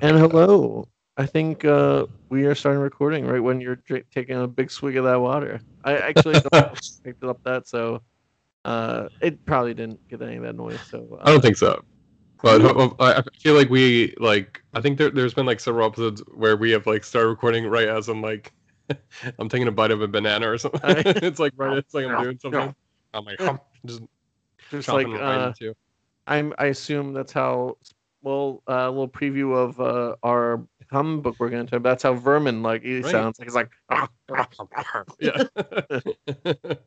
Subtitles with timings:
[0.00, 0.88] And hello.
[1.16, 4.96] I think uh, we are starting recording right when you're dr- taking a big swig
[4.96, 5.60] of that water.
[5.84, 8.02] I actually don't picked it up that, so
[8.64, 10.80] uh, it probably didn't get any of that noise.
[10.90, 11.82] So uh, I don't think so.
[12.42, 15.86] But uh, I I feel like we like I think there, there's been like several
[15.86, 18.52] episodes where we have like started recording right as I'm like
[19.38, 20.80] I'm taking a bite of a banana or something.
[20.84, 22.74] I- it's like right it's like I'm doing something.
[23.14, 23.40] I'm like
[23.86, 24.02] just
[24.70, 25.52] just like right uh.
[26.28, 27.76] I'm, I assume that's how.
[28.26, 31.70] Well, uh, a little preview of uh, our comic book we're going to.
[31.70, 33.12] talk That's how Vermin like he Right.
[33.12, 33.38] sounds.
[33.38, 33.70] Like it's like.
[35.20, 35.44] yeah.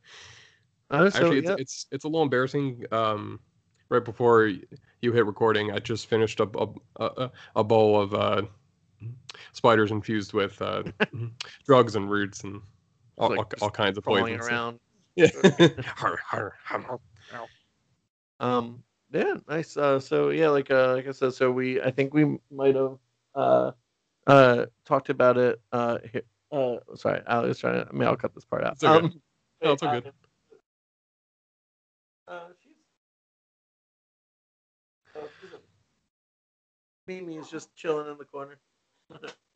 [0.91, 1.55] Uh, so, Actually, it's, yeah.
[1.59, 2.83] it's it's a little embarrassing.
[2.91, 3.39] Um,
[3.89, 6.67] right before you hit recording, I just finished up a
[6.99, 8.41] a, a bowl of uh,
[9.53, 10.81] spiders infused with uh,
[11.65, 12.59] drugs and roots and
[13.19, 14.47] all, like all, all kinds of poisons.
[14.47, 14.79] around.
[15.15, 15.27] Yeah.
[18.39, 19.75] Um, yeah, nice.
[19.77, 22.97] Uh, so yeah, like uh, like I said, so we I think we might have
[23.35, 23.71] uh,
[24.27, 25.61] uh, talked about it.
[25.71, 27.87] Uh, here, uh, sorry, I was trying to.
[27.89, 28.73] I mean, I'll cut this part out.
[28.73, 29.05] It's okay.
[29.05, 29.21] Um,
[29.63, 30.13] No, it's all uh, good.
[32.27, 32.73] Uh, she's.
[35.15, 35.59] Uh, she's a-
[37.07, 38.59] Mimi's just chilling in the corner.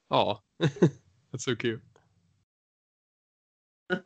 [0.10, 1.82] Oh, that's so cute.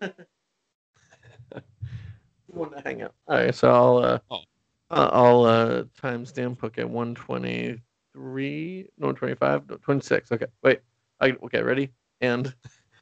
[2.50, 3.14] want to hang out.
[3.28, 4.42] All right, so I'll uh, Oh.
[4.90, 7.82] Uh, I'll uh timestamp book at one twenty
[8.14, 10.32] three, no twenty five, no twenty six.
[10.32, 10.80] Okay, wait.
[11.20, 11.92] I okay, ready?
[12.22, 12.54] And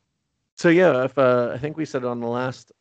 [0.56, 2.72] so yeah, if uh, I think we said on the last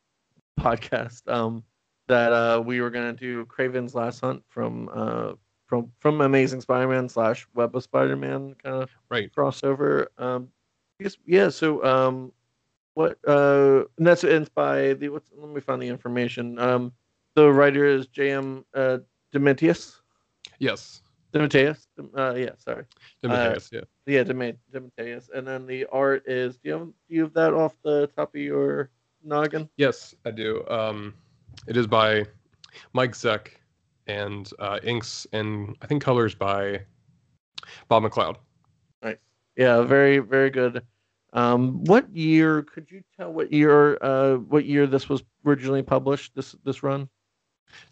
[0.59, 1.63] podcast um
[2.07, 5.33] that uh we were gonna do Kraven's Last Hunt from uh
[5.67, 9.31] from from Amazing Spider-Man slash Web of Spider-Man kind of Right.
[9.35, 10.07] crossover.
[10.17, 10.49] Um,
[10.99, 11.49] guess yeah.
[11.49, 12.31] So um,
[12.93, 16.57] what uh, and that's it's by the what's let me find the information.
[16.59, 16.93] Um,
[17.35, 18.65] the writer is J.M.
[18.73, 18.99] Uh,
[19.33, 19.99] Dementius.
[20.59, 21.01] Yes.
[21.33, 21.87] Demetrius.
[22.17, 22.85] Uh, yeah, sorry.
[23.21, 23.81] Demetrius, yeah.
[24.05, 25.29] Yeah, Dem- Demetrius.
[25.35, 26.55] And then the art is.
[26.55, 28.89] Do you have do you have that off the top of your
[29.21, 29.69] noggin?
[29.75, 30.65] Yes, I do.
[30.69, 31.13] Um,
[31.67, 32.25] it is by
[32.93, 33.47] Mike Zeck
[34.07, 36.81] and uh, inks and I think colors by
[37.89, 38.37] Bob McLeod.
[39.03, 39.17] Nice.
[39.57, 40.83] Yeah, very very good.
[41.33, 46.33] Um, what year could you tell what year uh what year this was originally published?
[46.33, 47.09] This this run.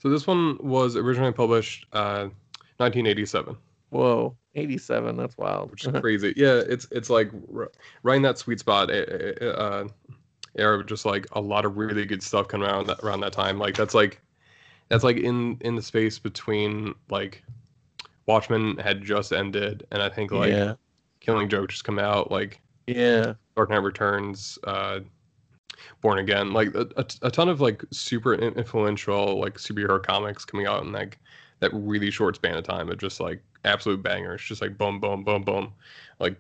[0.02, 2.30] So this one was originally published uh,
[2.78, 3.56] 1987,
[3.90, 5.18] Whoa, eighty seven.
[5.18, 5.70] That's wild.
[5.70, 6.34] which is crazy.
[6.38, 9.06] yeah, it's it's like r- right in that sweet spot eh,
[9.40, 9.88] eh, uh,
[10.56, 13.34] era of just like a lot of really good stuff coming around that, around that
[13.34, 13.60] time.
[13.60, 14.20] Like that's like
[14.90, 17.44] that's like in in the space between like
[18.26, 20.74] Watchmen had just ended, and I think like yeah,
[21.20, 22.32] Killing Joke just come out.
[22.32, 25.02] Like yeah, Dark Knight Returns, uh,
[26.02, 30.66] Born Again, like a, a, a ton of like super influential like superhero comics coming
[30.68, 31.20] out in like
[31.60, 35.24] that really short span of time of just like absolute bangers, just like boom, boom,
[35.24, 35.74] boom, boom,
[36.20, 36.38] like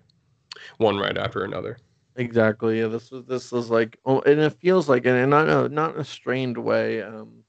[0.77, 1.77] one right after another.
[2.15, 2.79] exactly.
[2.79, 5.95] Yeah, this was this was like, oh, and it feels like, and not a not
[5.95, 7.01] in a strained way.
[7.01, 7.43] Um,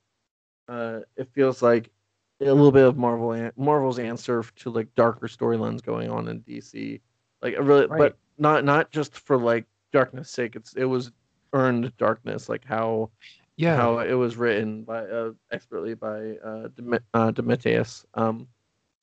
[0.68, 1.90] uh, it feels like
[2.40, 7.02] a little bit of Marvel Marvel's answer to like darker storylines going on in DC.
[7.42, 7.98] Like, it really, Right.
[7.98, 10.56] but not not just for like darkness' sake.
[10.56, 11.12] It's it was
[11.54, 13.10] earned darkness, like how
[13.56, 18.04] yeah how it was written by uh, expertly by uh, Dem- uh Demetrius.
[18.14, 18.48] Um,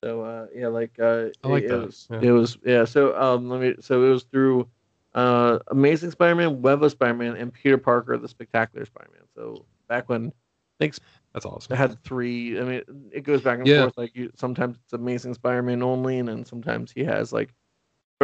[0.04, 2.20] so uh, yeah, like uh, I like it, that, It was, yeah.
[2.22, 2.84] it was yeah.
[2.84, 3.74] So um, let me.
[3.80, 4.68] So it was through
[5.14, 9.22] uh, Amazing Spider-Man, Web of Spider-Man, and Peter Parker, the Spectacular Spider-Man.
[9.34, 10.32] So back when
[10.80, 11.76] thanks think That's it awesome.
[11.76, 12.60] had three.
[12.60, 12.82] I mean,
[13.12, 13.82] it goes back and Yeah.
[13.82, 13.96] forth.
[13.96, 17.54] Like you, sometimes it's Amazing Spider-Man only, and then sometimes he has like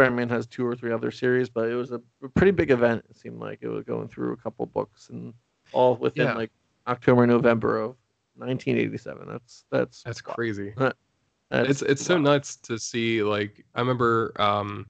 [0.05, 1.49] Spider-Man has two or three other series.
[1.49, 3.05] But it was a, a pretty big event.
[3.09, 5.35] It seemed like it was going through a couple books and
[5.73, 6.35] all within Yeah.
[6.35, 6.51] like
[6.87, 7.97] October, November of
[8.37, 9.27] 1987.
[9.29, 10.37] That's that's That's wild.
[10.37, 10.75] crazy.
[10.77, 10.95] That's
[11.71, 14.85] it's it's so nuts to see like i remember um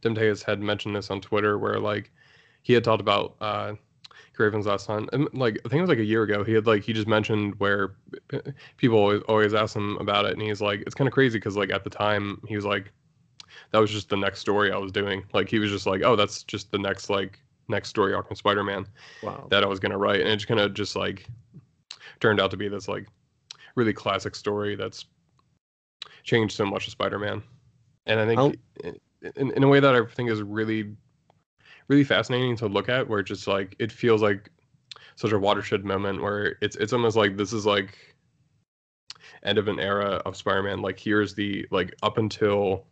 [0.00, 2.10] Demetrius had mentioned this on twitter where like
[2.62, 3.74] he had talked about uh
[4.34, 6.66] Kraven's last time and like i think it was like a year ago he had
[6.66, 7.96] like he just mentioned where
[8.78, 11.58] people always, always ask him about it and he's like it's kind of crazy because
[11.58, 12.90] like at the time he was like
[13.72, 16.14] that was just the next story i was doing like he was just like oh
[16.16, 18.86] that's just the next like next story arc from spider-man
[19.22, 19.46] Wow.
[19.50, 21.26] that I was gonna write, and it just kind of just like
[22.20, 23.06] turned out to be this like
[23.76, 25.06] really classic story that's
[26.24, 27.42] changed so much of Spider-Man,
[28.06, 28.60] and I think
[29.36, 30.94] in, in a way that I think is really
[31.88, 34.50] really fascinating to look at, where it just like it feels like
[35.16, 37.96] such a watershed moment where it's it's almost like this is like
[39.44, 40.82] end of an era of Spider-Man.
[40.82, 42.86] Like here's the like up until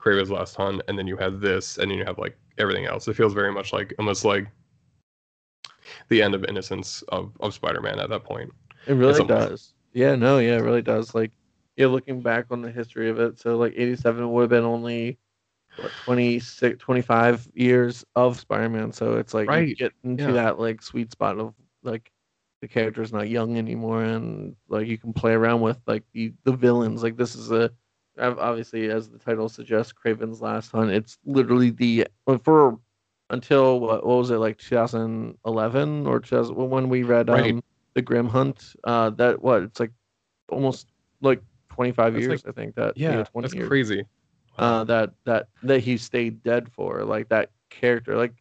[0.00, 3.08] Kraven's Last Hunt, and then you have this, and then you have like everything else.
[3.08, 4.46] It feels very much like almost like
[6.08, 8.50] the end of innocence of, of Spider-Man at that point.
[8.86, 9.72] It really It's almost- does.
[9.92, 11.14] Yeah, no, yeah, it really does.
[11.14, 11.32] Like,
[11.76, 15.18] yeah, looking back on the history of it, so like '87 would have been only
[15.76, 20.32] what 26 25 years of spider-man so it's like you get into yeah.
[20.32, 22.10] that like sweet spot of like
[22.62, 26.52] the character's not young anymore and like you can play around with like the the
[26.52, 27.72] villains like this is a ob-
[28.18, 32.06] obviously as the title suggests kraven's last hunt it's literally the
[32.42, 32.78] for
[33.30, 37.54] until what, what was it like 2011 or 2000 when we read Right.
[37.54, 37.62] um
[37.94, 39.92] the grim hunt uh that what it's like
[40.48, 44.04] almost like 25 That's years i think that Yeah, 20 that's years crazy.
[44.58, 48.32] uh, that that that he stayed dead for, like that character, like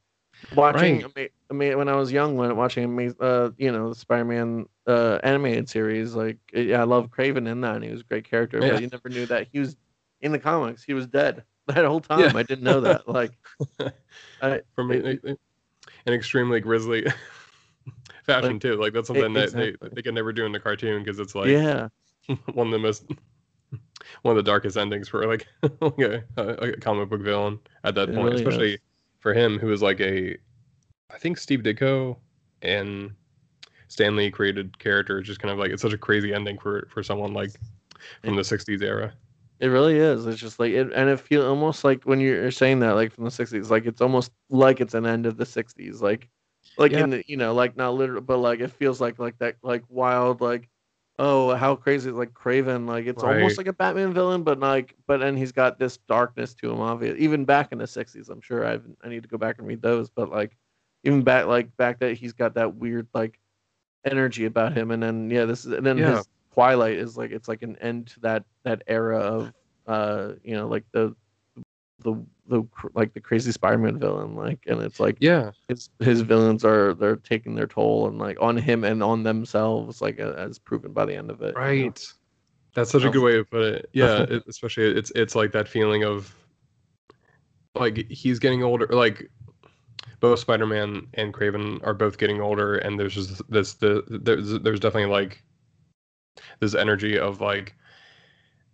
[0.53, 1.01] watching.
[1.01, 1.31] Right.
[1.49, 5.69] Ama- mean, when I was young, when watching uh, you know, the Spider-Man uh, animated
[5.69, 8.61] series, like yeah, I love Kraven in that, and he was a great character.
[8.61, 8.73] Yeah.
[8.73, 9.75] But you never knew that he was
[10.21, 10.83] in the comics.
[10.83, 12.33] He was dead that whole time.
[12.33, 12.39] Yeah.
[12.39, 13.07] I didn't know that.
[13.07, 13.31] Like,
[14.41, 15.37] I, From it- an
[16.07, 17.05] an extremely grisly
[18.25, 18.75] fashion Like, too.
[18.75, 19.75] Like that's something that exactly.
[19.81, 21.89] they, they can never do in the cartoon because it's like yeah,
[22.53, 23.05] one of the most
[24.23, 25.47] one of the darkest endings for like,
[25.81, 28.79] like a, a, a comic book villain at that It point, really especially is.
[29.19, 30.37] for him who was like a
[31.09, 32.17] I think Steve Ditko
[32.61, 33.11] and
[33.87, 35.19] Stan Lee created character.
[35.19, 37.51] It's just kind of like it's such a crazy ending for for someone like
[38.23, 39.13] from the '60s era.
[39.59, 40.25] It really is.
[40.25, 43.23] It's just like it, and it feels almost like when you're saying that, like from
[43.23, 46.27] the '60s, like it's almost like it's an end of the '60s, like,
[46.77, 47.03] like Yeah.
[47.03, 49.83] in the, you know, like not literal, but like it feels like like that, like
[49.87, 50.67] wild, like,
[51.19, 55.19] oh, how crazy, like Kraven, like it's almost like a Batman villain, but like, but
[55.21, 57.15] then he's got this darkness to him, obvious.
[57.17, 59.81] Even back in the '60s, I'm sure I I need to go back and read
[59.81, 60.57] those, but like,
[61.05, 63.39] even back like back that he's got that weird like
[64.05, 66.17] energy about him, and then yeah, this is and then Yeah.
[66.17, 69.53] his Twilight is like it's like an end to that that era of
[69.87, 71.15] uh you know like the
[71.99, 72.15] the
[72.47, 72.63] the
[72.93, 77.17] like the crazy Spider-Man villain like and it's like Yeah, his his villains are they're
[77.17, 81.15] taking their toll and like on him and on themselves like as proven by the
[81.15, 81.61] end of it you know?
[81.61, 82.07] right.
[82.73, 83.89] That's such a good way to put it.
[83.93, 86.35] Yeah, it, especially it's it's like that feeling of
[87.75, 88.87] like he's getting older.
[88.87, 89.29] Like
[90.19, 94.79] both Spider-Man and Kraven are both getting older, and there's just this the there's there's
[94.79, 95.43] definitely like
[96.59, 97.75] this energy of like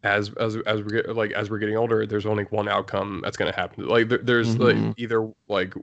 [0.04, 3.38] as as as we get like as we're getting older, there's only one outcome that's
[3.38, 3.88] gonna happen.
[3.88, 4.60] Like there, there's Mhm.
[4.88, 5.74] like either like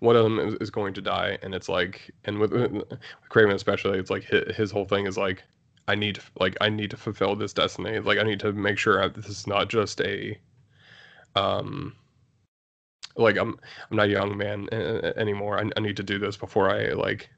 [0.00, 2.82] one of them is, is going to die, and it's like and with, with
[3.30, 5.44] Kraven especially, it's like his, his whole thing is like
[5.88, 7.98] I need to like I need to fulfill this destiny.
[8.00, 10.38] Like I need to make sure I, this is not just a
[11.36, 11.94] um
[13.16, 13.56] like I'm
[13.90, 15.58] I'm not a young man uh, anymore.
[15.58, 17.28] I, I need to do this before I like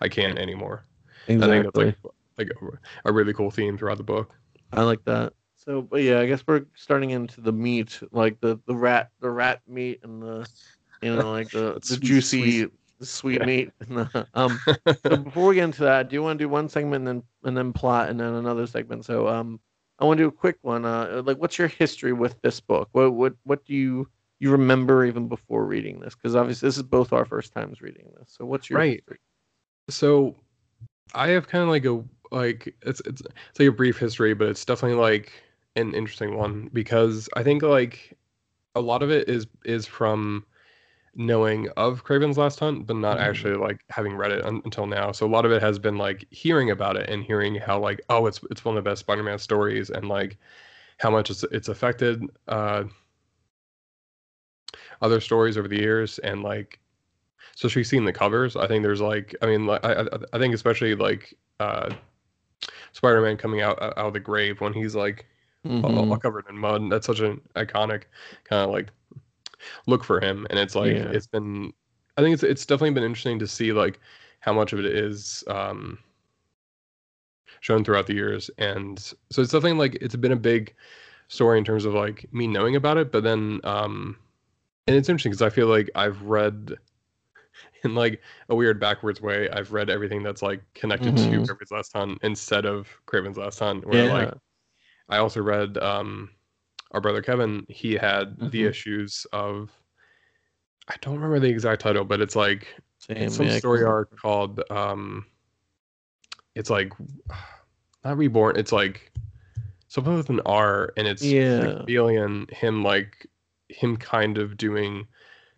[0.00, 0.86] I can't anymore.
[1.24, 1.96] I think that's like
[2.38, 4.34] like a, a really cool theme throughout the book.
[4.72, 5.32] I like that
[5.64, 9.30] so but yeah I guess we're starting into the meat like the the rat the
[9.30, 10.48] rat meat and the
[11.00, 12.72] you know like the, the juicy sweet.
[12.98, 14.58] the sweet meat the, um
[15.06, 17.22] so before we get into that, do you want to do one segment and then
[17.44, 19.04] and then plot and then another segment.
[19.04, 19.60] So um,
[19.98, 20.84] I want to do a quick one.
[20.84, 22.88] Uh, like, what's your history with this book?
[22.92, 24.08] What what what do you
[24.40, 26.14] you remember even before reading this?
[26.14, 28.30] Because obviously this is both our first times reading this.
[28.36, 29.02] So what's your Right.
[29.08, 29.18] history?
[29.90, 30.36] so
[31.14, 32.04] I have kind of like a
[32.34, 35.32] like it's it's it's like a brief history, but it's definitely like
[35.76, 38.16] an interesting one because I think like
[38.74, 40.46] a lot of it is is from
[41.16, 43.20] knowing of Kraven's Last Hunt, but not Mhm.
[43.20, 45.12] actually like having read it un- until now.
[45.12, 48.00] So a lot of it has been like hearing about it and hearing how like
[48.10, 50.38] oh it's it's one of the best Spider-Man stories and like
[50.98, 52.84] how much it's it's affected uh
[55.02, 56.78] other stories over the years and like
[57.56, 58.56] so she's seen the covers.
[58.56, 61.90] I think there's like, I mean, like, I, I, I think especially like uh,
[62.92, 65.26] Spider-Man coming out out of the grave when he's like
[65.82, 66.18] all, all Mhm.
[66.18, 66.90] covered in mud.
[66.90, 68.04] That's such an iconic
[68.44, 68.90] kind of like
[69.86, 71.10] look for him, and it's like Yeah.
[71.10, 71.72] it's been.
[72.16, 74.00] I think it's it's definitely been interesting to see like
[74.40, 75.98] how much of it is um,
[77.60, 80.74] shown throughout the years, and so it's definitely like it's been a big
[81.28, 84.16] story in terms of like me knowing about it, but then um,
[84.86, 86.76] and it's interesting because I feel like I've read
[87.84, 89.48] in like a weird backwards way.
[89.50, 91.18] I've read everything that's like connected Mhm.
[91.18, 93.86] to Kraven's Last Hunt instead of Kraven's Last Hunt.
[93.86, 94.06] Where Yeah.
[94.06, 94.34] like
[95.10, 96.30] I also read um
[96.94, 97.66] our brother Kevin.
[97.68, 98.68] He had the Mhm.
[98.70, 99.70] issues of
[100.88, 104.16] I don't remember the exact title, but it's like Same, it's some yeah, story arc
[104.18, 105.26] called um
[106.54, 106.92] it's like
[108.04, 108.56] not reborn.
[108.56, 109.12] It's like
[109.88, 111.58] something with an R, and it's Yeah.
[111.58, 112.46] like Alien.
[112.50, 113.26] Him like
[113.68, 115.06] him kind of doing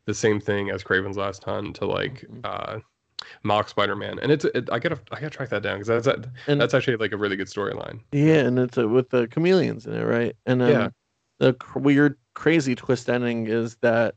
[0.06, 2.40] the same thing as Kraven's Last Hunt to like Mhm.
[2.44, 2.80] uh
[3.42, 6.30] mock Spider-Man, and it's it, I gotta I gotta track that down because that's that,
[6.46, 8.00] And- that's actually like a really good storyline.
[8.12, 10.34] Yeah, and it's uh, with the chameleons in it, right?
[10.46, 10.88] And then Yeah.
[11.38, 14.14] The cr- weird, crazy twist ending is that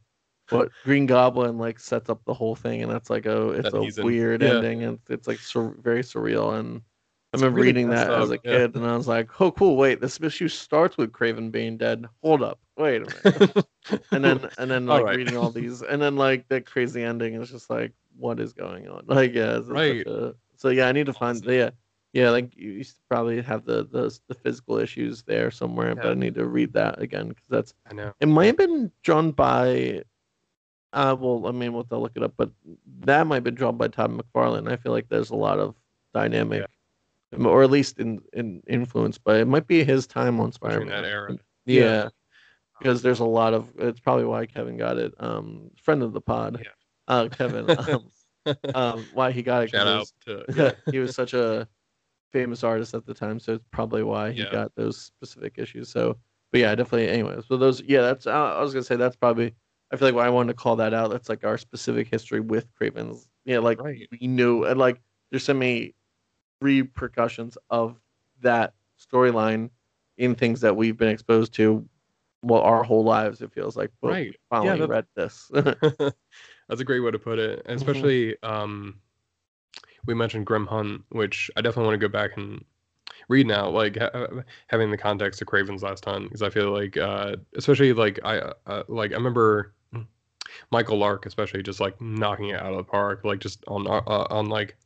[0.50, 3.78] what Green Goblin like sets up the whole thing, and that's like a it's That
[3.78, 4.56] a he's in- weird yeah.
[4.56, 6.58] ending, and it's like sur- very surreal.
[6.60, 6.82] And
[7.34, 8.52] I remember really reading that as a up, yeah.
[8.60, 9.76] kid, and I was like, "Oh, cool!
[9.78, 12.06] Wait, this issue starts with Kraven being dead.
[12.24, 13.66] Hold up, wait a minute."
[14.12, 15.16] and then and then like right.
[15.18, 18.88] reading all these, and then like the crazy ending is just like, what is going
[18.88, 19.04] on?
[19.06, 20.06] Like, yeah, Right.
[20.08, 21.70] a- so yeah, I need to find yeah,
[22.14, 26.08] yeah, like you used to probably have the the the physical issues there somewhere, but
[26.08, 28.14] I need to read that again because that's I know.
[28.20, 30.04] it might have been drawn by.
[30.92, 32.50] Uh, well, I mean, we'll have to look it up, but
[33.02, 34.72] that might have been drawn by Todd McFarlane.
[34.72, 35.76] I feel like there's a lot of
[36.16, 36.66] dynamic,
[37.38, 40.88] or at least in, in influence, but it might be his time on Spider-Man.
[40.88, 41.38] that era.
[41.68, 42.10] Yeah, Yeah.
[42.80, 43.70] because there's a lot of.
[43.78, 45.14] It's probably why Kevin got it.
[45.20, 46.72] Um, friend of the pod, Yeah.
[47.08, 47.70] uh, Kevin.
[47.70, 48.06] Um,
[48.74, 49.70] um, why he got it?
[49.70, 51.68] Shout out to yeah, he was such a
[52.32, 54.52] famous artist at the time, so it's probably why he Yeah.
[54.52, 55.90] got those specific issues.
[55.90, 56.18] So,
[56.52, 57.10] but yeah, definitely.
[57.10, 58.28] Anyways, so those, yeah, that's.
[58.28, 59.54] I I was gonna say that's probably.
[59.92, 61.10] I feel like why I wanted to call that out.
[61.12, 63.28] That's like our specific history with Kravens.
[63.46, 64.08] Yeah, like Right.
[64.20, 65.96] we knew, and like there's so many
[66.62, 68.00] repercussions of
[68.42, 69.70] that storyline
[70.18, 71.88] in things that we've been exposed to.
[72.42, 73.92] Well, our whole lives, it feels like.
[74.02, 74.28] Right.
[74.32, 75.52] we finally that- read this.
[75.54, 77.64] That's a great way to put it.
[77.66, 79.00] And especially um
[80.10, 82.66] we mentioned Grim Hunt, which I definitely want to go back and
[83.30, 84.28] read now, like ha-
[84.68, 88.40] having the context of Kraven's Last Hunt, because I feel like, uh, especially like I
[88.68, 89.74] uh, like I remember
[90.72, 94.02] Michael Lark, especially just like knocking it out of the park, like just on uh,
[94.32, 94.78] on like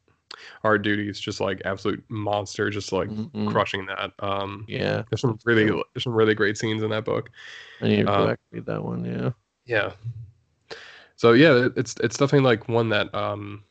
[0.63, 3.51] our duties, just like absolute monster, just like Mhm.
[3.51, 4.12] crushing that.
[4.20, 7.30] Um, Yeah, there's some really there's some really great scenes in that book.
[7.82, 9.06] I need to go Uh, back read that one.
[9.06, 9.32] Yeah.
[9.65, 9.94] Yeah.
[11.15, 13.63] So yeah, it's it's definitely like one that um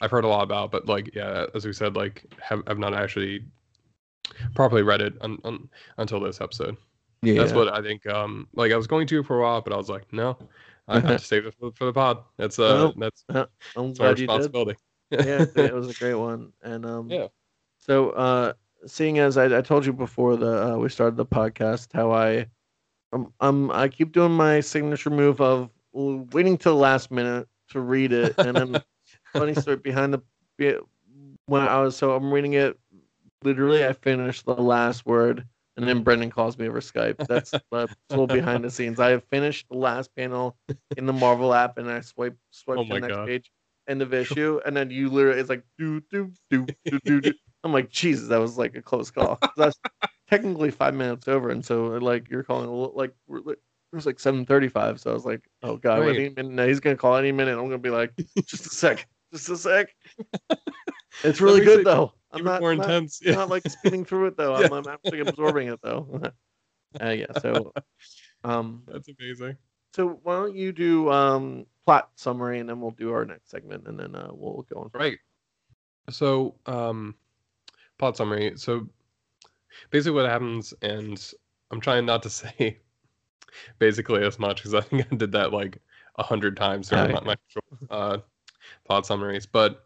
[0.00, 2.94] I've heard a lot about, but like yeah, as we said, like have have not
[2.94, 3.44] actually
[4.54, 6.76] properly read it un, un, until this episode.
[7.22, 7.40] Yeah.
[7.40, 8.06] That's what I think.
[8.06, 10.36] Um, like I was going to for a while, but I was like, no,
[10.88, 12.18] I have to save it for, for the pod.
[12.36, 14.32] That's uh, Well, that's, I'm that's my glad you did.
[14.36, 14.78] responsibility.
[15.10, 16.52] yeah, it it was a great one.
[16.62, 17.28] And um, Yeah.
[17.78, 18.52] So, uh,
[18.86, 22.46] seeing as I, I told you before the uh, we started the podcast, how I,
[23.12, 27.80] um, um, I keep doing my signature move of waiting till the last minute to
[27.80, 28.82] read it, and then
[29.38, 30.22] funny story behind the
[31.46, 32.78] when I was so I'm reading it,
[33.44, 35.46] literally I finished the last word.
[35.78, 37.18] And then Brendan calls me over Skype.
[37.28, 38.98] That's a little behind the scenes.
[38.98, 40.56] I have finished the last panel
[40.96, 43.26] in the Marvel app, and I swipe swipe Oh to the next God.
[43.26, 43.52] page,
[43.86, 47.20] end of issue, and then you literally it's like do do do do do.
[47.20, 47.34] do.
[47.62, 49.38] I'm like, Jesus, that was like a close call.
[49.56, 49.76] That's
[50.30, 53.58] technically five minutes over, and so like you're calling a little, like it
[53.92, 54.98] was like seven thirty-five.
[55.00, 56.16] So I was like, oh god, Right.
[56.16, 57.52] any minute he's gonna call any minute.
[57.58, 58.12] I'm gonna be like,
[58.46, 59.88] just a sec, just a sec.
[61.24, 62.12] It's really good though.
[62.30, 63.20] I'm not, more not, intense.
[63.22, 63.38] I'm Yeah.
[63.38, 64.54] not like speeding through it though.
[64.54, 66.20] I'm, I'm actually absorbing it though.
[67.00, 67.32] uh, yeah.
[67.40, 67.72] So,
[68.44, 69.56] um, That's amazing.
[69.94, 73.86] so why don't you do um plot summary and then we'll do our next segment
[73.88, 74.90] and then uh, we'll go on.
[74.92, 75.18] Right.
[76.10, 77.14] So, um,
[77.98, 78.52] plot summary.
[78.56, 78.86] So,
[79.90, 81.32] basically, what happens, and
[81.70, 82.78] I'm trying not to say
[83.78, 85.78] basically as much because I think I did that like
[86.18, 88.18] a hundred times during Oh, my, my short, uh,
[88.86, 89.46] plot summaries.
[89.46, 89.84] But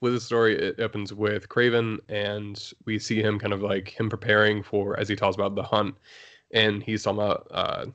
[0.00, 4.08] with the story, it opens with Kraven, and we see him kind of like him
[4.08, 5.94] preparing for as he talks about the hunt,
[6.52, 7.86] and he's talking about uh,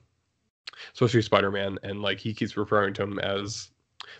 [0.93, 3.71] especially Spider-Man, and like he keeps referring to him as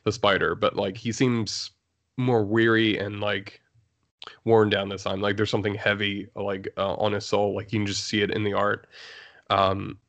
[0.03, 1.71] the Spider, but like he seems
[2.17, 3.61] more weary and like
[4.45, 5.21] worn down this time.
[5.21, 7.53] Like there's something heavy like uh, on his soul.
[7.55, 8.87] Like you can just see it in the art.
[9.49, 9.99] Um,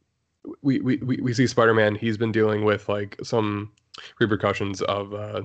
[0.62, 1.94] we we we, we see Spider-Man.
[1.94, 3.72] He's been dealing with like some
[4.18, 5.42] repercussions of uh,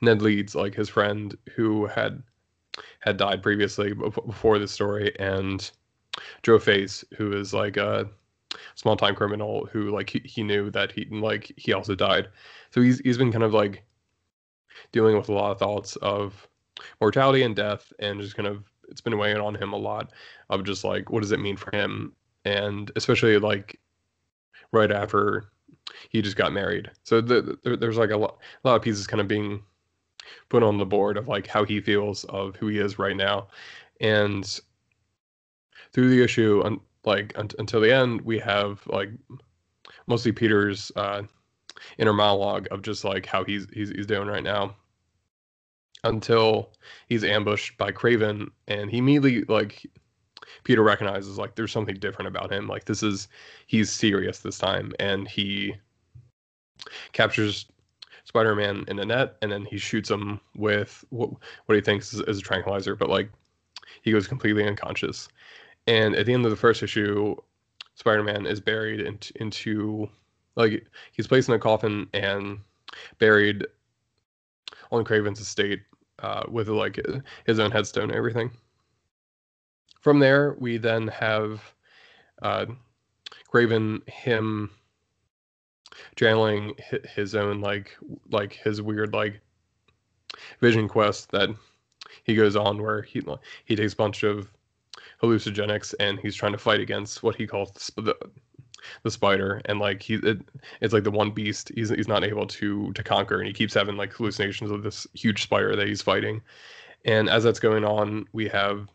[0.00, 2.22] Ned Leeds, like his friend who had
[3.00, 5.70] had died previously before this story, and
[6.42, 8.08] Joe Face, who is like a
[8.74, 12.28] small time criminal who like he, he knew that he like he also died.
[12.70, 13.84] So he's he's been kind of like
[14.92, 16.48] dealing with a lot of thoughts of
[17.00, 20.12] mortality and death and just kind of it's been weighing on him a lot
[20.50, 22.12] of just like what does it mean for him
[22.44, 23.78] and especially like
[24.72, 25.44] right after
[26.10, 26.90] he just got married.
[27.04, 29.62] So the, there, there's like a lot, a lot of pieces kind of being
[30.48, 33.48] put on the board of like how he feels of who he is right now.
[34.00, 34.60] And
[35.92, 39.10] through the issue un, like un, until the end we have like
[40.06, 41.22] mostly peter's uh
[41.98, 44.76] inner monologue of just like how he's he's, he's doing right now.
[46.04, 46.72] Until
[47.08, 49.88] he's ambushed by Craven and he immediately like
[50.64, 53.28] Peter recognizes like there's something different about him like this is
[53.66, 55.74] he's serious this time and he
[57.12, 57.66] captures
[58.24, 61.30] Spider-Man in a net and then he shoots him with what,
[61.66, 63.30] what he thinks is, is a tranquilizer but like
[64.02, 65.28] he goes completely unconscious
[65.86, 67.34] and at the end of the first issue
[67.94, 70.08] Spider-Man is buried into, into
[70.56, 72.58] like he's placed in a coffin and
[73.18, 73.66] buried
[74.90, 75.82] on Kraven's estate
[76.20, 77.00] uh, with like
[77.46, 78.50] his own headstone and everything.
[80.02, 81.62] From there, we then have
[82.42, 82.66] uh,
[83.52, 84.70] Kraven him
[86.16, 86.74] channeling
[87.14, 87.96] his own like
[88.30, 89.40] like his weird like
[90.60, 91.50] vision quest that
[92.24, 93.22] he goes on where he
[93.64, 94.50] he takes a bunch of
[95.22, 98.16] hallucinogenics and he's trying to fight against what he calls the,
[99.04, 99.62] the spider.
[99.66, 100.40] And like he it,
[100.80, 101.70] it's like the one beast.
[101.74, 105.06] He's he's not able to to conquer and he keeps having like hallucinations of this
[105.14, 106.42] huge spider that he's fighting.
[107.04, 108.88] And as that's going on we have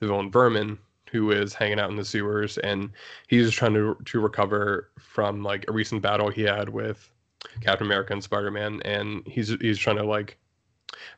[0.00, 0.78] the villain vermin
[1.10, 2.90] who is hanging out in the sewers and
[3.28, 7.10] he's trying to to recover from like a recent battle he had with
[7.60, 10.38] Captain America and Spider-Man and he's he's trying to like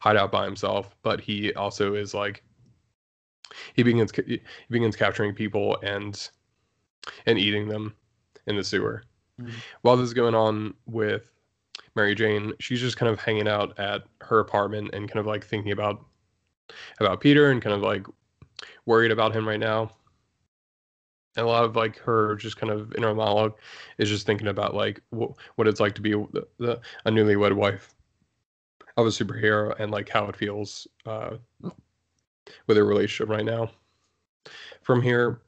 [0.01, 2.43] hide out by himself but he also is like
[3.75, 4.41] he begins he
[4.71, 6.31] begins capturing people and
[7.27, 7.95] and eating them
[8.47, 9.05] in the sewer.
[9.41, 9.57] Mm-hmm.
[9.83, 11.31] While this is going on with
[11.95, 15.45] Mary Jane, she's just kind of hanging out at her apartment and kind of like
[15.45, 16.05] thinking about
[16.99, 18.07] about Peter and kind of like
[18.87, 19.91] worried about him right now.
[21.37, 23.55] And a lot of like her just kind of inner monologue
[23.99, 27.55] is just thinking about like wh- what it's like to be the, the, a newlywed
[27.55, 27.95] wife
[28.97, 31.31] of a superhero and like how it feels uh,
[31.63, 33.69] with their relationship right now.
[34.83, 35.41] From here,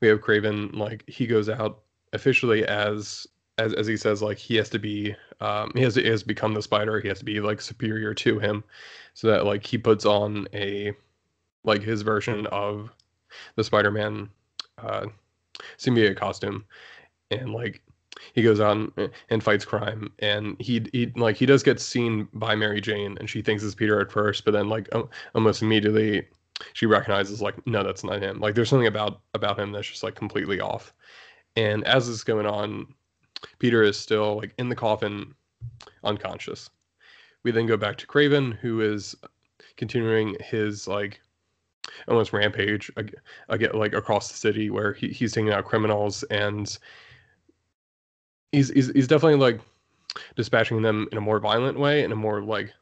[0.00, 1.82] we have Kraven like he goes out
[2.12, 3.26] officially as
[3.58, 6.54] as as he says like he has to be um he has, he has become
[6.54, 8.64] the spider he has to be like superior to him
[9.14, 10.92] so that like he puts on a
[11.64, 12.90] like his version of
[13.56, 14.28] the spider-man
[14.78, 15.06] uh
[15.78, 16.64] symbiote costume.
[17.30, 17.82] And like
[18.34, 18.92] he goes on
[19.30, 20.12] and fights crime.
[20.18, 23.74] And he he like he does get seen by mary jane and she thinks it's
[23.74, 24.88] peter at first but then like
[25.34, 26.26] almost immediately
[26.74, 28.40] she recognizes like no that's not him.
[28.40, 30.94] Like there's something about about him that's just like completely off.
[31.56, 32.86] And as this is going on
[33.58, 35.34] peter is still like in the coffin
[36.04, 36.70] unconscious.
[37.42, 39.16] We then go back to kraven who is
[39.76, 41.20] continuing his like
[42.08, 42.90] almost rampage
[43.48, 46.78] again like across the city where he, he's taking out criminals and
[48.52, 49.60] he's, he's he's definitely like
[50.36, 52.72] dispatching them in a more violent way in a more like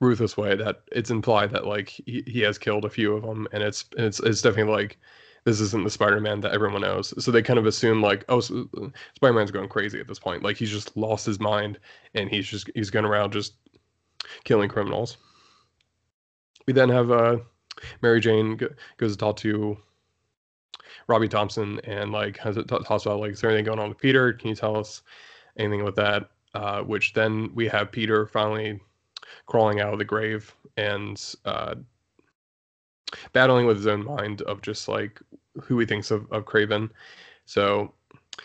[0.00, 3.48] ruthless way that it's implied that like he, he has killed a few of them
[3.52, 4.98] and it's it's it's definitely like
[5.46, 7.14] this isn't the Spider-Man that everyone knows.
[7.24, 10.42] So they kind of assume like, oh, Spider-Man's going crazy at this point.
[10.42, 11.78] Like he's just lost his mind
[12.14, 13.54] and he's just he's going around just
[14.42, 15.18] killing criminals.
[16.66, 17.36] We then have uh,
[18.02, 18.58] Mary Jane
[18.96, 19.76] goes to talk to
[21.08, 23.98] Robbie Thompson and like has it talks about like is there anything going on with
[23.98, 24.32] Peter?
[24.32, 25.02] Can you tell us
[25.56, 26.30] anything with that?
[26.54, 28.80] Uh, which then we have Peter finally
[29.46, 31.74] crawling out of the grave and uh,
[33.32, 35.20] battling with his own mind of just like
[35.62, 36.90] who he thinks of, of Kraven.
[37.44, 37.92] So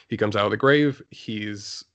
[0.07, 1.01] he comes out of the grave.
[1.09, 1.85] He's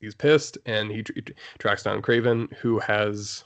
[0.00, 1.22] he's pissed and he, he
[1.58, 3.44] tracks down Kraven, who has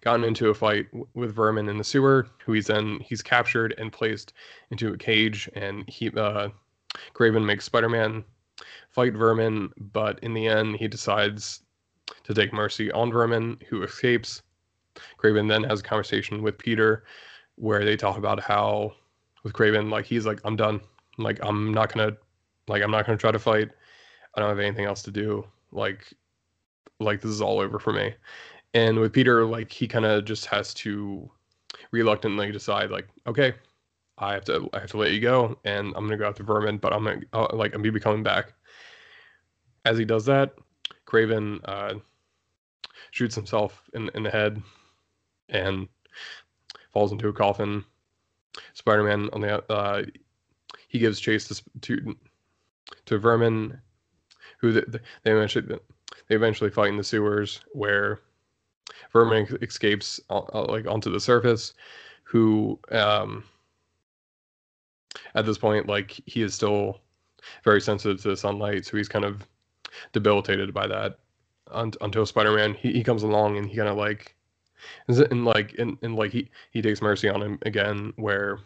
[0.00, 2.26] gotten into a fight w- with Vermin in the sewer.
[2.44, 4.32] Who he's then he's captured and placed
[4.70, 5.48] into a cage.
[5.54, 6.48] And he uh,
[7.14, 8.24] Kraven makes Spider-Man
[8.90, 11.60] fight Vermin, but in the end he decides
[12.24, 14.42] to take mercy on Vermin, who escapes.
[15.18, 17.04] Kraven then has a conversation with Peter
[17.56, 18.92] where they talk about how
[19.42, 20.80] with Kraven, like he's like, I'm done.
[21.18, 22.16] Like I'm not gonna
[22.68, 23.70] like I'm not gonna try to fight.
[24.34, 25.44] I don't have anything else to do.
[25.70, 26.12] Like
[27.00, 28.14] like this is all over for me.
[28.74, 31.30] And with Peter, like he kind of just has to
[31.92, 33.54] reluctantly decide, like, okay,
[34.18, 36.78] I have to I have to let you go, and I'm gonna go after Vermin,
[36.78, 38.52] but I'm gonna uh, like I'm gonna be coming back.
[39.84, 40.54] As he does that,
[41.06, 41.94] Kraven uh,
[43.10, 44.62] shoots himself in in the head
[45.48, 45.88] and
[46.92, 47.84] falls into a coffin.
[48.74, 50.02] Spider-Man on the uh,
[50.88, 52.16] he gives chase to to,
[53.06, 53.80] to Vermin,
[54.58, 55.78] who they, they eventually
[56.28, 58.20] they eventually fight in the sewers where
[59.12, 61.74] Vermin escapes like onto the surface.
[62.24, 63.44] Who um,
[65.34, 67.00] at this point like he is still
[67.62, 69.46] very sensitive to sunlight, so he's kind of
[70.12, 71.18] debilitated by that
[71.72, 74.34] until Spider-Man he, he comes along and he kind of like
[75.08, 78.58] and like and, and like he he takes mercy on him again where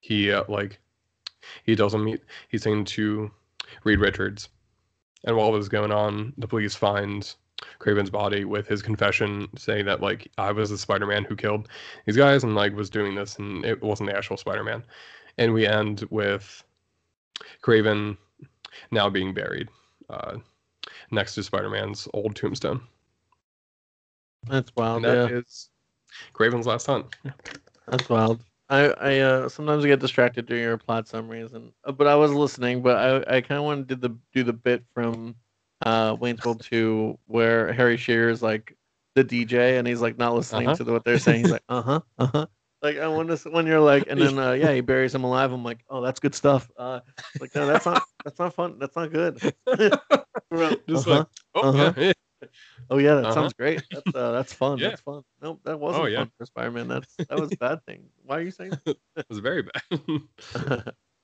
[0.00, 0.78] he uh, like
[1.64, 3.30] he tells him he, he's saying to
[3.84, 4.48] Reed Richards
[5.24, 7.34] and while this is going on the police find
[7.78, 11.68] Kraven's body with his confession saying that like I was the Spider-Man who killed
[12.06, 14.84] these guys and like was doing this and it wasn't the actual Spider-Man
[15.38, 16.62] and we end with
[17.62, 18.16] Kraven
[18.90, 19.68] now being buried
[20.10, 20.36] uh,
[21.10, 22.80] next to Spider-Man's old tombstone.
[24.48, 25.04] That's wild.
[25.04, 25.38] And that yeah.
[25.38, 25.70] is
[26.34, 27.14] Kraven's last hunt.
[27.88, 28.42] That's wild.
[28.68, 32.32] I I uh, sometimes get distracted during your plot summaries, and uh, but I was
[32.32, 35.34] listening, but I I kind of wanted to do the do the bit from
[35.86, 38.76] uh Wayne's World Two where Harry Shearer is like
[39.14, 40.76] the DJ and he's like not listening Uh-huh.
[40.76, 41.40] to the, what they're saying.
[41.40, 42.46] He's like, uh huh, uh huh.
[42.82, 45.52] Like I to when you're like, and then uh, yeah, he buries him alive.
[45.52, 46.68] I'm like, oh, that's good stuff.
[46.76, 47.00] Uh,
[47.40, 48.78] like no, that's not that's not fun.
[48.78, 49.38] That's not good.
[49.68, 51.10] Just Uh-huh.
[51.10, 51.92] like, oh uh-huh.
[51.96, 52.12] yeah, yeah.
[52.90, 53.34] Oh yeah, that Uh-huh.
[53.34, 53.82] sounds great.
[53.92, 54.80] That's uh, that's fun.
[54.80, 54.88] Yeah.
[54.90, 55.22] That's fun.
[55.40, 56.18] Nope, that wasn't Oh, yeah.
[56.18, 56.88] fun for Spider-Man.
[56.88, 58.10] That's that was a bad thing.
[58.24, 58.72] Why are you saying?
[58.84, 58.96] That?
[59.16, 59.82] it was very bad.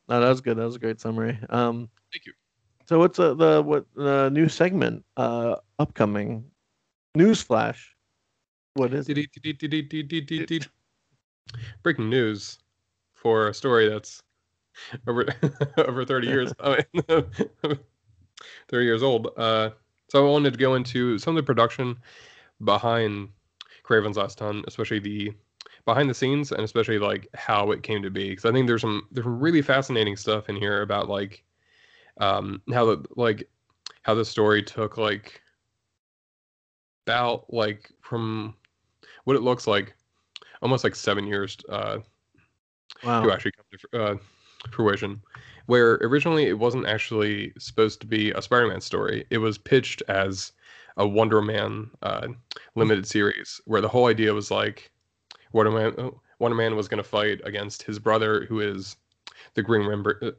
[0.08, 0.56] no, that was good.
[0.56, 1.38] That was a great summary.
[1.50, 2.32] Um, Thank you.
[2.88, 6.44] So what's uh, the what the new segment uh upcoming?
[7.14, 7.94] News flash.
[8.74, 9.28] What is it?
[11.82, 12.58] Breaking news
[13.12, 14.22] for a story that's
[15.06, 15.26] over
[15.76, 17.02] over 30 years I mean,
[18.68, 19.28] 30 years old.
[19.36, 19.70] Uh,
[20.08, 21.94] so I wanted to go into some of the production
[22.64, 23.28] behind
[23.84, 25.34] Kraven's Last Hunt, especially the
[25.84, 28.30] behind the scenes and especially like how it came to be.
[28.30, 31.44] Because I think there's some there's some really fascinating stuff in here about like
[32.18, 33.48] um how the like
[34.02, 35.40] how the story took like
[37.06, 38.54] about like from
[39.24, 39.94] what it looks like
[40.62, 41.98] almost like seven years uh,
[43.02, 43.22] Wow.
[43.22, 44.16] to actually come to uh,
[44.70, 45.20] fruition.
[45.66, 49.26] Where originally it wasn't actually supposed to be a Spider-Man story.
[49.30, 50.52] It was pitched as
[50.96, 52.28] a Wonder Man uh,
[52.74, 54.90] limited series, where the whole idea was like
[55.52, 58.96] Wonder Man, uh, Wonder Man was going to fight against his brother, who is
[59.54, 59.82] the Green
[60.22, 60.30] uh,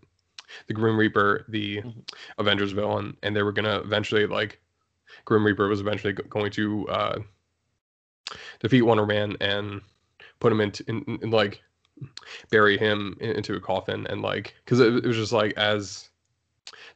[0.67, 2.09] the Grim Reaper, the Mhm.
[2.37, 4.59] Avengers villain, and they were going to eventually like
[5.25, 7.19] Grim Reaper was eventually going to uh,
[8.59, 9.81] defeat Wonder Man and
[10.39, 11.61] put him into in, in, in like
[12.49, 16.09] bury him in, into a coffin and like because it, it was just like as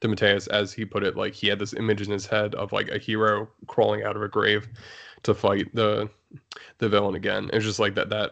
[0.01, 2.89] DeMatteis as he put it like he had this image in his head of like
[2.89, 4.67] a hero crawling out of a grave
[5.23, 6.09] to fight the
[6.77, 7.49] the villain again.
[7.53, 8.31] It's just like that that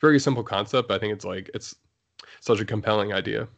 [0.00, 0.90] very simple concept.
[0.90, 1.74] I think it's like it's
[2.40, 3.48] such a compelling idea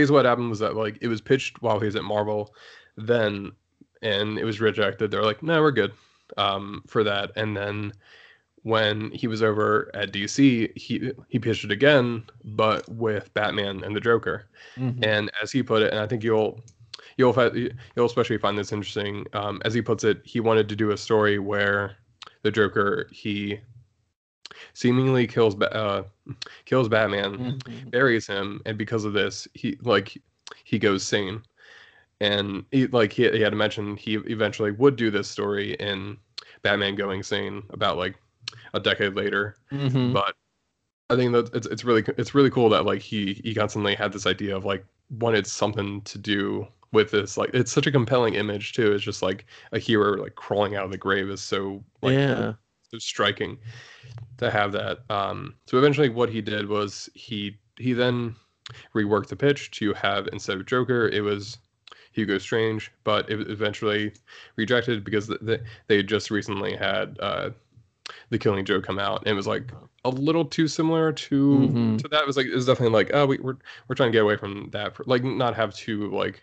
[0.00, 2.54] basically what happened was that like it was pitched while he was at Marvel
[2.96, 3.52] then
[4.02, 5.92] and it was rejected they're like no we're good
[6.36, 7.92] um for that and then
[8.62, 13.96] when he was over at DC, he he pitched it again, but with Batman and
[13.96, 14.46] the Joker.
[14.76, 14.98] Mhm.
[15.02, 16.60] And as he put it, and I think you'll
[17.16, 17.34] you'll
[17.96, 19.26] you'll especially find this interesting.
[19.32, 21.96] Um, as he puts it, he wanted to do a story where
[22.42, 23.60] the Joker he
[24.74, 26.04] seemingly kills Ba- uh,
[26.64, 27.90] kills Batman, Mhm.
[27.90, 30.16] buries him, and because of this, he like
[30.64, 31.42] he goes sane.
[32.20, 36.18] And he like he, he had mentioned he eventually would do this story in
[36.62, 38.16] Batman going sane about like
[38.74, 40.12] a decade later Mhm.
[40.14, 40.34] but
[41.10, 44.12] I think that it's it's really it's really cool that like he he constantly had
[44.12, 48.34] this idea of like wanted something to do with this like it's such a compelling
[48.34, 51.84] image too it's just like a hero like crawling out of the grave is so
[52.02, 52.54] like yeah.
[52.90, 53.58] So striking
[54.38, 54.98] to have that.
[55.10, 58.34] Um so eventually what he did was he he then
[58.94, 61.58] reworked the pitch to have instead of joker it was
[62.12, 64.12] hugo strange but it was eventually
[64.56, 67.50] rejected because th- th- they just recently had uh
[68.30, 69.20] the killing joke come out.
[69.20, 69.70] And it was like
[70.04, 71.98] a little too similar to Mhm.
[71.98, 72.22] to that.
[72.22, 74.36] It was like it was definitely like oh we, we're we're trying to get away
[74.36, 76.42] from that for, like not have two like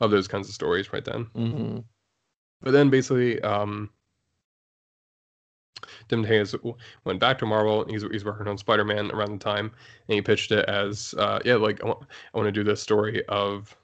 [0.00, 1.24] of those kinds of stories right then.
[1.34, 1.78] Hmm
[2.62, 3.90] but then basically, um,
[6.08, 7.84] DeMatteis went back to Marvel.
[7.88, 9.70] He's he's working on Spider Man around the time,
[10.08, 12.02] and he pitched it as, uh, yeah, like I want,
[12.34, 13.76] I want to do this story of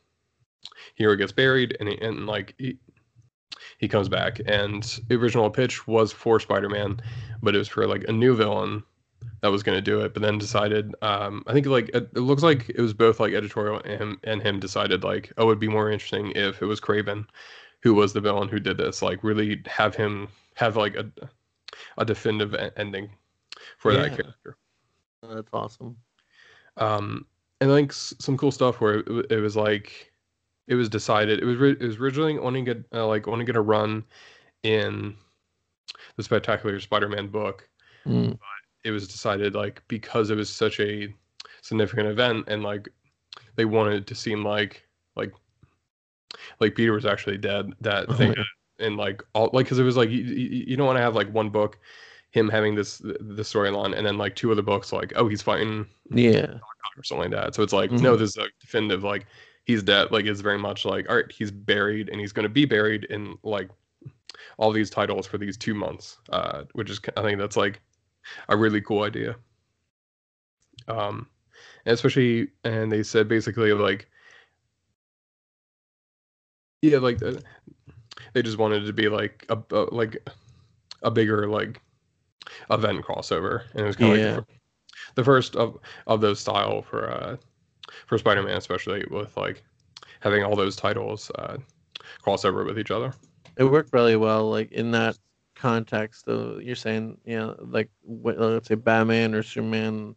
[0.94, 2.78] hero gets buried, and he, and like he,
[3.78, 4.40] he comes back.
[4.46, 7.00] And the original pitch was for Spider Man,
[7.42, 8.82] but it was for like a new villain
[9.40, 10.14] that was going to do it.
[10.14, 13.34] But then decided, um, I think like it, it looks like it was both like
[13.34, 16.80] editorial and him and him decided like, oh, it'd be more interesting if it was
[16.80, 17.26] Kraven
[17.82, 21.04] who was the villain who did this like really have him have like a
[21.98, 23.10] a definitive ending
[23.78, 24.56] for that character
[25.22, 25.96] That's awesome.
[26.76, 27.26] um
[27.60, 30.12] and like some cool stuff where it, it was like
[30.68, 34.04] it was decided it was it was originally only get uh, like only gonna run
[34.62, 35.14] in
[36.16, 37.68] the spectacular spider-man book
[38.06, 38.36] Mm.
[38.82, 41.14] it was decided like because it was such a
[41.60, 42.88] significant event and like
[43.54, 45.32] they wanted it to seem like like
[46.58, 48.42] like Peter was actually dead that Oh, they yeah.
[48.82, 51.32] And like all like because it was like you, you, don't want to have like
[51.32, 51.78] one book
[52.30, 55.86] him having this the storyline and then like two other books like oh he's fighting
[56.10, 56.58] Yeah.
[56.96, 58.18] or something like that so it's like no Mhm.
[58.18, 59.26] this is a definitive like
[59.64, 62.48] he's dead like it's very much like all right he's buried and he's going to
[62.48, 63.70] be buried in like
[64.58, 67.80] all these titles for these two months uh which is i think that's like
[68.48, 69.36] a really cool idea
[70.88, 71.26] um
[71.84, 74.08] and especially and they said basically like
[76.80, 77.34] yeah like uh,
[78.32, 80.16] they just wanted it to be like a, a like
[81.02, 81.80] a bigger like
[82.70, 84.36] event crossover and it was kind of Yeah.
[84.36, 84.44] like
[85.14, 87.36] the, first of of those style for uh
[88.06, 89.62] for spider-man especially with like
[90.20, 91.56] having all those titles uh
[92.22, 93.12] cross over with each other
[93.56, 94.50] It worked really well.
[94.50, 95.18] Like in that
[95.54, 96.28] context.
[96.28, 100.14] Uh, you're saying, you know, like what, let's say Batman or Superman,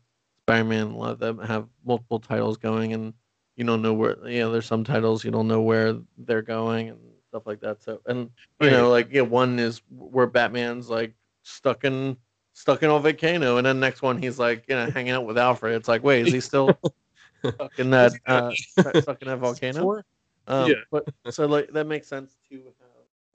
[0.47, 3.13] Spider-Man, a lot of them have multiple titles going, and
[3.55, 4.17] you don't know where.
[4.27, 6.99] You know, there's some titles you don't know where they're going and
[7.35, 7.83] stuff like that.
[7.83, 8.29] So, and
[8.61, 12.15] you know, like yeah, one is where Batman's like stuck in
[12.53, 15.37] stuck in a volcano, and then next one he's like you know hanging out with
[15.37, 15.75] Alfred.
[15.75, 16.77] It's like, wait, is he still
[17.55, 18.53] stuck in that Is he not-
[18.85, 20.03] uh, stuck in that volcano?
[20.47, 20.75] Um, Yeah.
[20.91, 22.73] But so like that makes sense to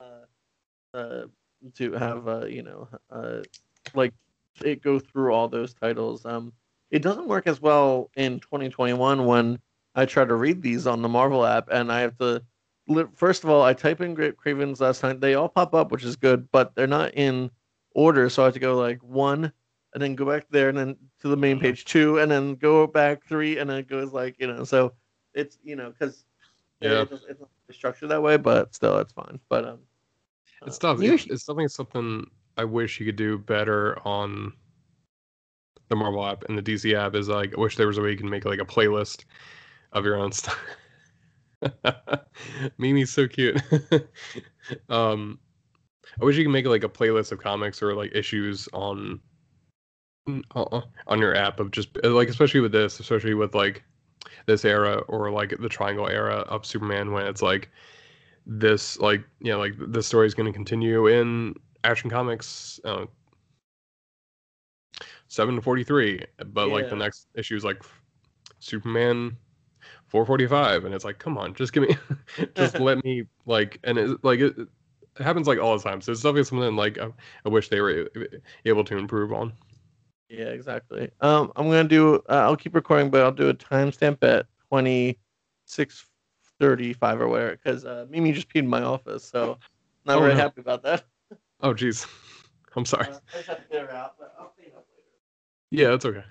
[0.01, 1.25] have uh, uh
[1.75, 3.41] to have uh you know uh
[3.93, 4.13] like
[4.65, 6.25] it go through all those titles.
[6.25, 6.53] Um,
[6.89, 9.59] it doesn't work as well in 2021 when
[9.93, 12.41] I try to read these on the Marvel app and I have to.
[12.91, 15.19] Li- First of all, I type in Great Kravens last time.
[15.19, 17.49] They all pop up, which is good, but they're not in
[17.95, 18.29] order.
[18.29, 19.51] So I have to go like one,
[19.93, 22.87] and then go back there, and then to the main page two, and then go
[22.87, 24.63] back three, and then it goes like you know.
[24.63, 24.93] So
[25.33, 26.25] it's you know because
[26.81, 27.01] Yeah.
[27.03, 29.39] it's, it's not structured that way, but still it's fine.
[29.49, 29.79] But um,
[30.65, 31.01] It's uh, tough.
[31.01, 34.53] you- It's, it's something something I wish you could do better on
[35.89, 38.11] the Marvel app and the DC app is like I wish there was a way
[38.11, 39.25] you can make like a playlist
[39.91, 40.57] of your own stuff.
[42.77, 43.61] Mimi's so cute.
[44.89, 45.39] um
[46.21, 49.19] I wish you could make like a playlist of comics or like issues on
[50.55, 53.83] uh, on your app of just like especially with this, especially with like
[54.45, 57.69] this era or like the triangle era of Superman when it's like
[58.45, 63.05] this like you know like the story is going to continue in action comics uh,
[65.27, 67.81] 743 but like the next issue is like
[68.59, 69.37] superman
[70.11, 71.95] 445 and it's like come on just give me
[72.55, 74.67] just let me like and it like it, it
[75.23, 77.07] happens like all the time so it's definitely something like I,
[77.45, 78.07] I wish they were
[78.65, 79.53] able to improve on
[80.29, 81.09] yeah, exactly.
[81.19, 82.15] Um, I'm gonna do.
[82.29, 88.05] Uh, I'll keep recording, but I'll do a timestamp at 26:35 or whatever, because uh,
[88.09, 89.57] Mimi just peed in my office, so
[90.05, 90.39] not Oh, very no.
[90.39, 91.03] happy about that.
[91.61, 92.07] oh jeez
[92.77, 95.09] i'm sorry Uh, I just have to get her out, but I'll clean up later.
[95.71, 96.23] yeah that's okay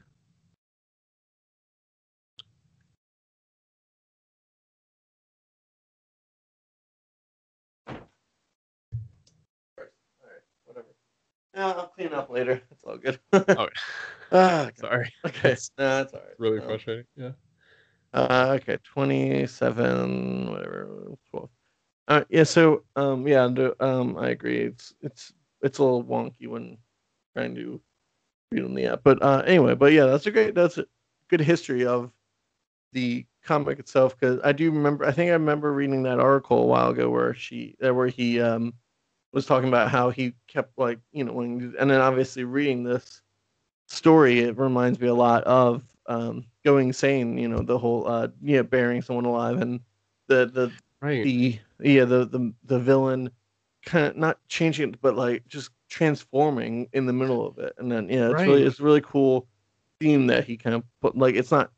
[11.54, 12.60] Yeah, I'll clean up later.
[12.70, 13.18] It's all good.
[13.34, 13.68] Okay.
[14.32, 16.34] Ah, sorry Okay, no, that's all right.
[16.38, 17.32] really Um, frustrating yeah
[18.12, 21.50] Uh, okay, twenty-seven, whatever, twelve.
[22.08, 22.44] Uh, yeah.
[22.44, 23.48] So, um, yeah,
[23.80, 24.58] um, I agree.
[24.60, 25.32] It's it's
[25.62, 26.78] it's a little wonky when
[27.34, 27.80] trying to
[28.52, 30.86] read on the app, but uh, anyway, but yeah, that's a great, that's a
[31.28, 32.10] good history of
[32.92, 35.04] the comic itself because I do remember.
[35.04, 38.74] I think I remember reading that article a while ago where she, where he um
[39.32, 43.22] was talking about how he kept like you know when and then obviously reading this
[43.86, 48.28] story it reminds me a lot of um going sane you know the whole uh
[48.42, 49.80] yeah burying someone alive and
[50.28, 51.24] the the right.
[51.24, 53.30] the yeah the the, the villain
[53.84, 57.74] kind of not changing it but like just transforming in the middle of it.
[57.78, 59.46] And then yeah it's really it's a really cool
[59.98, 61.70] theme that he kind of put like it's not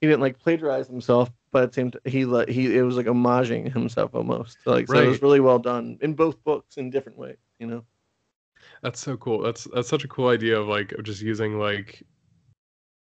[0.00, 2.20] he didn't like plagiarize himself but at the same time he
[2.52, 6.14] he it was like homaging himself almost like so it was really well done in
[6.14, 7.84] both books in different ways you know
[8.82, 9.42] That's so cool.
[9.42, 12.02] That's that's such a cool idea of like of just using like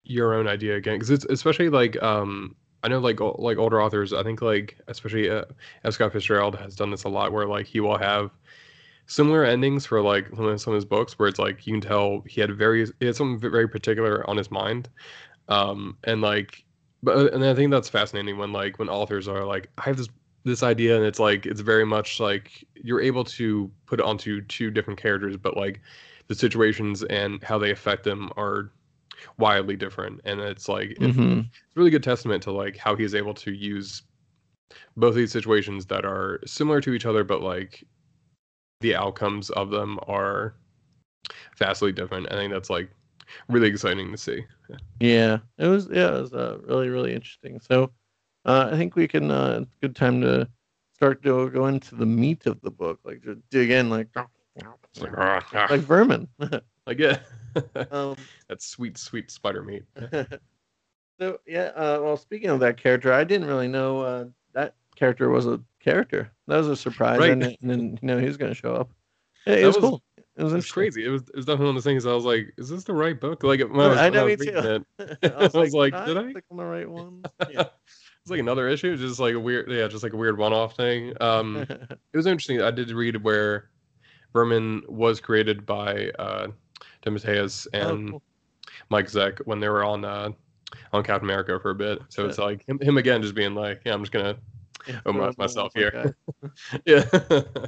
[0.04, 4.12] your own idea again because it's especially like um I know like like older authors
[4.12, 5.44] I think like especially uh,
[5.84, 5.94] F.
[5.94, 8.30] Scott Fitzgerald has done this a lot where like he will have
[9.06, 11.80] similar endings for like some of, some of his books where it's like you can
[11.80, 14.88] tell he had very he had something very particular on his mind
[15.48, 16.64] um and like
[17.06, 20.08] but and I think that's fascinating when like when authors are like I have this
[20.44, 24.42] this idea and it's like it's very much like you're able to put it onto
[24.42, 25.80] two different characters but like
[26.26, 28.72] the situations and how they affect them are
[29.38, 31.38] wildly different and it's like mm-hmm.
[31.38, 34.02] it's a really good testament to like how he's able to use
[34.96, 37.84] both these situations that are similar to each other but like
[38.80, 40.54] the outcomes of them are
[41.56, 42.90] vastly different i think that's like
[43.48, 44.44] really exciting to see
[45.00, 45.88] Yeah, it was.
[45.90, 47.60] Yeah, it was uh, really, really interesting.
[47.60, 47.92] So,
[48.44, 49.30] uh, I think we can.
[49.30, 50.48] Uh, it's a good time to
[50.92, 54.08] start to go into the meat of the book, like to dig in, like
[55.00, 56.28] like, vermin.
[56.86, 57.18] like yeah
[57.90, 58.16] um,
[58.48, 59.84] that sweet sweet spider meat
[61.18, 61.70] so yeah.
[61.74, 65.60] Uh, well, speaking of that character, I didn't really know uh, that character was a
[65.80, 66.30] character.
[66.46, 67.18] That was a surprise.
[67.18, 67.30] Right.
[67.30, 68.90] I didn't, didn't know he was going to show up.
[69.46, 70.02] Yeah, it was, was- cool.
[70.36, 70.82] It was it's interesting.
[70.82, 72.84] crazy it was, it was definitely one of the things i was like is this
[72.84, 74.52] the right book like when i was, I know, I me was too.
[74.54, 74.82] it
[75.32, 77.22] I was I was like, like, did I click on the right one?
[77.50, 77.62] Yeah.
[77.62, 81.14] it's like another issue just like a weird yeah just like a weird one-off thing
[81.20, 82.60] um it was interesting.
[82.60, 83.70] I did read where
[84.32, 86.48] Vermin was created by uh,
[87.02, 88.22] DeMatteis Oh, and cool.
[88.90, 90.30] Mike Zeck when they were on uh,
[90.92, 92.00] on Captain America for a bit.
[92.10, 94.36] So it's like him, him again, just being like, yeah, I'm just gonna
[94.86, 96.14] Yeah, homage throw myself here.
[96.86, 97.04] yeah.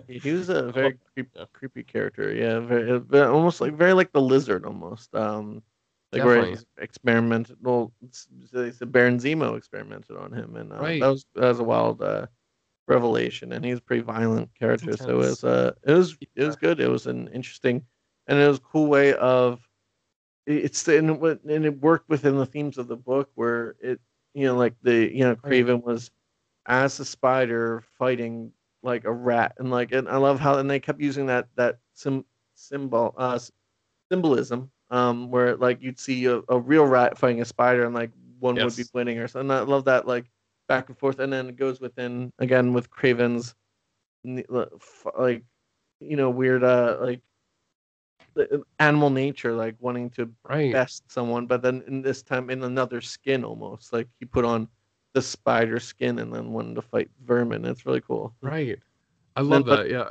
[0.09, 1.45] He was a very creep, yeah.
[1.53, 2.33] creepy character.
[2.33, 5.15] Yeah, very, very almost like very like the lizard almost.
[5.15, 5.63] Um,
[6.13, 6.51] like where Definitely.
[6.51, 7.57] he's experimented.
[7.61, 11.01] Well, it's- they said Baron Zemo experimented on him, and uh, Right.
[11.01, 12.27] that was that was a wild uh,
[12.87, 13.53] revelation.
[13.53, 16.81] And he's a pretty violent character, so it was uh, it was it was good.
[16.81, 17.85] It was an interesting,
[18.27, 19.61] and it was a cool way of.
[20.47, 24.01] It's and, it, and it worked within the themes of the book where it
[24.33, 26.11] you know like the you know Kraven was
[26.69, 28.53] as a spider fighting
[28.83, 31.79] like a rat and like and I love how and they kept using that that
[31.95, 33.39] sim, symbol uh
[34.11, 38.13] symbolism um where like you'd see a, a real rat fighting a spider and like
[38.41, 38.95] one would be Yes.
[38.95, 39.51] winning or something.
[39.51, 40.27] I love that like
[40.69, 43.55] back and forth and then it goes within again with Kraven's
[44.25, 45.45] n- l- f- like
[46.01, 47.23] you know weird uh like
[48.79, 50.81] animal nature like wanting to Right.
[50.81, 53.93] best someone, but then in this time in another skin almost.
[53.93, 54.69] Like he put on
[55.15, 57.65] the spider skin and then wanted to fight vermin.
[57.65, 58.35] It's really cool.
[58.41, 58.79] Right.
[59.37, 59.91] I then love but- that.
[59.91, 60.11] Yeah.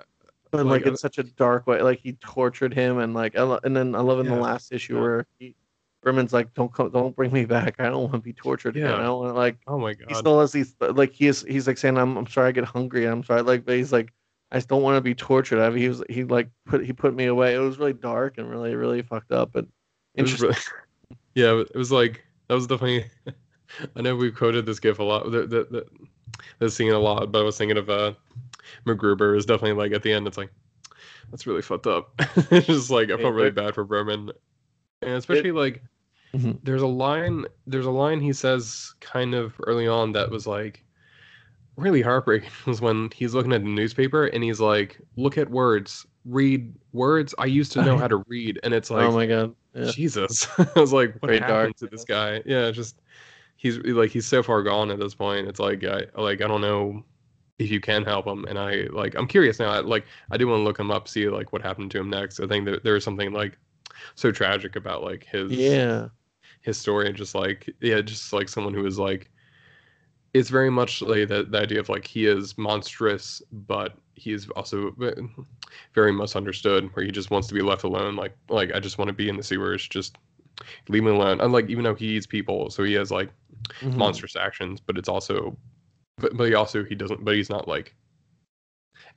[0.50, 1.82] But Like, like, in such a dark way.
[1.82, 4.72] Like he tortured him and like I lo- and then I love in the last
[4.72, 5.02] issue Yeah.
[5.02, 5.56] where he
[6.06, 7.76] Vermin's like, Don't come don't bring me back.
[7.80, 8.90] I don't want to be tortured again.
[8.90, 8.98] Yeah.
[8.98, 10.08] I don't want to like Oh my god.
[10.08, 12.64] he still has these like he is he's like saying I'm I'm sorry I get
[12.64, 14.14] hungry I'm sorry like but he's like
[14.50, 15.60] I just don't want to be tortured.
[15.62, 17.54] I mean, he was he like put he put me away.
[17.54, 19.68] It was really dark and really really fucked up and
[20.16, 20.48] interesting.
[20.48, 20.60] really,
[21.36, 23.06] yeah, it was like that was definitely.
[23.96, 25.86] I know we've quoted this gif a lot, the the, the
[26.60, 28.14] this scene a lot, but I was thinking of uh,
[28.86, 30.28] MacGruber is definitely like at the end.
[30.28, 30.52] It's like
[31.32, 32.14] that's really fucked up.
[32.52, 34.32] it's just like I felt really bad for Vermin,
[35.02, 35.82] and especially like
[36.34, 36.60] Mhm.
[36.62, 40.84] there's a line there's a line he says kind of early on that was like
[41.78, 46.06] really heartbreaking was when he's looking at the newspaper and he's like look at words
[46.26, 49.56] read words i used to know how to read and it's like oh my god.
[49.74, 49.92] Yeah.
[49.92, 50.48] Jesus.
[50.58, 52.42] I was like, what Very happened dark, to this guy?
[52.46, 53.00] Yeah, just
[53.58, 55.48] he's like he's so far gone at this point.
[55.48, 57.06] It's like I like I don't know
[57.60, 59.72] if you can help him, and I like I'm curious now.
[59.72, 62.10] I, like I do want to look him up, see like what happened to him
[62.10, 62.40] next.
[62.40, 63.60] I think that there's something like
[64.16, 66.10] so tragic about like his Yeah.
[66.64, 69.32] his story, and just like yeah, just like someone who is like
[70.34, 74.50] it's very much like the, the idea of like he is monstrous, but he is
[74.52, 74.96] also
[75.94, 78.16] very misunderstood, where he just wants to be left alone.
[78.16, 80.18] Like like I just want to be in the sewers, just
[80.90, 81.40] leave me alone.
[81.42, 83.30] Unlike even though he eats people, so he has like
[83.82, 83.96] Mhm.
[83.98, 85.58] monstrous actions, but it's also
[86.18, 87.96] but but he also he doesn't but he's not like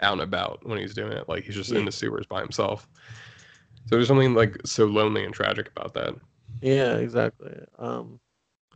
[0.00, 1.29] out and about when he's doing it.
[1.29, 1.79] Like he's just Yeah.
[1.79, 2.88] in the sewers by himself.
[3.87, 6.14] So there's something like so lonely and tragic about that.
[6.61, 7.59] Yeah, exactly.
[7.79, 8.20] Um,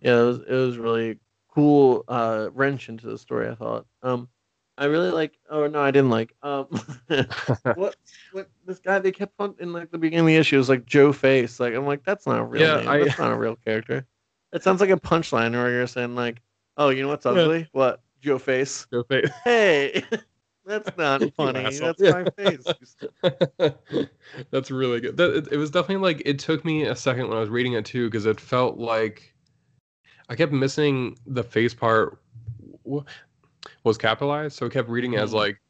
[0.01, 3.49] yeah, it was it was really cool uh, wrench into the story.
[3.49, 3.87] I thought.
[4.03, 4.29] Um,
[4.77, 5.39] I really like.
[5.49, 6.35] Oh no, I didn't like.
[6.43, 6.67] Um,
[7.75, 7.97] what
[8.33, 10.85] what this guy they kept on in like the beginning of the issue was like
[10.85, 11.61] Joe Face.
[11.61, 12.89] Like I'm like that's not a real Yeah, name.
[12.89, 14.07] I- That's not a real character.
[14.53, 16.41] It sounds like a punchline where you're saying like,
[16.77, 17.33] oh, you know what's Yeah.
[17.33, 17.69] ugly?
[17.73, 18.87] What Joe Face?
[18.93, 19.29] Joe Face.
[19.45, 20.05] Hey,
[20.67, 21.77] that's not funny.
[21.79, 22.11] That's Yeah.
[22.11, 22.65] my face.
[24.51, 25.17] That's really good.
[25.17, 27.75] That it, it was definitely like it took me a second when I was reading
[27.75, 29.35] it too because it felt like
[30.29, 32.19] I kept missing the face part
[33.85, 35.35] was capitalized, so I kept reading as Mhm.
[35.35, 35.61] like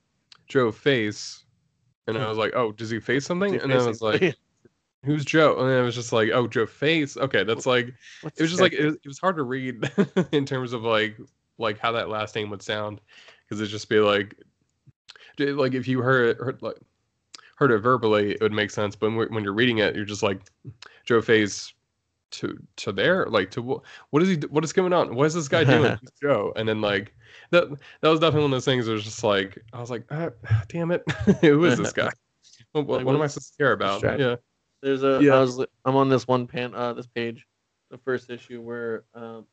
[0.47, 1.45] Joe face,
[2.07, 3.55] and I was like, oh, does he face something?
[3.55, 4.37] And then I was like,
[5.05, 5.59] who's Joe?
[5.59, 7.17] And then it was just like, oh, Joe face.
[7.17, 9.91] Okay, that's like What's it was just like it was, it was hard to read
[10.33, 11.17] in terms of like
[11.59, 13.01] like how that last name would sound
[13.45, 14.35] because it'd just be like
[15.39, 16.77] like if you heard it heard, like
[17.57, 20.23] heard it verbally it would make sense but when, when you're reading it you're just
[20.23, 20.41] like
[21.05, 21.73] joe face
[22.39, 25.35] to to there like to what what is he what is going on what is
[25.35, 27.15] this guy doing joe and then like
[27.51, 27.69] that
[28.01, 30.31] that was definitely one of those things It was just like i was like ah,
[30.69, 31.03] damn it
[31.41, 32.11] who is this guy
[32.73, 34.29] what, what, Like, what am i supposed to care about distracting?
[34.29, 34.37] yeah
[34.83, 35.19] There's a.
[35.23, 35.37] Yeah.
[35.37, 35.59] I was.
[35.87, 36.75] I'm on this one pan.
[36.75, 37.47] Uh, this page,
[37.91, 39.47] the first issue where um,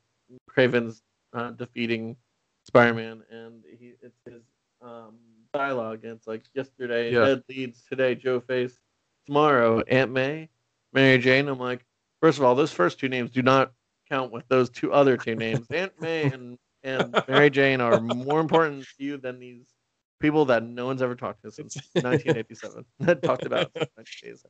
[0.50, 2.18] Kraven's uh, defeating
[2.66, 4.44] Spider-Man, and he it's his
[4.82, 5.16] um,
[5.54, 6.04] dialogue.
[6.04, 7.24] And it's like yesterday, Yeah.
[7.26, 8.78] Ned Leeds today, Joe Face.
[9.26, 10.50] Tomorrow, Aunt May,
[10.92, 11.48] Mary Jane.
[11.48, 11.86] I'm like,
[12.22, 13.74] first of all, those first two names do not
[14.10, 15.68] count with those two other two names.
[15.72, 19.66] Aunt May and and Mary Jane are more important to you than these
[20.20, 22.86] people that no one's ever talked to since 1987.
[23.00, 24.46] that talked about since 1987.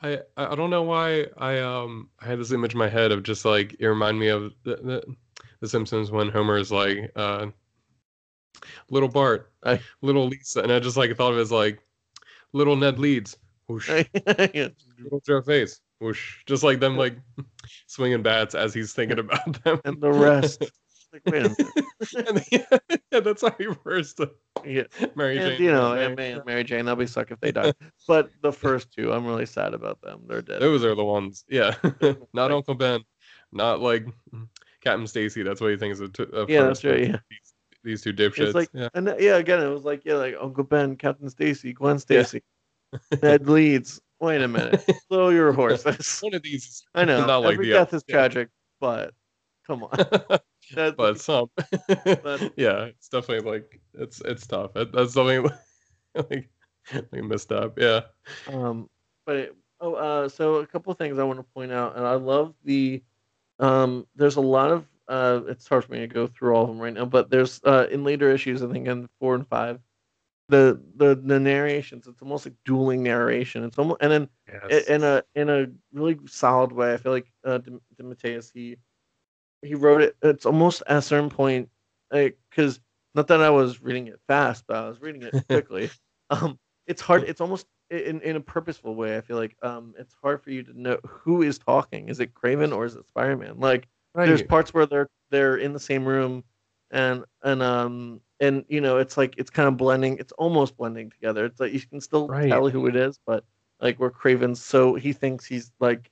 [0.00, 3.22] I I don't know why I um I had this image in my head of
[3.22, 5.16] just like it reminded me of the the,
[5.60, 7.46] the Simpsons when Homer is like uh
[8.90, 11.80] little Bart, I- little Lisa, and I just like thought of it as like
[12.52, 13.36] little Ned Leeds,
[13.66, 17.16] whoosh, little Joe face, whoosh, just like them like
[17.86, 20.64] swinging bats as he's thinking about them, and the rest.
[21.10, 22.28] Like, wait a minute.
[22.28, 22.78] and yeah,
[23.10, 24.30] yeah, that's how he refers to
[24.62, 24.82] Yeah.
[25.16, 25.62] Mary And, Jane.
[25.62, 27.72] you know, Mary- and Mary Jane, that'll be suck if they die.
[28.06, 30.20] But the first two, I'm really sad about them.
[30.26, 30.60] They're dead.
[30.60, 31.46] Those are the ones.
[31.48, 31.74] Yeah.
[32.34, 33.00] not Uncle Ben.
[33.52, 34.04] Not like
[34.82, 35.42] Captain Stacy.
[35.42, 36.12] That's what he thinks of.
[36.12, 37.16] t- of Yeah, first, that's right, yeah.
[37.30, 38.48] These, these two dipshits.
[38.48, 38.90] It's like, yeah.
[38.92, 42.42] and yeah, again, it was like, yeah, like Uncle Ben, Captain Stacy, Gwen Stacy,
[43.22, 43.98] Ned Leeds.
[44.20, 46.20] Wait a minute, slow your horses.
[46.20, 46.64] One of these.
[46.66, 47.96] is I know Not like every the death other.
[47.98, 48.48] is tragic,
[48.80, 49.14] but
[49.66, 49.90] come on.
[50.74, 51.50] That- but some.
[51.88, 54.74] But- yeah, it's definitely like it's it's tough.
[54.74, 55.48] That, that's something
[56.14, 56.50] like
[56.92, 57.78] like messed up.
[57.78, 58.00] Yeah.
[58.52, 58.90] Um,
[59.24, 62.06] but it, oh, uh, so a couple of things I want to point out, and
[62.06, 63.02] I love the.
[63.60, 64.86] Um, there's a lot of.
[65.08, 67.60] Uh, it's hard for me to go through all of them right now, but there's
[67.64, 69.80] uh, in later issues, I think in four and five,
[70.48, 72.06] the the the narrations.
[72.06, 73.64] It's almost like dueling narration.
[73.64, 74.28] It's almost and then
[74.70, 76.94] i- in a in a really solid way.
[76.94, 77.58] I feel like uh,
[78.54, 78.76] he
[79.62, 80.16] he wrote it.
[80.22, 81.68] It's almost at a certain point
[82.10, 82.80] because
[83.14, 85.90] not that I was reading it fast, but I was reading it quickly.
[86.30, 87.24] um, it's hard.
[87.24, 89.16] It's almost in in a purposeful way.
[89.16, 92.08] I feel like um, it's hard for you to know who is talking.
[92.08, 93.58] Is it Kraven or is it Spider-Man?
[93.58, 93.88] Like
[94.24, 96.44] there's parts where they're they're in the same room
[96.90, 101.10] and and um and you know it's like it's kind of blending it's almost blending
[101.10, 102.48] together it's like you can still Right.
[102.48, 103.44] tell who it is but
[103.80, 106.10] like where kraven's so he thinks he's like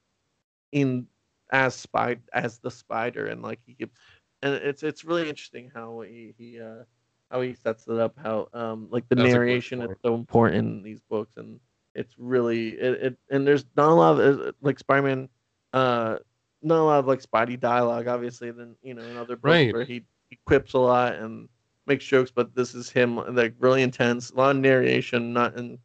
[0.72, 1.07] in
[1.53, 3.97] as spy as the spider and like he keeps
[4.43, 6.83] and it's it's really interesting how he he uh
[7.31, 10.83] how he sets it up how um like the That's narration is so important in
[10.83, 11.61] these books and
[11.95, 15.29] it's really it, it and there's not a lot of uh, like spider-man
[15.72, 16.16] uh
[16.62, 19.70] not a lot of like Spidey dialogue, obviously, than you know in other books Right.
[19.70, 21.49] where he, he quips a lot and
[21.87, 25.79] makes jokes, but this is him like really intense, a lot of narration, not in,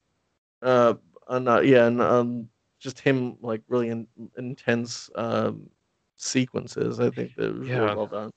[0.62, 0.96] uh,
[1.28, 5.70] uh not yeah, and um, just him like really in, intense um
[6.16, 7.00] sequences.
[7.00, 7.76] I think that was Yeah.
[7.76, 8.32] really well done.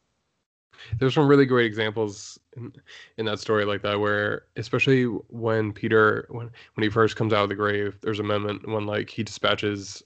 [0.98, 2.72] there's some really great examples in,
[3.16, 7.42] in that story like that where especially when peter when when he first comes out
[7.44, 10.02] of the grave there's a moment when like he dispatches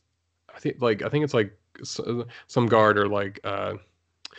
[0.55, 1.57] i think like i think it's like
[2.47, 3.75] some guard or like uh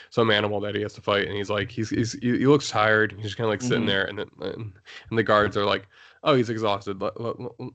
[0.09, 3.13] some animal that he has to fight and he's like he's, he's he looks tired
[3.13, 3.87] he's just kind of like sitting Mhm.
[3.87, 4.73] there and then and,
[5.09, 5.87] and the guards are like
[6.23, 7.71] oh he's exhausted let, let, let-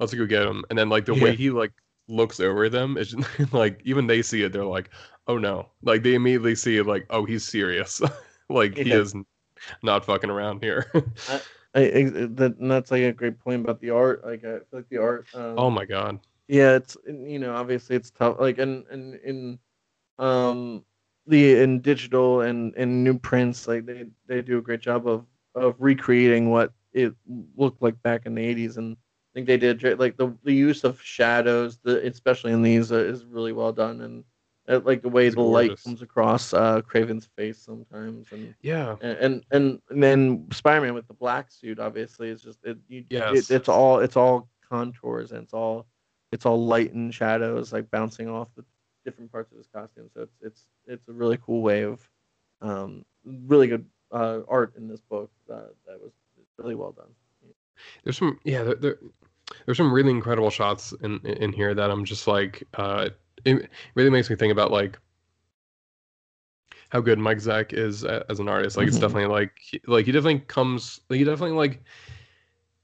[0.00, 1.72] let's go get him and then like the way he like
[2.08, 3.14] looks over them is
[3.52, 4.90] like even they see it they're like
[5.28, 8.00] oh no like they immediately see it like oh he's serious
[8.48, 9.14] like he is
[9.82, 10.90] not fucking around here
[11.28, 11.40] I,
[11.74, 14.24] I that, and that's like a great point about the art.
[14.24, 15.26] Like I feel like the art.
[15.34, 19.58] Um, oh my god yeah it's you know obviously it's tough like and and in
[20.18, 20.84] um
[21.26, 25.26] the in digital and in new prints like they they do a great job of
[25.54, 27.14] of recreating what it
[27.56, 30.84] looked like back in the 80s and i think they did like the the use
[30.84, 34.24] of shadows the especially in these uh, is really well done and
[34.68, 38.96] uh, like the way It's the light comes across uh kraven's face sometimes and yeah
[39.00, 43.04] and and, and, and then Spider-Man with the black suit, obviously, is just it, you,
[43.08, 43.50] Yes.
[43.50, 43.50] it.
[43.50, 45.86] It's all it's all contours and it's all
[46.32, 48.64] it's all light and shadows like bouncing off the
[49.06, 50.10] different parts of his costume.
[50.14, 52.10] So it's it's it's a really cool way of
[52.62, 55.30] um really good uh, art in this book.
[55.52, 56.12] Uh, that was
[56.58, 57.12] really well done.
[58.04, 58.98] there's some yeah there, there,
[59.66, 63.08] there's some really incredible shots in in here that i'm just like uh
[63.44, 64.98] it really makes me think about like
[66.90, 69.00] how good mike zeck is as an artist like it's Mhm.
[69.00, 71.82] definitely like like he definitely comes he definitely like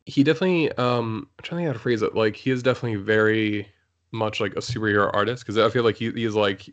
[0.06, 2.96] he definitely um i'm trying to think how to phrase it like he is definitely
[2.96, 3.68] very
[4.12, 6.68] much like a superhero artist because i feel like he, he is like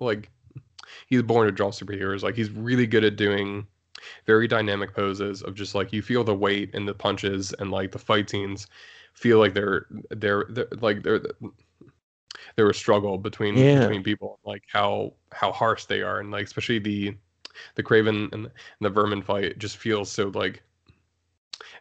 [0.00, 0.30] like
[1.06, 3.66] he's born to draw superheroes like he's really good at doing
[4.26, 7.92] very dynamic poses of just like you feel the weight and the punches and like
[7.92, 8.66] the fight scenes
[9.14, 11.20] feel like they're they're, they're like they're
[12.56, 13.80] they're a struggle between Yeah.
[13.80, 17.16] between people like how how harsh they are and like especially the
[17.74, 20.62] the kraven and, the vermin fight just feels so like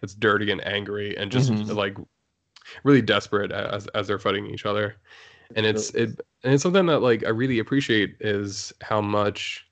[0.01, 1.75] it's dirty and angry and just Mhm.
[1.75, 1.97] like
[2.83, 4.97] really desperate as as they're fighting each other
[5.55, 6.09] and it's it
[6.43, 9.65] and it's something that like I really appreciate is how much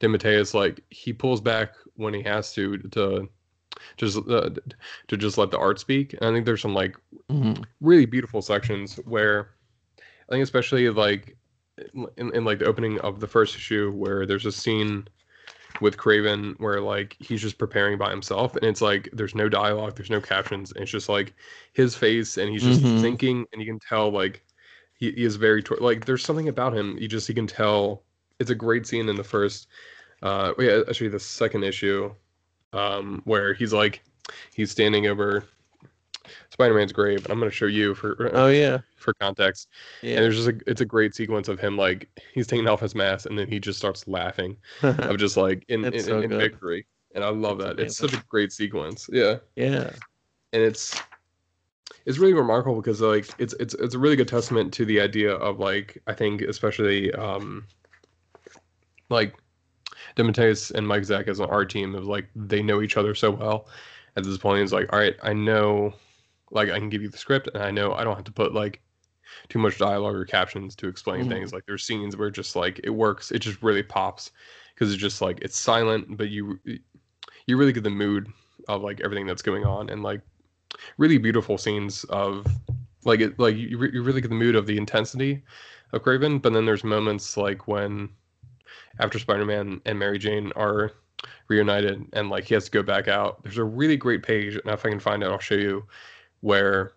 [0.00, 3.28] DeMatteis like he pulls back when he has to to
[3.96, 4.50] just uh,
[5.08, 6.14] to just let the art speak.
[6.14, 6.96] And I think there's some like
[7.30, 7.66] Mhm.
[7.80, 9.50] really beautiful sections where
[10.28, 11.36] I think especially like
[12.16, 15.08] in, in like the opening of the first issue where there's a scene
[15.80, 19.96] with Kraven where like he's just preparing by himself and it's like there's no dialogue,
[19.96, 21.34] there's no captions, and it's just like
[21.72, 23.00] his face and he's just Mhm.
[23.00, 24.44] thinking and you can tell like
[24.94, 28.02] he, he is very tor- like there's something about him you just you can tell
[28.38, 29.68] it's a great scene in the first
[30.22, 32.12] uh yeah actually the second issue
[32.72, 34.02] um where he's like
[34.54, 35.44] he's standing over
[36.50, 39.68] Spider-Man's grave and I'm going to show you for Oh yeah, for context
[40.02, 40.16] yeah.
[40.16, 42.94] and there's just a it's a great sequence of him like he's taking off his
[42.94, 46.38] mask and then he just starts laughing of just like in in, so in good.
[46.38, 49.90] victory and I love It's that it's such a great sequence yeah yeah.
[50.52, 51.00] and it's
[52.04, 55.34] it's really remarkable because like it's it's it's a really good testament to the idea
[55.34, 57.66] of like I think especially um
[59.08, 59.34] like
[60.16, 61.94] DeMatteis and Mike Zeck as an art team.
[61.94, 63.68] It was like they know each other so well.
[64.16, 65.92] At this point, it's like, all right, I know,
[66.50, 68.54] like I can give you the script, and I know I don't have to put
[68.54, 68.82] like
[69.48, 71.28] too much dialogue or captions to explain Mhm.
[71.28, 71.52] things.
[71.52, 74.30] Like there's scenes where just like it works, it just really pops
[74.74, 76.58] because it's just like it's silent, but you
[77.46, 78.28] you really get the mood
[78.68, 80.20] of like everything that's going on, and like
[80.98, 82.46] really beautiful scenes of
[83.04, 85.42] like it like you, re- you really get the mood of the intensity
[85.92, 86.40] of Kraven.
[86.40, 88.08] But then there's moments like when
[88.98, 90.92] after Spider-Man and Mary Jane are
[91.48, 93.42] reunited and like he has to go back out.
[93.42, 95.84] There's a really great page, and if I can find it, I'll show you
[96.40, 96.92] where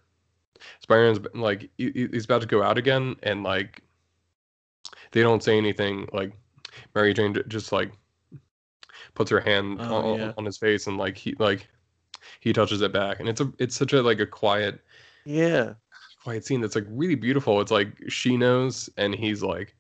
[0.82, 3.82] Spider-Man's like he- he- he's about to go out again, and like
[5.12, 6.08] they don't say anything.
[6.14, 6.34] Like
[6.96, 7.92] Mary Jane just like
[9.16, 10.34] puts her hand Oh, on, yeah.
[10.38, 11.68] on his face, and like he like
[12.42, 14.82] he touches it back, and it's a it's such a like a quiet
[15.26, 15.74] Yeah.
[16.24, 17.62] quiet scene that's like really beautiful.
[17.62, 19.76] It's like she knows, and he's like,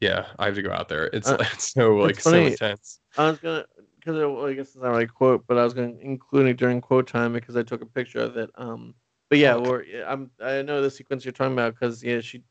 [0.00, 3.00] "Yeah, I have to go out there." It's Uh, it's so like so intense.
[3.16, 3.64] I was gonna,
[4.04, 6.56] because well, I guess it's not really a quote, but I was gonna include it
[6.58, 8.50] during quote time because I took a picture of it.
[8.56, 8.94] Um,
[9.30, 12.42] but yeah, or I'm I know the sequence you're talking about because yeah, she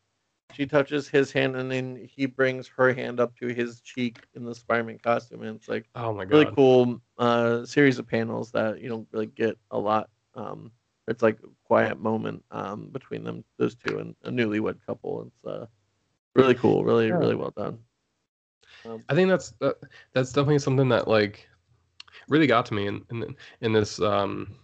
[0.52, 4.46] she touches his hand and then he brings her hand up to his cheek in
[4.46, 6.34] the Spider-Man costume, and it's like Oh my god!
[6.34, 10.10] really cool uh series of panels that you don't really get a lot.
[10.36, 10.72] Um,
[11.08, 15.24] it's like a quiet moment um between them, those two, and a newlywed couple.
[15.28, 15.68] It's uh
[16.36, 17.18] really cool, really Yeah.
[17.18, 17.80] really well done.
[18.86, 19.78] Um, I think that's that,
[20.14, 21.48] that's definitely something that like
[22.28, 24.56] really got to me in in, in this um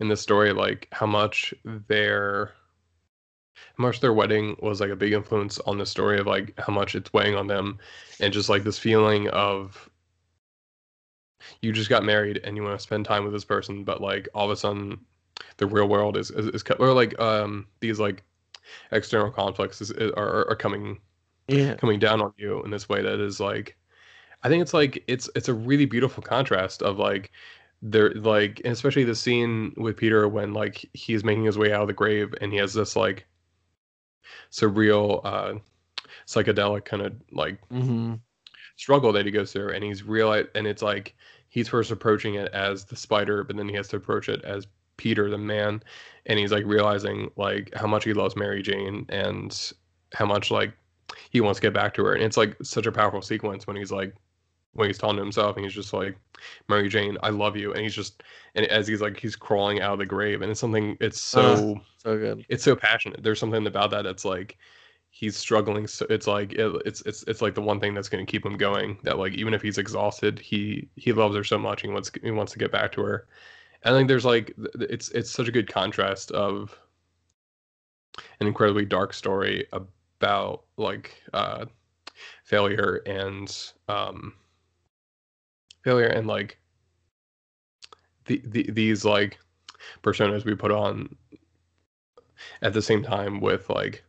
[0.00, 2.52] in this story like how much their
[3.76, 6.72] how much their wedding was like a big influence on the story of like how
[6.72, 7.78] much it's weighing on them
[8.20, 9.88] and just like this feeling of
[11.60, 14.28] you just got married and you want to spend time with this person but like
[14.34, 14.98] all of a sudden
[15.58, 18.22] the real world is is, is or like um these like
[18.92, 20.98] external conflicts is, are are coming
[21.48, 23.76] yeah, coming down on you in this way that is like
[24.44, 27.32] I think it's like it's it's a really beautiful contrast of like
[27.82, 31.82] there like and especially the scene with Peter when like he's making his way out
[31.82, 33.26] of the grave and he has this like
[34.50, 35.54] surreal uh
[36.26, 38.14] psychedelic kind of like hmm
[38.76, 41.14] struggle that he goes through and he's realized and it's like
[41.48, 44.66] he's first approaching it as the spider but then he has to approach it as
[44.96, 45.82] peter the man
[46.26, 49.72] and he's like realizing like how much he loves mary jane and
[50.12, 50.72] how much like
[51.30, 53.76] he wants to get back to her and it's like such a powerful sequence when
[53.76, 54.14] he's like
[54.72, 56.16] when he's talking to himself and he's just like
[56.68, 58.22] mary jane i love you and he's just
[58.54, 61.76] and as he's like he's crawling out of the grave and it's something it's so
[61.76, 62.46] ah, so good.
[62.48, 63.22] it's so passionate.
[63.22, 64.58] There's something about that that's like
[65.10, 65.86] he's struggling.
[65.86, 68.44] So it's like it, it's it's it's like the one thing that's going to keep
[68.44, 68.98] him going.
[69.02, 71.82] That like even if he's exhausted, he he loves her so much.
[71.82, 73.26] He wants he wants to get back to her.
[73.82, 76.76] And I think there's like it's it's such a good contrast of
[78.40, 79.88] an incredibly dark story about
[80.20, 81.66] like uh
[82.44, 82.68] failure
[83.06, 84.34] and um
[85.82, 86.58] failure and like
[88.26, 89.38] the, the these like
[90.02, 91.14] personas we put on
[92.62, 94.04] at the same time with like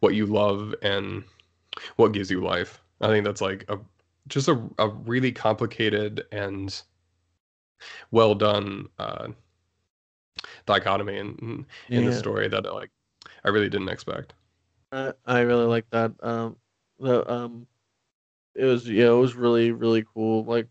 [0.00, 1.24] what you love and
[1.96, 2.82] what gives you life.
[3.00, 3.78] I think that's like a
[4.28, 6.82] just a, a really complicated and
[8.10, 9.28] well done uh,
[10.66, 12.04] dichotomy in in Yeah.
[12.04, 12.90] the story that like
[13.44, 14.34] I really didn't expect.
[14.92, 16.12] I, I really like that.
[16.22, 16.56] Um,
[16.98, 17.66] the um,
[18.54, 20.44] it was yeah, it was really really cool.
[20.44, 20.68] Like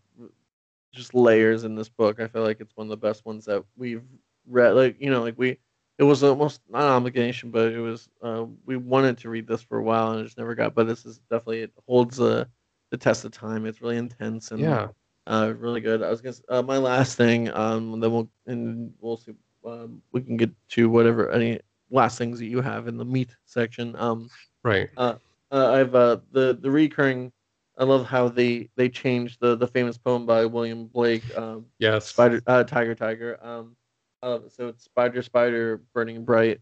[0.92, 2.20] just layers in this book.
[2.20, 4.02] I feel like it's one of the best ones that we've
[4.48, 4.70] read.
[4.72, 5.58] Like you know, like we
[5.98, 9.62] it was almost not an obligation, but it was uh, we wanted to read this
[9.62, 10.74] for a while and it just never got.
[10.74, 12.48] But this is definitely it holds the
[12.90, 13.66] the test of time.
[13.66, 14.88] It's really intense and Yeah.
[15.26, 16.02] uh, really good.
[16.02, 17.50] I was gonna uh, my last thing.
[17.52, 19.32] Um, then we'll and we'll see.
[19.64, 21.60] Um, we can get to whatever any
[21.90, 23.94] last things that you have in the meat section.
[23.96, 24.30] Um,
[24.64, 24.88] Right.
[24.96, 25.14] uh,
[25.50, 27.32] I've uh, the the recurring.
[27.78, 32.06] I love how they they changed the the famous poem by William Blake, um, Yes.
[32.06, 33.38] Spider uh, Tiger Tiger.
[33.42, 33.76] Um,
[34.22, 36.60] uh, so it's Spider Spider burning bright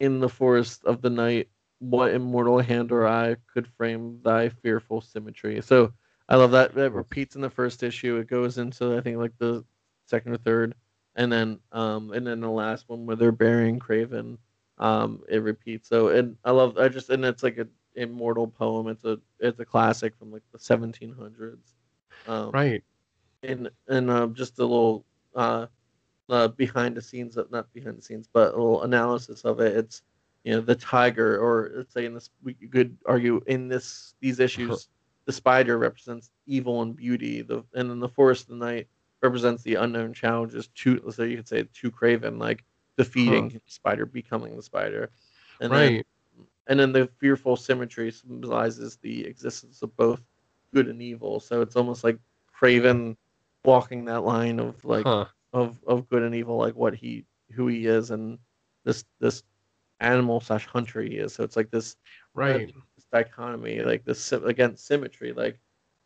[0.00, 1.48] in the forest of the night.
[1.78, 5.60] What immortal hand or eye could frame thy fearful symmetry?
[5.62, 5.92] So
[6.28, 6.74] I love that.
[6.74, 8.16] That repeats in the first issue.
[8.16, 9.64] It goes into I think like the
[10.06, 10.74] second or third,
[11.20, 14.38] and then um and then the last one where they're burying Kraven.
[14.78, 15.88] Um, it repeats.
[15.88, 16.78] So and I love.
[16.78, 18.88] I just and it's like a immortal poem.
[18.88, 21.74] It's a it's a classic from like the 1700s.
[22.26, 22.84] Um, Right.
[23.42, 25.66] and and uh, just a little uh,
[26.30, 29.76] uh, behind the scenes, not behind the scenes, but a little analysis of it.
[29.76, 30.02] It's
[30.44, 34.40] you know the tiger, or let's say in this, we could argue in this these
[34.40, 34.88] issues,
[35.26, 37.42] the spider represents evil and beauty.
[37.42, 38.88] The and then the forest of the night
[39.22, 40.68] represents the unknown challenges.
[40.68, 42.64] To so you could say to Kraven, like
[42.96, 45.10] defeating the spider, becoming the spider,
[45.60, 46.04] and then right.
[46.68, 50.22] and then the fearful symmetry symbolizes the existence of both
[50.72, 51.40] good and evil.
[51.40, 52.18] So it's almost like
[52.58, 53.16] Kraven
[53.64, 55.26] walking that line of like Huh.
[55.52, 58.38] of of good and evil, like what he who he is, and
[58.84, 59.42] this this
[60.00, 61.34] animal slash hunter he is.
[61.34, 61.96] So it's like this
[62.34, 62.72] Right.
[62.96, 65.58] this dichotomy, like this again symmetry, like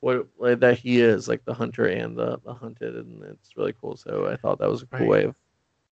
[0.05, 3.75] what like, that he is, like the hunter and the the hunted, and it's really
[3.81, 3.97] cool.
[3.97, 5.09] So I thought that was a cool Right.
[5.09, 5.35] way of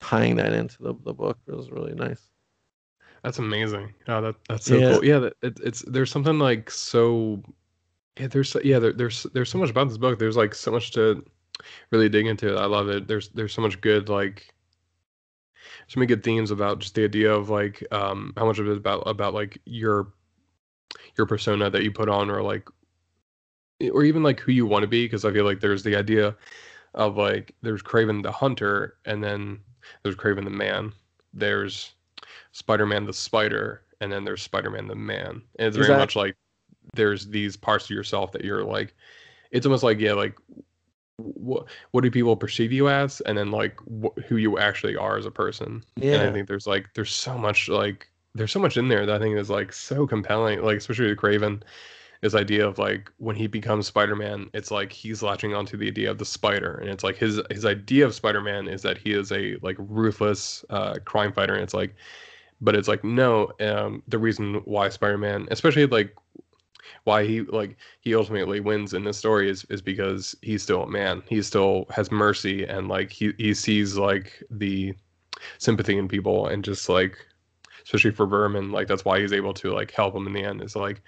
[0.00, 1.38] tying that into the the book.
[1.48, 2.30] It was really nice.
[3.22, 3.94] That's amazing.
[4.08, 4.88] Oh, that that's so Yeah.
[4.88, 5.04] cool.
[5.04, 7.42] Yeah, that, it, it's there's something like so.
[8.18, 10.18] Yeah, there's yeah there, there's there's so much about this book.
[10.18, 11.24] There's like so much to
[11.90, 12.54] really dig into.
[12.56, 13.08] I love it.
[13.08, 14.54] There's there's so much good like
[15.88, 18.72] so many good themes about just the idea of like um how much of it
[18.72, 20.12] is about about like your
[21.16, 22.68] your persona that you put on or like
[23.80, 25.96] Eh, or even like who you want to be because I feel like there's the
[25.96, 26.36] idea
[26.94, 29.60] of like there's Kraven the hunter and then
[30.02, 30.92] there's Kraven the man.
[31.32, 31.92] There's
[32.52, 35.42] Spider-Man the spider and then there's Spider-Man the man.
[35.58, 36.36] And it's very Exact- much like
[36.94, 38.94] there's these parts of yourself that you're like
[39.50, 40.34] it's almost like yeah like
[41.16, 45.18] what what do people perceive you as and then like wh- who you actually are
[45.18, 48.60] as a person yeah and i think there's like there's so much like there's so
[48.60, 51.60] much in there that i think is like so compelling like especially with kraven
[52.20, 56.10] this idea of like when he becomes spider-man it's like he's latching onto the idea
[56.10, 59.30] of the spider and it's like his his idea of spider-man is that he is
[59.32, 61.94] a like ruthless uh crime fighter and it's like
[62.60, 66.14] but it's like no um the reason why spider-man especially like
[67.04, 70.90] why he like he ultimately wins in this story is is because he's still a
[70.90, 71.22] man.
[71.28, 74.94] He still has mercy and like he he sees like the
[75.58, 77.16] sympathy in people and just like
[77.82, 80.62] especially for Vermin like that's why he's able to like help him in the end.
[80.62, 81.02] Is like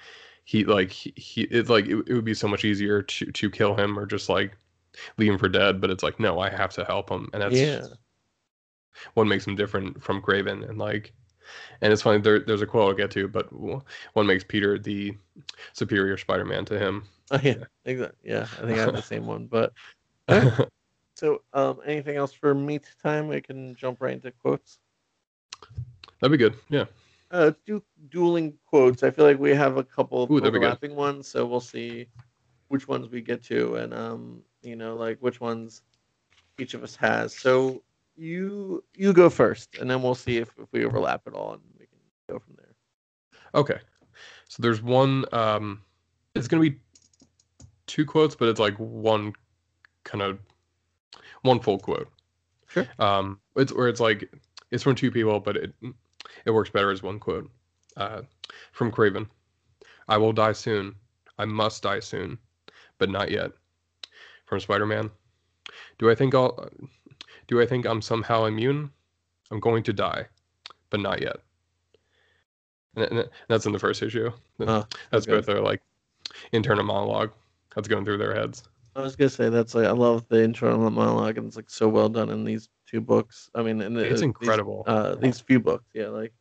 [0.50, 3.76] he like he, it's like it, it would be so much easier to to kill
[3.76, 4.56] him or just like
[5.16, 7.54] leave him for dead, but it's like no, I have to help him and that's
[7.54, 7.86] Yeah.
[9.14, 11.12] what makes him different from Kraven and like
[11.82, 15.16] and it's funny there, there's a quote I'll get to, but what makes Peter the
[15.72, 17.04] superior Spider-Man to him?
[17.30, 17.64] Oh, yeah.
[17.84, 18.18] Exactly.
[18.28, 18.48] Yeah.
[18.58, 19.46] I think I have the same one.
[19.46, 19.72] But
[20.30, 20.68] Alright.
[21.14, 23.28] so, um, anything else for meet time?
[23.28, 24.78] We can jump right into quotes.
[26.20, 26.56] That'd be good.
[26.68, 26.86] Yeah.
[27.32, 29.02] Uh, let's do dueling quotes.
[29.02, 30.66] I feel like we have a couple of Ooh, that'd be good.
[30.66, 32.06] overlapping ones, so we'll see
[32.68, 35.82] which ones we get to, and um, you know, like which ones
[36.58, 37.36] each of us has.
[37.36, 37.82] So
[38.16, 41.62] you you go first, and then we'll see if, if we overlap at all, and
[41.78, 42.74] we can go from there.
[43.54, 43.78] Okay.
[44.48, 45.24] So there's one.
[45.32, 45.82] Um,
[46.34, 46.78] it's gonna be
[47.86, 49.32] two quotes, but it's like one
[50.04, 50.38] kind of
[51.42, 52.08] one full quote.
[52.66, 52.86] Sure.
[52.98, 54.32] Um, it's where it's like
[54.70, 55.74] it's from two people, but it
[56.44, 57.50] it works better as one quote.
[57.96, 58.22] Uh,
[58.72, 59.26] from Kraven,
[60.08, 60.94] I will die soon.
[61.38, 62.38] I must die soon,
[62.98, 63.52] but not yet.
[64.46, 65.10] From Spider-Man,
[65.98, 66.68] do I think I'll
[67.46, 68.90] do I think I'm somehow immune?
[69.50, 70.26] I'm going to die,
[70.90, 71.36] but not yet.
[72.96, 74.30] And, that's in the first issue.
[74.60, 75.36] Oh, that's okay.
[75.36, 75.82] both their like
[76.52, 77.32] internal monologue
[77.74, 78.64] that's going through their heads.
[78.96, 81.88] I was gonna say that's like I love the internal monologue, and it's like so
[81.88, 83.48] well done in these two books.
[83.54, 84.84] I mean, in the, It's these- incredible.
[84.86, 85.86] uh, these few books.
[85.94, 86.32] Yeah, like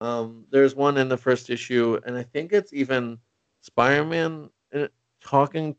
[0.00, 3.18] um, there's one in the first issue, and I think it's even
[3.62, 4.86] Spider-Man uh,
[5.20, 5.74] talking,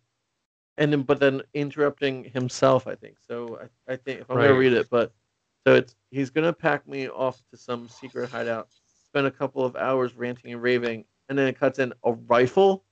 [0.78, 2.88] and then but then interrupting himself.
[2.88, 3.60] I think so.
[3.88, 5.14] I, I think if I'm gonna read it, but
[5.66, 8.68] so it's he's gonna pack me off to some secret hideout,
[9.08, 12.84] spend a couple of hours ranting and raving, and then it cuts in a rifle.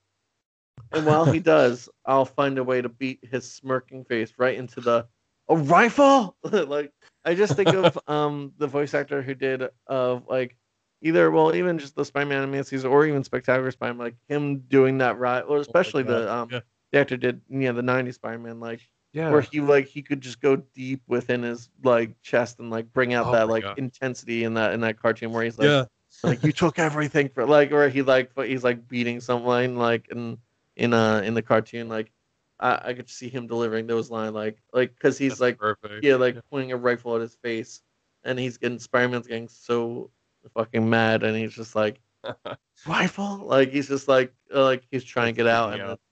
[0.91, 4.81] And while he does, I'll find a way to beat his smirking face right into
[4.81, 5.07] the
[5.49, 6.35] a rifle.
[6.43, 6.91] like
[7.25, 10.55] I just think of um the voice actor who did of like
[11.01, 14.97] either well even just the Spider-Man animated series or even Spectacular Spider-Man, like him doing
[14.99, 16.59] that right, or especially the um yeah.
[16.91, 18.81] the actor did yeah the '90s Spider-Man like
[19.13, 19.31] Yeah.
[19.31, 23.13] where he like he could just go deep within his like chest and like bring
[23.13, 23.79] out Oh that like God.
[23.79, 25.85] intensity in that in that cartoon where he's like yeah.
[26.23, 30.07] like you took everything for like or he like but he's like beating someone like
[30.11, 30.37] in
[30.79, 32.11] in uh in the cartoon like
[32.59, 36.03] I, I could see him delivering those lines like like because he's That's like perfect.
[36.03, 37.81] yeah like pointing a rifle at his face
[38.23, 40.11] and he's getting Spider-Man's getting so
[40.55, 41.99] fucking mad and he's just like
[42.87, 45.91] rifle like he's just like uh, like he's trying to get out and Yeah.
[45.93, 46.03] it's,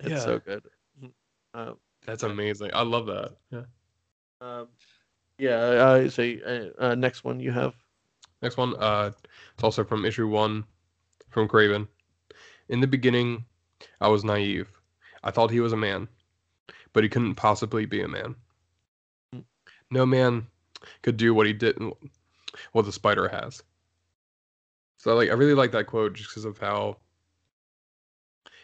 [0.00, 0.24] it's Yeah.
[0.24, 0.62] so good
[1.54, 2.70] um, That's amazing.
[2.74, 3.36] I love that.
[3.50, 3.64] Yeah.
[4.40, 4.68] um
[5.38, 7.74] yeah uh, so uh, uh, next one you have
[8.42, 8.74] Next one.
[8.76, 9.10] Uh,
[9.54, 10.64] it's also from issue one,
[11.30, 11.88] from Kraven.
[12.68, 13.44] In the beginning,
[14.00, 14.68] I was naive.
[15.22, 16.08] I thought he was a man,
[16.92, 18.34] but he couldn't possibly be a man.
[19.90, 20.46] No man
[21.02, 21.78] could do what he did,
[22.72, 23.62] what the spider has.
[24.98, 26.98] So like, I really like that quote just because of how,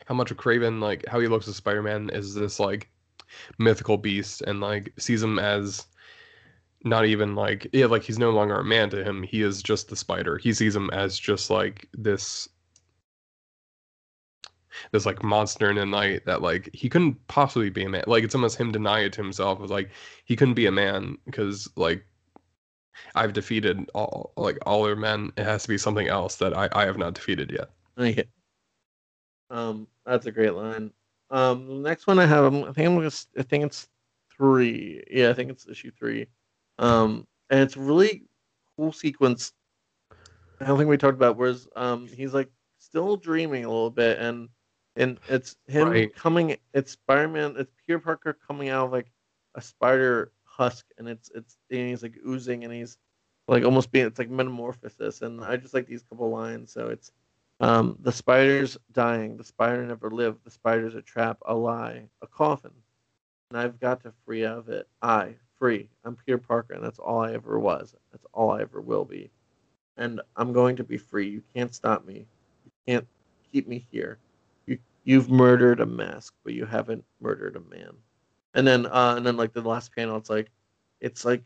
[0.06, 2.90] how much of Kraven like how he looks at Spider-Man is this like
[3.58, 5.86] mythical beast and like sees him as
[6.84, 9.88] not even like yeah like he's no longer a man to him he is just
[9.88, 12.48] the spider he sees him as just like this
[14.92, 18.04] this like monster in the night that like he couldn't possibly be a man.
[18.06, 19.60] Like it's almost him denying it to himself.
[19.60, 19.90] was like
[20.24, 22.04] he couldn't be a man because like
[23.14, 25.32] I've defeated all like all other men.
[25.36, 27.70] It has to be something else that I, I have not defeated yet.
[27.98, 28.22] Yeah.
[29.50, 30.92] Um, that's a great line.
[31.30, 33.88] Um, the next one I have, I think I'm s- I think it's
[34.36, 35.02] three.
[35.10, 36.26] Yeah, I think it's issue three.
[36.78, 38.24] Um, and it's really
[38.76, 39.52] cool sequence.
[40.60, 44.18] I don't think we talked about whereas um he's like still dreaming a little bit,
[44.18, 44.48] and
[44.96, 46.14] and it's him Right.
[46.14, 46.56] coming.
[46.72, 47.56] It's Spider-Man.
[47.58, 49.10] It's Peter Parker coming out of like
[49.54, 52.98] a spider husk, and it's it's and he's like oozing, and he's
[53.48, 56.72] like almost being it's like metamorphosis, and I just like these couple lines.
[56.72, 57.12] So it's
[57.60, 59.36] um, the spider's dying.
[59.36, 60.44] The spider never lived.
[60.44, 62.72] The spider's a trap, a lie, a coffin.
[63.50, 64.88] And I've got to free out of it.
[65.02, 65.88] I, free.
[66.04, 67.94] I'm Peter Parker, and that's all I ever was.
[68.10, 69.30] That's all I ever will be.
[69.96, 71.28] And I'm going to be free.
[71.28, 72.26] You can't stop me.
[72.64, 73.06] You can't
[73.52, 74.18] keep me here.
[75.04, 77.92] You, you've murdered a mask, but you haven't murdered a man.
[78.54, 80.50] And then, uh, and then like the last panel, it's like,
[81.00, 81.42] it's like,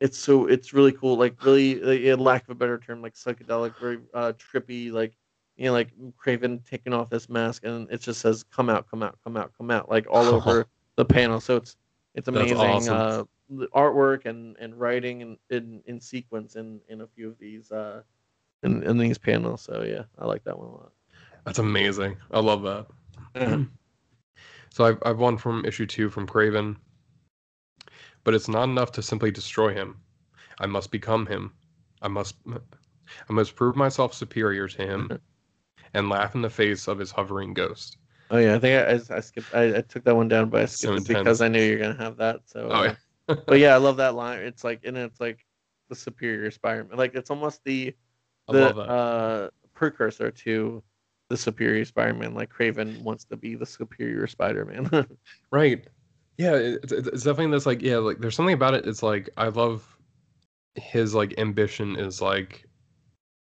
[0.00, 1.16] it's so it's really cool.
[1.16, 5.14] Like really, like, in lack of a better term, like psychedelic, very uh, trippy, like
[5.56, 5.88] you know, like
[6.22, 9.52] Kraven taking off this mask, and it just says "Come out, come out, come out,
[9.56, 11.40] come out," like all over the panel.
[11.40, 11.76] So it's
[12.14, 12.94] it's amazing awesome.
[12.94, 17.38] uh, the artwork and and writing and in in sequence in in a few of
[17.38, 18.02] these uh
[18.62, 19.62] in, in these panels.
[19.62, 20.92] So yeah, I like that one a lot.
[21.46, 22.16] That's amazing.
[22.30, 23.66] I love that.
[24.70, 26.76] So I've I've one from issue two from Kraven.
[28.24, 30.02] But it's not enough to simply destroy him.
[30.58, 31.54] I must become him.
[32.02, 35.18] I must I must prove myself superior to him
[35.94, 37.96] and laugh in the face of his hovering ghost.
[38.30, 39.54] Oh yeah, I think I, I, I skipped.
[39.54, 41.78] I, I took that one down, but I skipped So it because I knew you're
[41.78, 42.40] gonna have that.
[42.44, 42.94] So, Oh uh,
[43.28, 43.36] yeah.
[43.46, 44.40] but yeah, I love that line.
[44.40, 45.46] It's like, and it's like
[45.88, 46.98] the superior Spider-Man.
[46.98, 47.94] Like it's almost the
[48.48, 50.82] the uh, precursor to
[51.28, 52.34] the superior Spider-Man.
[52.34, 54.90] Like Kraven wants to be the superior Spider-Man.
[55.50, 55.86] Right.
[56.38, 58.86] Yeah, it's, it's it's definitely this like yeah, like there's something about it.
[58.86, 59.96] It's like I love
[60.76, 62.66] his like ambition is like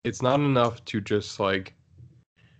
[0.03, 1.75] it's not enough to just like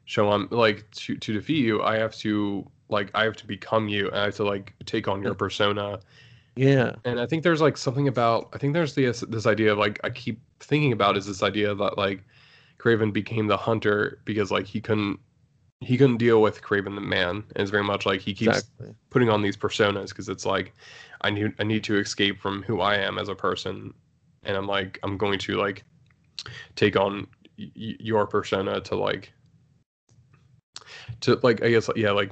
[0.05, 1.81] show I'm like to to defeat you.
[1.83, 4.07] I have to like I have to become you.
[4.09, 6.01] and I have to like take on your persona.
[6.55, 9.77] yeah, And I think there's like something about I think there's this this idea of
[9.77, 12.23] like I keep thinking about is this idea that like
[12.81, 15.19] Kraven became the hunter because like he couldn't
[15.81, 17.29] he couldn't deal with Kraven the man.
[17.29, 18.95] And it's very much like he keeps exactly.
[19.09, 20.73] putting on these personas because it's like
[21.21, 23.93] I need I need to escape from who I am as a person,
[24.43, 25.83] and I'm like I'm going to like
[26.75, 27.27] take on
[27.57, 29.31] y- your persona to like
[31.21, 32.31] to like I guess yeah like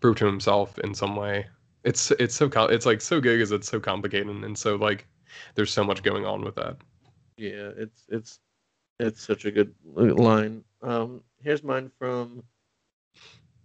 [0.00, 1.46] prove to himself in some way.
[1.84, 5.06] It's it's so com- it's like so good because it's so complicated and so like
[5.54, 6.76] there's so much going on with that.
[7.36, 8.40] Yeah, it's it's
[8.98, 10.64] it's such a good line.
[10.82, 12.42] Um, here's mine from.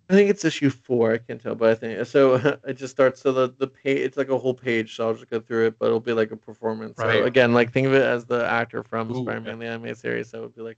[0.09, 1.13] I think it's issue four.
[1.13, 2.57] I can't tell, but I think so.
[2.67, 3.21] It just starts.
[3.21, 3.99] So the the page.
[3.99, 4.95] It's like a whole page.
[4.95, 6.97] So I'll just go through it, but it'll be like a performance.
[6.97, 7.19] Right.
[7.19, 10.29] So again, like think of it as the actor from Ooh, Spider-Man the anime series.
[10.29, 10.77] So it would be like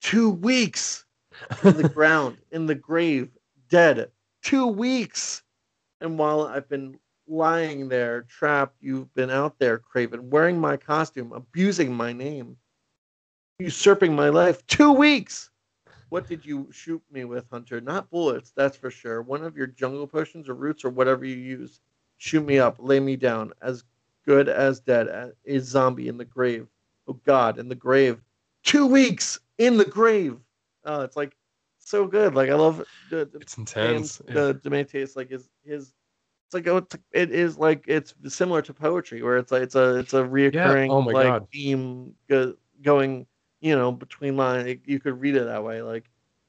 [0.00, 1.04] two weeks
[1.62, 3.30] in the ground, in the grave,
[3.68, 4.10] dead.
[4.42, 5.42] Two weeks.
[6.00, 11.32] And while I've been lying there, trapped, you've been out there, Kraven, wearing my costume,
[11.32, 12.56] abusing my name,
[13.58, 14.66] usurping my life.
[14.66, 15.50] Two weeks.
[16.08, 17.80] What did you shoot me with, Hunter?
[17.80, 19.22] Not bullets, that's for sure.
[19.22, 21.80] One of your jungle potions or roots or whatever you use.
[22.18, 23.84] Shoot me up, lay me down, as
[24.24, 26.68] good as dead, as a zombie in the grave.
[27.08, 28.20] Oh God, in the grave.
[28.62, 30.38] Two weeks in the grave.
[30.84, 31.36] Oh, it's like
[31.78, 32.34] so good.
[32.34, 34.20] Like I love the, the It's intense.
[34.20, 35.92] and the like his his
[36.46, 40.14] it's like oh, it's, like it's similar to poetry where it's like it's a it's
[40.14, 41.48] a oh reoccurring oh my like God.
[41.52, 43.26] theme go, going
[43.64, 46.04] you know between line you could read it that way like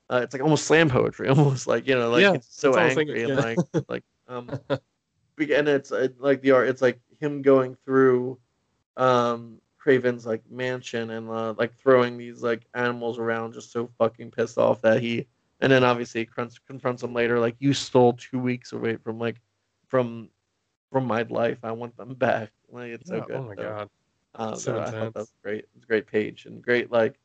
[0.10, 2.76] uh, it's like almost slam poetry almost like you know like Yeah, it's so that's
[2.76, 3.40] what I was angry and yeah.
[3.40, 3.58] like
[3.88, 8.38] like um and it's uh, like the art it's like him going through
[8.98, 14.32] um Kraven's like mansion and uh, like throwing these like animals around just so fucking
[14.32, 15.26] pissed off that he
[15.62, 19.20] and then obviously he confronts, confronts him later like you stole two weeks away from
[19.20, 19.38] like
[19.88, 20.28] from
[20.92, 23.90] from my life i want them back like it's so good oh my so, god.
[24.36, 27.20] Um, so I thought that was great it's a great page and great like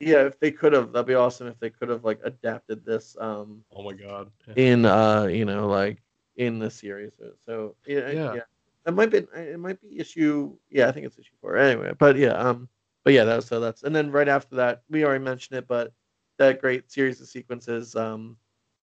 [0.00, 3.16] yeah if they could have that'd be awesome if they could have like adapted this
[3.20, 4.30] um Oh my god.
[4.46, 4.54] Yeah.
[4.56, 6.02] in uh you know like
[6.36, 8.34] in the series so, so yeah, Yeah.
[8.34, 8.40] yeah
[8.86, 12.16] it might be it might be issue yeah i think it's issue four anyway but
[12.16, 12.68] yeah um
[13.04, 15.66] but yeah that was so that's and then right after that we already mentioned it
[15.68, 15.92] but
[16.38, 18.36] that great series of sequences um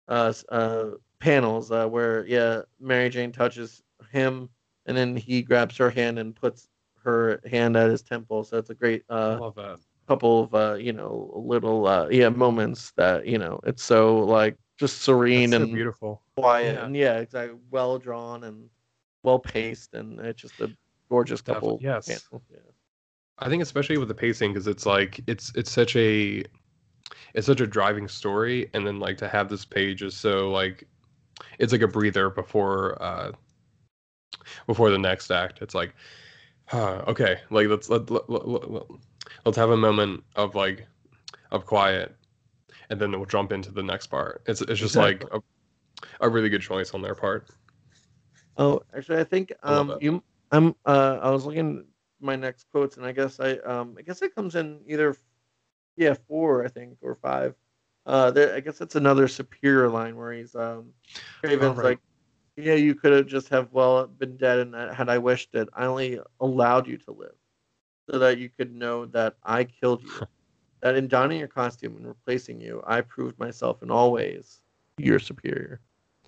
[0.08, 4.50] uh uh panels uh where yeah mary jane touches him
[4.86, 6.70] and then he grabs her hand and puts
[7.04, 9.80] her hand at his temple so it's a great uh that.
[10.08, 14.58] couple of uh you know little uh yeah moments that you know it's so like
[14.78, 16.22] just serene so and beautiful.
[16.36, 16.86] quiet Yeah.
[16.86, 18.70] and yeah, exactly, well drawn and
[19.24, 20.70] well paced, and it's just a
[21.10, 21.80] gorgeous couple.
[21.82, 22.08] Yes.
[22.10, 22.58] Yeah.
[23.40, 26.44] I think especially with the pacing because it's like it's it's such a
[27.34, 30.88] it's such a driving story, and then like to have this page is so like
[31.60, 33.32] it's like a breather before uh
[34.68, 35.62] before the next act.
[35.62, 35.96] It's like
[36.66, 38.84] huh, okay, like let's let, let, let, let,
[39.46, 40.88] let's have a moment of like
[41.52, 42.16] of quiet,
[42.90, 44.42] and then we'll jump into the next part.
[44.48, 45.42] It's it's just like a,
[46.22, 47.48] a really good choice on their part.
[48.58, 50.02] Oh, actually, I think um that.
[50.02, 51.86] you I'm uh I was looking at
[52.20, 55.16] my next quotes, and I guess I um I guess it comes in either
[55.98, 57.56] yeah four I think or five.
[58.06, 60.90] Uh, there, I guess that's another superior line where he's um
[61.42, 61.86] Kraven's right.
[61.86, 62.00] like,
[62.56, 65.86] yeah, you could have just have well been dead, and had I wished it, I
[65.86, 67.36] only allowed you to live,
[68.10, 70.12] so that you could know that I killed you.
[70.82, 74.62] that in donning your costume and replacing you, I proved myself in all ways
[74.98, 75.82] your superior.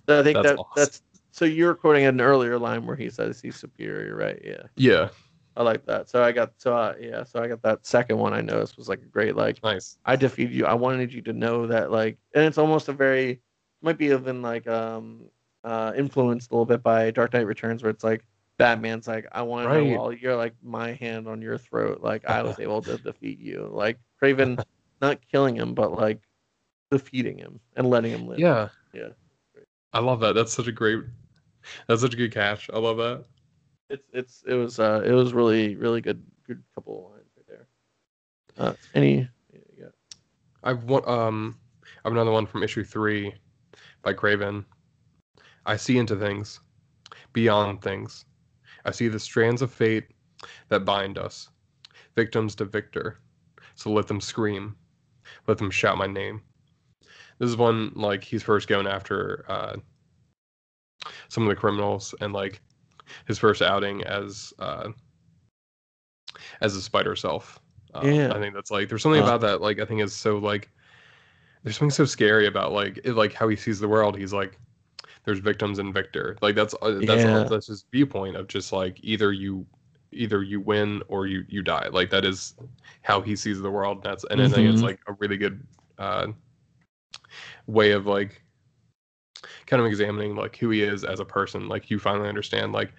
[0.07, 0.71] So I think That's that awesome.
[0.75, 1.01] that's
[1.31, 4.41] so you're quoting an earlier line where he says he's superior, right?
[4.43, 5.09] Yeah, Yeah,
[5.55, 6.09] I like that.
[6.09, 8.33] So I got so uh, yeah, so I got that second one.
[8.33, 9.97] I noticed was like a great like nice.
[10.05, 10.65] I defeated you.
[10.65, 13.41] I wanted you to know that like, and it's almost a very
[13.81, 15.25] might be even like um
[15.65, 18.23] uh influenced a little bit by Dark Knight Returns, where it's like
[18.57, 19.87] Batman's like, I want to Right.
[19.87, 23.39] know while you're like my hand on your throat, like I was able to defeat
[23.39, 23.67] you.
[23.71, 24.63] Like Kraven,
[25.01, 26.21] not killing him, but like
[26.91, 28.39] defeating him and letting him live.
[28.39, 28.69] Yeah.
[28.93, 29.09] Yeah.
[29.91, 30.35] I love that.
[30.35, 31.03] That's such a great
[31.87, 32.69] that's such a good catch.
[32.73, 33.25] I love that.
[33.89, 37.47] it's it's it was uh it was really really good good couple of lines right
[37.47, 37.67] there.
[38.57, 39.27] Uh, any
[39.77, 39.87] yeah.
[40.63, 41.57] I've one um
[42.05, 43.33] I've another one from issue three
[44.03, 44.63] by Craven.
[45.65, 46.59] I see into things,
[47.33, 48.25] beyond things.
[48.85, 50.05] I see the strands of fate
[50.69, 51.49] that bind us,
[52.15, 53.19] victims to victor.
[53.75, 54.75] So let them scream,
[55.47, 56.41] let them shout my name.
[57.39, 59.75] This is one like he's first going after uh,
[61.27, 62.61] some of the criminals and like
[63.27, 64.89] his first outing as uh,
[66.61, 67.59] as a spider self.
[67.93, 68.33] Um, Yeah.
[68.33, 70.69] I think that's like there's something Uh, about that like I think is so like
[71.63, 74.17] there's something so scary about like it, like how he sees the world.
[74.17, 74.59] He's like
[75.25, 76.37] there's victims and victor.
[76.41, 77.43] Like that's uh, that's Yeah.
[77.49, 79.65] that's his viewpoint of just like either you
[80.11, 81.87] either you win or you you die.
[81.91, 82.55] Like that is
[83.01, 84.03] how he sees the world.
[84.03, 84.83] That's and I think it's Mhm.
[84.83, 85.61] like a really good
[85.97, 86.27] uh,
[87.67, 88.41] way of like
[89.67, 91.67] kind of examining like who he is as a person.
[91.67, 92.93] Like you finally understand like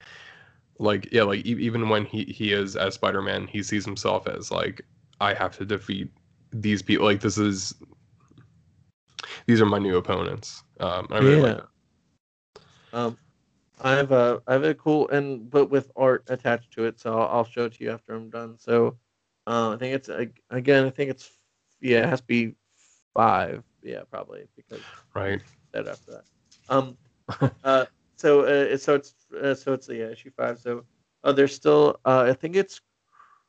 [0.78, 4.50] like yeah like e- even when he he is as Spider-Man, he sees himself as
[4.50, 4.82] like
[5.20, 6.10] I have to defeat
[6.52, 7.06] these people.
[7.06, 7.74] Like this is
[9.46, 10.62] these are my new opponents.
[10.80, 11.66] Um, I really like Yeah.
[12.92, 13.16] Um,
[13.82, 17.18] I have a I have a cool and but with art attached to it, so
[17.18, 18.56] I'll, I'll show it to you after I'm done.
[18.58, 18.96] So,
[19.46, 21.30] uh, I think it's ag- again, I think it's
[21.80, 22.54] yeah, it has to be
[23.14, 24.80] five, yeah, probably because.
[25.14, 25.40] Right.
[25.72, 26.24] that after that.
[26.68, 26.96] Um,
[27.64, 30.58] uh, so uh, it's- so it's uh, so it's yeah, issue five.
[30.58, 30.84] So
[31.24, 32.80] uh, there's still uh, I think it's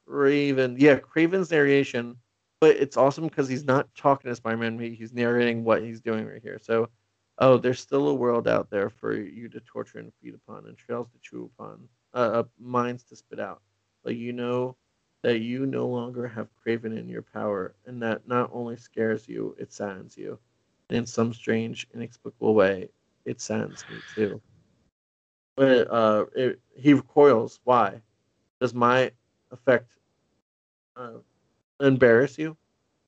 [0.08, 2.16] Kraven, yeah, Kraven's narration,
[2.60, 4.80] but it's awesome because he's not talking to Spider-Man.
[4.80, 6.60] He's narrating what he's doing right here.
[6.62, 6.90] So,
[7.40, 10.78] oh, there's still a world out there for you to torture and feed upon, and
[10.78, 13.62] trails to chew upon, uh, uh, minds to spit out.
[14.04, 14.76] But you know
[15.24, 19.56] that you no longer have Kraven in your power, and that not only scares you,
[19.60, 20.40] it saddens you.
[20.90, 22.90] And in some strange, inexplicable way,
[23.26, 24.42] it saddens me too.
[25.56, 27.60] But uh, it, he recoils.
[27.64, 28.02] Why?
[28.62, 29.12] Does my
[29.52, 29.92] effect
[30.96, 31.18] uh,
[31.82, 32.56] embarrass you?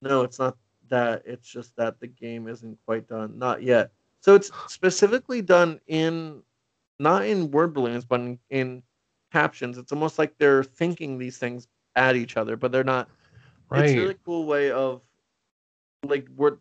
[0.01, 0.57] No, it's not
[0.89, 1.23] that.
[1.25, 3.37] It's just that the game isn't quite done.
[3.37, 3.91] Not yet.
[4.21, 6.41] So it's specifically done in,
[6.99, 8.83] not in word balloons, but in, in
[9.31, 9.77] captions.
[9.77, 13.09] It's almost like they're thinking these things at each other, but they're not.
[13.69, 13.85] Right.
[13.85, 15.01] It's a really cool way of
[16.03, 16.59] like word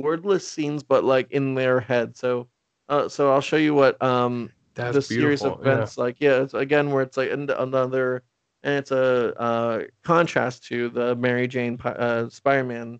[0.00, 2.16] wordless scenes, but like in their head.
[2.16, 2.48] So,
[2.88, 5.66] uh, so I'll show you what um That's the series of beautiful.
[5.66, 5.72] yeah.
[5.74, 8.22] events like yeah it's again where it's like an- another
[8.62, 12.98] and it's a uh contrast to the mary jane uh spider-man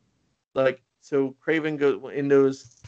[0.55, 2.80] like so kraven goes in those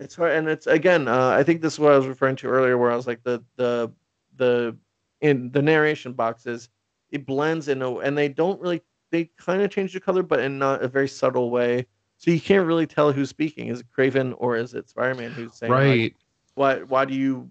[0.00, 2.46] it's hard and it's again uh i think this is what i was referring to
[2.48, 3.92] earlier where i was like the the
[4.36, 4.76] the
[5.20, 6.68] in the narration boxes
[7.10, 10.40] it blends in a and they don't really they kind of change the color but
[10.40, 11.86] in not a very subtle way.
[12.18, 13.68] So you can't really tell who's speaking.
[13.68, 16.16] Is it kraven or is it spider-man who's saying like, Right.
[16.54, 17.50] why why do you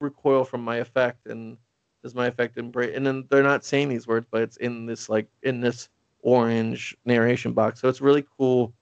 [0.00, 1.56] recoil from my effect and
[2.02, 5.08] does my effect embrace and then they're not saying these words but it's in this
[5.08, 5.88] like in this
[6.22, 7.80] orange narration box.
[7.80, 8.74] So it's really cool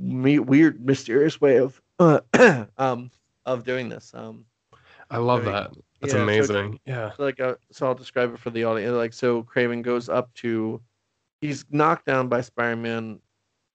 [0.00, 2.20] me- weird mysterious way of uh,
[2.78, 3.10] um
[3.46, 4.44] of doing this um
[5.10, 5.70] I love Very- that.
[6.00, 6.80] That's yeah, so it's- amazing.
[6.86, 7.10] yeah.
[7.16, 8.94] so like uh, so I'll describe it for the audience.
[8.94, 10.80] Like so, Kraven goes up to,
[11.42, 13.18] he's knocked down by Spider-Man,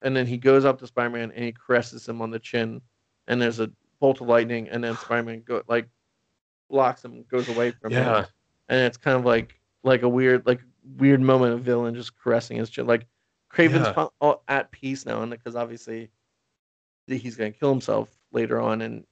[0.02, 2.82] and then he goes up to Spider-Man and he caresses him on the chin,
[3.28, 3.70] and there's a
[4.00, 5.88] bolt of lightning, and then Spider-Man go like
[6.70, 8.26] blocks him, goes away from him, Yeah.
[8.70, 10.62] and it's kind of like like a weird like
[10.98, 12.88] weird moment of villain just caressing his chin.
[12.88, 13.06] Like
[13.54, 14.34] Kraven's Yeah.
[14.48, 16.10] at peace now, and because obviously
[17.08, 19.06] he's gonna kill himself later on, and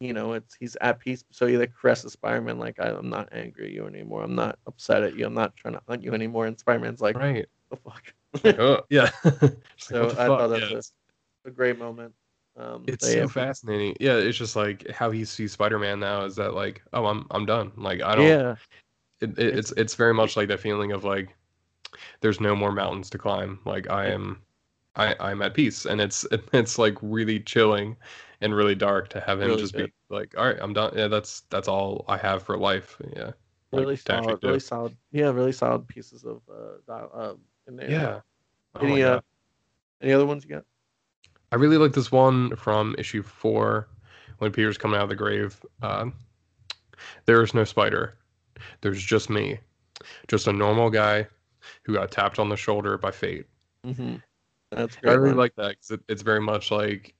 [0.00, 1.24] you know it's he's at peace.
[1.30, 4.22] So he like caresses Spider-Man like I'm not angry at you anymore.
[4.22, 5.26] I'm not upset at you.
[5.26, 6.46] I'm not trying to hunt you anymore.
[6.46, 7.46] And Spider-Man's like, Right.
[7.70, 8.02] the fuck.
[8.42, 9.10] Like, oh, yeah.
[9.22, 10.26] Just like, So I fuck?
[10.26, 12.14] thought that's Yeah, a- a great moment.
[12.56, 13.96] Um, It's so yeah, fascinating.
[14.00, 17.44] Yeah, it's just like how he sees Spider-Man now is that like, oh, I'm I'm
[17.46, 17.72] done.
[17.76, 18.26] Like I don't.
[18.28, 18.56] yeah,
[19.20, 21.34] It, it, it's it's very much like that feeling of like,
[22.20, 23.58] there's no more mountains to climb.
[23.64, 24.42] Like I am,
[24.96, 27.96] I I'm at peace, and it's it's like really chilling,
[28.40, 29.86] and really dark to have him Really just good.
[29.86, 30.92] be like, all right, I'm done.
[30.96, 32.96] Yeah, that's that's all I have for life.
[33.16, 33.32] Yeah.
[33.72, 34.46] Really actually solid, do.
[34.46, 34.96] really solid.
[35.10, 37.34] Yeah, really solid pieces of uh, uh
[37.66, 37.90] in there.
[37.90, 38.20] Yeah.
[38.76, 39.20] Oh Any uh,
[40.00, 40.64] any other ones you got?
[41.52, 43.88] I really like this one from issue four
[44.38, 45.60] when Peter's coming out of the grave.
[45.82, 46.10] Uh,
[47.26, 48.18] there is no spider.
[48.80, 49.58] There's just me.
[50.28, 51.26] Just a normal guy
[51.82, 53.46] who got tapped on the shoulder by fate.
[53.86, 54.16] Mm-hmm.
[54.74, 57.14] That's I really like that 'cause it, it's very much like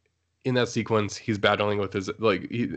[0.45, 2.77] in that sequence he's battling with his like he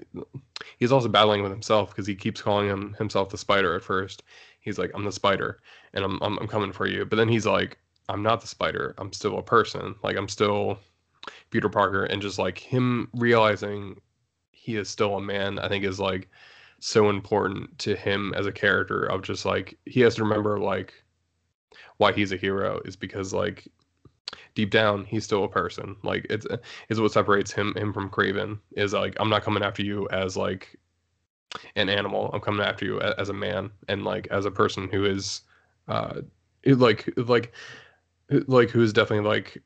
[0.78, 4.24] he's also battling with himself because he keeps calling him himself the spider at first.
[4.60, 5.62] He's like I'm the spider
[5.94, 7.06] and I'm, I'm I'm coming for you.
[7.06, 8.96] But then he's like I'm not the spider.
[8.98, 9.96] I'm still a person.
[10.04, 10.80] Like I'm still
[11.50, 14.00] Peter Parker and just like him realizing
[14.52, 16.30] he is still a man I think is like
[16.80, 20.94] so important to him as a character of just like he has to remember like
[21.98, 23.68] why he's a hero is because like
[24.56, 26.46] deep down he's still a person like it's
[26.90, 30.36] is what separates him him from kraven is like i'm not coming after you as
[30.36, 30.78] like
[31.76, 35.06] an animal i'm coming after you as a man and like as a person who
[35.06, 35.42] is
[35.88, 36.22] uh
[36.66, 37.54] like like
[38.48, 39.62] like who is definitely like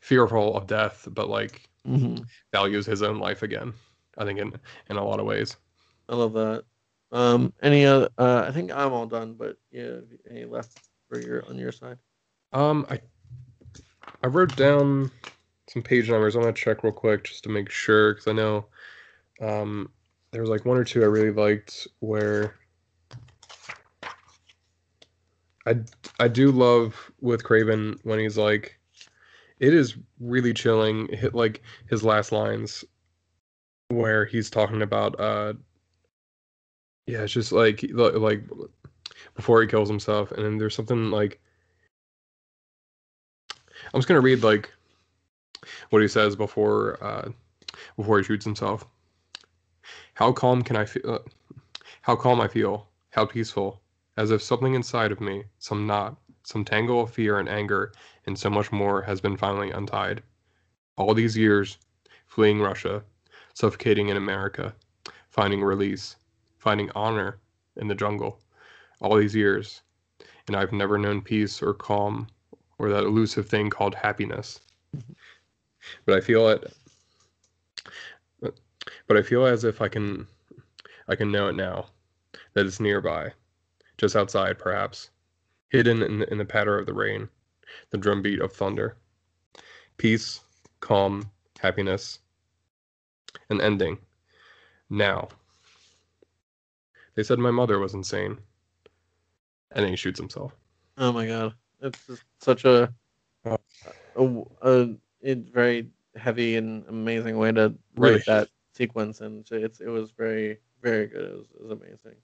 [0.00, 2.28] fearful of death but like Mhm.
[2.52, 3.72] values his own life again
[4.18, 4.52] i think in
[4.88, 5.56] in a lot of ways
[6.08, 6.64] I love that.
[7.12, 8.08] Um, any other?
[8.18, 9.34] Uh, I think I'm all done.
[9.34, 10.00] But yeah,
[10.30, 10.78] any left
[11.08, 11.98] for your on your side?
[12.52, 13.00] Um, I
[14.22, 15.10] I wrote down
[15.68, 16.34] some page numbers.
[16.34, 18.66] I'm gonna check real quick just to make sure because I know
[19.40, 19.90] um
[20.30, 22.56] there was like one or two I really liked where
[25.66, 25.76] I
[26.20, 28.78] I do love with Kraven when he's like
[29.60, 32.84] it is really chilling hit like his last lines
[33.88, 35.52] where he's talking about uh
[37.06, 38.42] yeah it's just like like
[39.34, 41.40] before he kills himself and then there's something like
[43.92, 44.72] I'm just gonna read like
[45.90, 47.30] what he says before uh,
[47.96, 48.86] before he shoots himself.
[50.14, 51.14] How calm can I feel?
[51.14, 51.18] Uh,
[52.00, 52.88] how calm I feel.
[53.10, 53.82] How peaceful,
[54.16, 57.92] as if something inside of me, some knot, some tangle of fear and anger,
[58.26, 60.22] and so much more, has been finally untied.
[60.96, 61.76] All these years,
[62.26, 63.04] fleeing Russia,
[63.52, 64.74] suffocating in America,
[65.28, 66.16] finding release,
[66.56, 67.38] finding honor
[67.76, 68.40] in the jungle.
[69.02, 69.82] All these years,
[70.46, 72.28] and I've never known peace or calm
[72.82, 74.60] or that elusive thing called happiness.
[74.94, 75.12] Mm-hmm.
[76.04, 76.72] But I feel it.
[79.06, 80.26] But I feel as if I can,
[81.06, 81.86] I can know it now,
[82.54, 83.32] that it's nearby,
[83.96, 85.10] just outside, perhaps,
[85.68, 87.28] hidden in the, in the patter of the rain,
[87.90, 88.96] the drumbeat of thunder.
[89.96, 90.40] Peace,
[90.80, 91.30] calm,
[91.60, 92.18] happiness,
[93.48, 93.96] an ending.
[94.90, 95.28] Now.
[97.14, 98.38] They said my mother was insane.
[99.70, 100.56] And then he shoots himself.
[100.98, 102.92] Oh my god, it's just such a
[103.44, 103.58] Oh.
[104.62, 108.14] a, a, very heavy and amazing way to Really.
[108.14, 111.24] write that sequence, and it's it was very very good.
[111.24, 112.16] It was, it was amazing.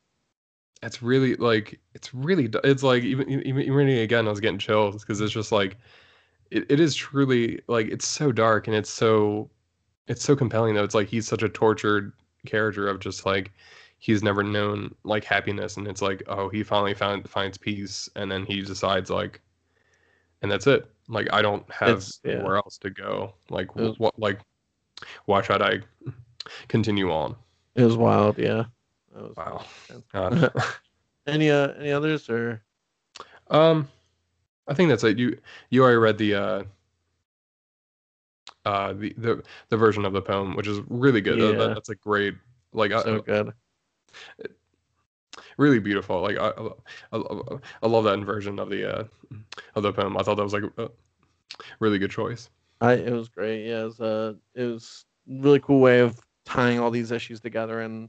[0.82, 4.58] it's really like it's really it's like even even, even reading again i was getting
[4.58, 5.76] chills because it's just like
[6.50, 9.50] it, it is truly like it's so dark and it's so
[10.06, 12.12] it's so compelling though it's like he's such a tortured
[12.46, 13.52] character of just like
[13.98, 18.30] he's never known like happiness and it's like oh he finally found finds peace and
[18.30, 19.40] then he decides like
[20.42, 22.32] and that's it like i don't have It's- yeah.
[22.34, 24.38] anywhere else to go like was- what like
[25.26, 25.80] why should i
[26.68, 27.36] continue on
[27.74, 28.64] It was wild, yeah.
[29.14, 30.52] That was wow intense.
[31.26, 32.62] Any uh any others or
[33.50, 33.88] Um,
[34.66, 35.18] I think that's it.
[35.18, 35.38] You
[35.70, 36.62] you already read the uh
[38.64, 41.38] uh the the, the version of the poem, which is really good.
[41.40, 41.74] That- that- Yeah.
[41.74, 42.34] that's a great
[42.72, 43.52] like I- so good?
[45.58, 46.22] Really beautiful.
[46.22, 49.04] Like I, I, I, I love that inversion of the uh
[49.76, 50.16] of the poem.
[50.16, 50.90] I thought that was like a
[51.80, 52.50] really good choice.
[52.80, 53.66] I it was great.
[53.66, 57.80] Yeah, it was uh it was really cool way of tying all these issues together
[57.82, 58.08] and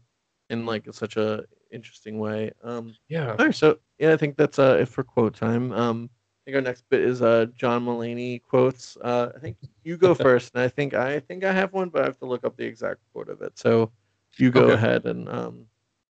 [0.50, 2.52] in like such a interesting way.
[2.64, 3.36] Um Yeah.
[3.40, 5.72] all right, so yeah, I think that's uh it for quote time.
[5.74, 8.98] Um I think our next bit is uh John Mulaney quotes.
[8.98, 12.02] Uh, I think you go first, and I think I think I have one, but
[12.04, 13.58] I have to look up the exact quote of it.
[13.60, 13.92] So
[14.38, 14.74] you go Okay.
[14.74, 15.69] ahead and um,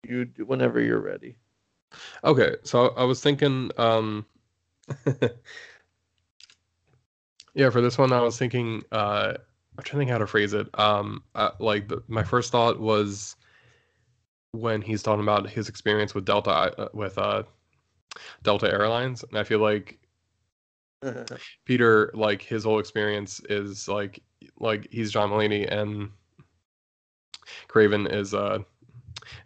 [0.08, 1.36] you do, whenever you're ready.
[2.24, 4.26] Okay, so I was thinking, um,
[7.54, 9.34] yeah, for this one, I was thinking, uh,
[9.78, 10.68] I'm trying to think how to phrase it.
[10.80, 11.24] Um,
[11.60, 13.36] like the, my first thought was
[14.52, 17.44] when he's talking about his experience with Delta, uh, with uh,
[18.44, 20.00] Delta Airlines, and I feel like
[21.66, 24.22] Peter, like his whole experience is like,
[24.60, 26.10] like he's John Mulaney and
[27.68, 28.60] Kraven is uh,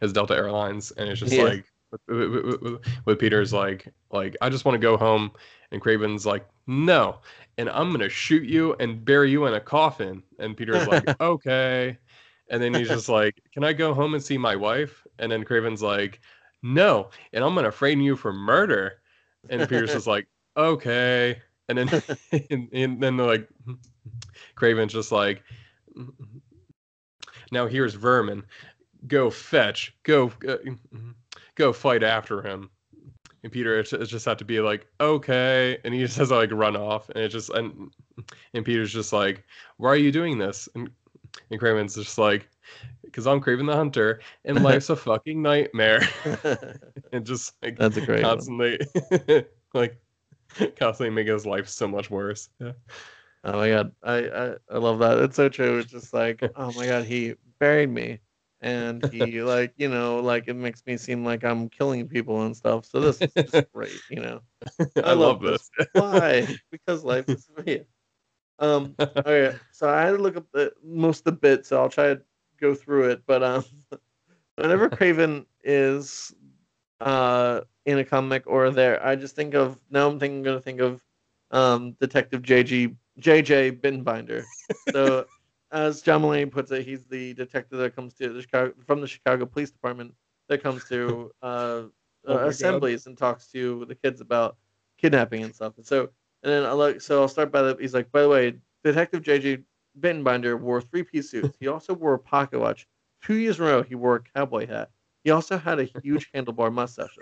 [0.01, 1.43] is Delta Airlines, and it's just Yeah.
[1.43, 1.65] like
[2.07, 5.31] with, with, with, with Peter's like like I just want to go home,
[5.71, 7.19] and Kraven's like no,
[7.57, 11.97] and I'm gonna shoot you and bury you in a coffin, and Peter's like okay,
[12.49, 15.43] and then he's just like can I go home and see my wife, and then
[15.43, 16.21] Kraven's like
[16.63, 19.01] no, and I'm gonna frame you for murder,
[19.49, 22.03] and Peter's just like okay, and then
[22.49, 23.47] and, and then like
[24.55, 25.43] Kraven's just like
[27.51, 28.43] now here's Vermin.
[29.07, 29.95] Go fetch.
[30.03, 30.57] Go uh,
[31.55, 32.69] go fight after him.
[33.43, 36.51] And Peter it's just have to be like, okay, and he just has to like
[36.51, 37.91] run off, and it just and
[38.53, 39.43] and Peter's just like,
[39.77, 40.69] why are you doing this?
[40.75, 40.91] And
[41.49, 42.47] and Kraven's just like,
[43.03, 46.07] because I'm Kraven the Hunter, and life's a fucking nightmare,
[47.11, 48.79] and just like That's a great constantly
[49.73, 49.99] like
[50.75, 52.49] constantly making his life so much worse.
[52.59, 52.73] Yeah.
[53.43, 55.17] Oh my god, I, I I love that.
[55.19, 55.79] It's so true.
[55.79, 58.19] It's just like, oh my god, he buried me,
[58.61, 62.55] and he like you know like it makes me seem like I'm killing people and
[62.55, 62.85] stuff.
[62.85, 64.41] So this is just great, you know.
[65.03, 65.69] I, love this.
[65.93, 66.47] Why?
[66.71, 67.77] Because life is yeah.
[68.59, 68.95] Um.
[68.99, 69.55] Okay.
[69.71, 72.21] So I had to look up the most of the bits, so I'll try to
[72.59, 73.23] go through it.
[73.25, 73.65] But um,
[74.55, 76.33] whenever Kraven is
[76.99, 80.07] uh in a comic or there, I just think of now.
[80.07, 81.01] I'm thinking gonna think of
[81.49, 84.43] um Detective JG JJ Bittenbinder.
[84.91, 85.25] So
[85.71, 89.07] as John Mulaney puts it, he's the detective that comes to the Chicago from the
[89.07, 90.13] Chicago Police Department
[90.49, 91.83] that comes to uh,
[92.27, 92.47] Oh uh, God.
[92.49, 94.57] assemblies and talks to the kids about
[94.97, 95.73] kidnapping and stuff.
[95.77, 96.09] And so,
[96.43, 97.77] and then I like, so I'll start by the.
[97.79, 98.53] He's like, by the way,
[98.83, 99.63] Detective JJ
[99.99, 101.57] Bittenbinder wore three piece suits.
[101.59, 102.87] He also wore a pocket watch.
[103.23, 104.89] Two years in a row, he wore a cowboy hat.
[105.23, 107.15] He also had a huge handlebar mustache.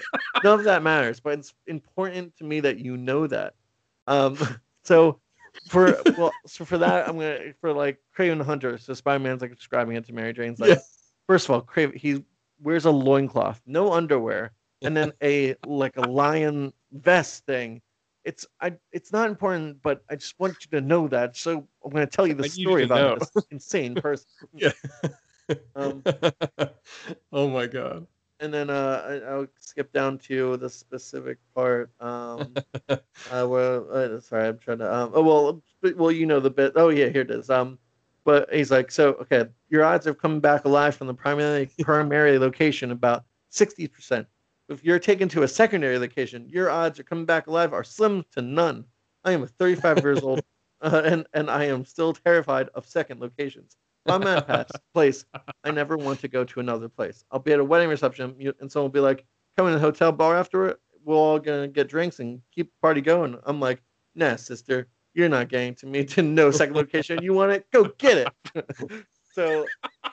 [0.43, 3.55] None of that matters, but it's important to me that you know that.
[4.07, 4.37] Um,
[4.83, 5.19] so
[5.67, 8.77] for well, so for that, I'm gonna for like Kraven the Hunter.
[8.77, 10.79] So Spider Man's like describing it to Mary Jane's like, Yeah.
[11.27, 12.23] first of all, Kraven he
[12.61, 17.81] wears a loincloth, no underwear, and then a like a lion vest thing.
[18.25, 21.37] It's I it's not important, but I just want you to know that.
[21.37, 24.27] So I'm gonna tell you the I need you story about this insane person.
[24.53, 24.71] Yeah.
[25.75, 26.03] Um,
[27.31, 28.05] oh my god.
[28.39, 31.91] And then uh, I, I'll skip down to the specific part.
[31.99, 32.53] Um,
[32.89, 32.97] uh,
[33.31, 34.93] well, uh, sorry, I'm trying to.
[34.93, 35.63] Um, oh well,
[35.95, 36.73] well, you know the bit.
[36.75, 37.49] Oh yeah, here it is.
[37.49, 37.77] Um,
[38.23, 42.39] but he's like, so okay, your odds of coming back alive from the primary primary
[42.39, 44.27] location about sixty percent.
[44.69, 48.23] If you're taken to a secondary location, your odds of coming back alive are slim
[48.33, 48.85] to none.
[49.25, 50.41] I am 35 years old,
[50.81, 53.77] uh, and and I am still terrified of second locations.
[54.09, 55.25] I'm at a place,
[55.63, 57.23] I never want to go to another place.
[57.31, 59.25] I'll be at a wedding reception, and someone will be like,
[59.57, 60.79] "Come in the hotel bar after it.
[61.03, 63.81] We're all gonna get drinks and keep the party going." I'm like,
[64.15, 67.21] "Nah, sister, you're not getting to me to no second location.
[67.21, 67.65] You want it?
[67.71, 68.65] Go get it."
[69.33, 69.65] so,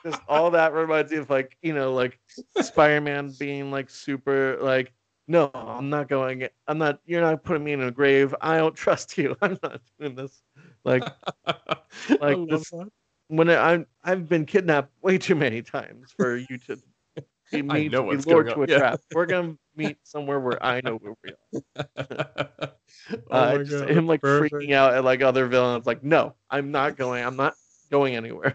[0.03, 2.19] just all that reminds me of like you know like
[2.61, 4.93] Spider-Man being like super like.
[5.29, 6.47] No, I'm not going.
[6.69, 7.01] I'm not.
[7.05, 8.33] You're not putting me in a grave.
[8.39, 9.35] I don't trust you.
[9.41, 10.41] I'm not doing this.
[10.85, 11.03] Like
[12.21, 12.89] Like this- that.
[13.27, 16.77] When I, I'm I've been kidnapped way too many times for you to
[17.51, 18.77] be me to be lured to a yeah.
[18.77, 18.99] trap.
[19.13, 21.61] We're gonna meet somewhere where I know where we are.
[23.11, 24.53] oh Uh, my just God, him like perfect.
[24.55, 25.85] freaking out at like other villains.
[25.85, 27.23] Like, no, I'm not going.
[27.25, 27.53] I'm not
[27.91, 28.53] going anywhere.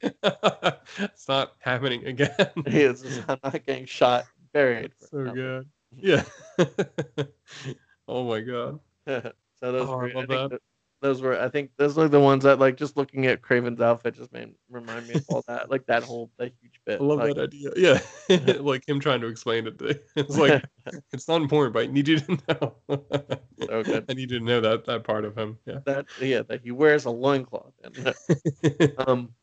[0.02, 2.30] it's not happening again.
[2.66, 4.92] He is- I'm not getting shot, buried.
[4.98, 5.34] so nothing.
[5.34, 5.68] good.
[5.96, 6.22] Yeah.
[8.08, 8.80] oh my god.
[9.06, 10.60] so those Oh, I were, I think that.
[11.00, 14.16] Those were I think those are the ones that like just looking at Kraven's outfit
[14.16, 17.00] just made remind me of all that like that whole that huge bit.
[17.00, 17.70] I love like, that idea.
[17.74, 18.00] Yeah.
[18.60, 19.78] like him trying to explain it.
[19.78, 20.62] To, it's like
[21.12, 22.74] it's not important, but I need you to know.
[23.60, 24.06] So good.
[24.08, 25.58] I need you to know that that part of him.
[25.66, 25.80] Yeah.
[25.84, 27.74] that yeah that he wears a loincloth.
[27.84, 29.34] And, um.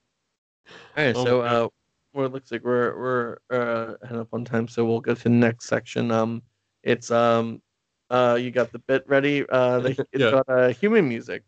[0.97, 1.67] All right, Oh so uh,
[2.13, 5.23] well, it looks like we're we're uh heading up on time, so we'll go to
[5.23, 6.11] the next section.
[6.11, 6.41] Um,
[6.81, 7.61] it's um,
[8.09, 9.45] uh, you got the bit ready.
[9.47, 10.31] Uh, the, it's Yeah.
[10.31, 11.43] got uh, human music.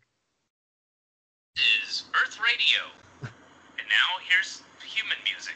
[1.56, 2.80] is Earth Radio.
[3.78, 5.54] And now here's human music.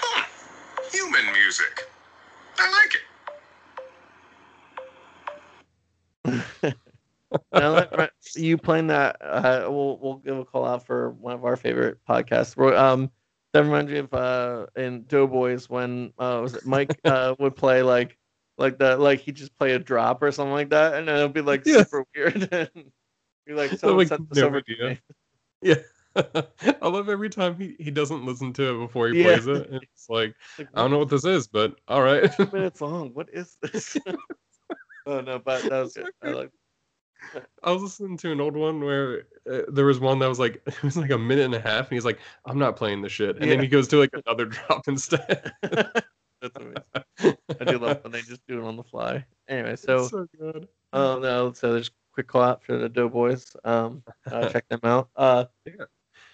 [0.00, 0.24] Hmm.
[0.96, 1.88] Human music.
[2.58, 2.94] I like
[6.64, 6.74] it.
[7.54, 11.44] Now that- you playing that, uh, we'll we'll give a call out for one of
[11.46, 12.56] our favorite podcasts.
[12.56, 13.10] We're, Um,
[13.52, 17.82] that reminds me of uh in Doughboys when uh was it Mike uh would play
[17.82, 18.18] like
[18.58, 21.28] like the like he just play a drop or something like that, and then it'll
[21.28, 21.84] be like Yeah.
[21.84, 22.48] super weird.
[22.52, 22.70] and
[23.46, 24.98] you're like, someone like, sent this no over idea.
[25.62, 25.74] Yeah.
[26.82, 29.24] I love every time he, he doesn't listen to it before he Yeah.
[29.24, 29.68] plays it.
[29.70, 32.30] It's like Like, I don't know what this is, but all right.
[32.52, 33.14] minutes long.
[33.14, 33.96] What is this?
[35.06, 36.10] oh no, but that was good.
[36.22, 36.50] I like.
[37.62, 40.62] I was listening to an old one where uh, there was one that was like
[40.66, 43.12] it was like a minute and a half, and he's like, "I'm not playing this
[43.12, 45.52] shit," and then he goes to like another drop instead.
[45.62, 47.36] That's amazing.
[47.60, 49.24] I do love when they just do it on the fly.
[49.48, 50.68] Anyway, so so good.
[50.92, 51.52] Oh no!
[51.52, 53.54] So there's a quick call out for the Doughboys.
[53.64, 55.08] Um, uh, check them out.
[55.16, 55.84] Uh, Yeah.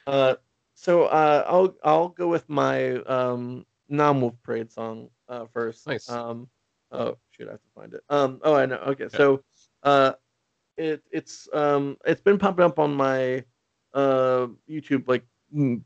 [0.07, 0.35] uh,
[0.75, 5.87] so uh, I'll I'll go with my um non-Wolf Parade song uh first.
[5.87, 6.09] Nice.
[6.09, 6.49] Um,
[6.91, 8.03] oh shoot, I have to find it.
[8.09, 8.77] Um, oh I know.
[8.77, 9.43] Okay, so
[9.83, 10.13] uh,
[10.79, 13.45] it it's um it's been popping up on my
[13.95, 15.25] uh YouTube like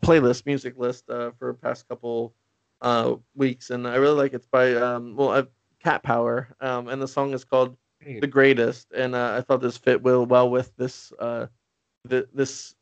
[0.02, 2.34] playlist music list uh for the past couple
[2.82, 4.36] uh weeks, and I really like it.
[4.36, 5.44] It's by um well uh,
[5.82, 7.76] Cat Power um and the song is called
[8.20, 11.46] the greatest, and uh, I thought this fit well well with this uh,
[12.08, 12.74] th- this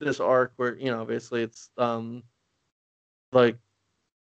[0.00, 2.22] this arc where you know obviously it's um
[3.32, 3.56] like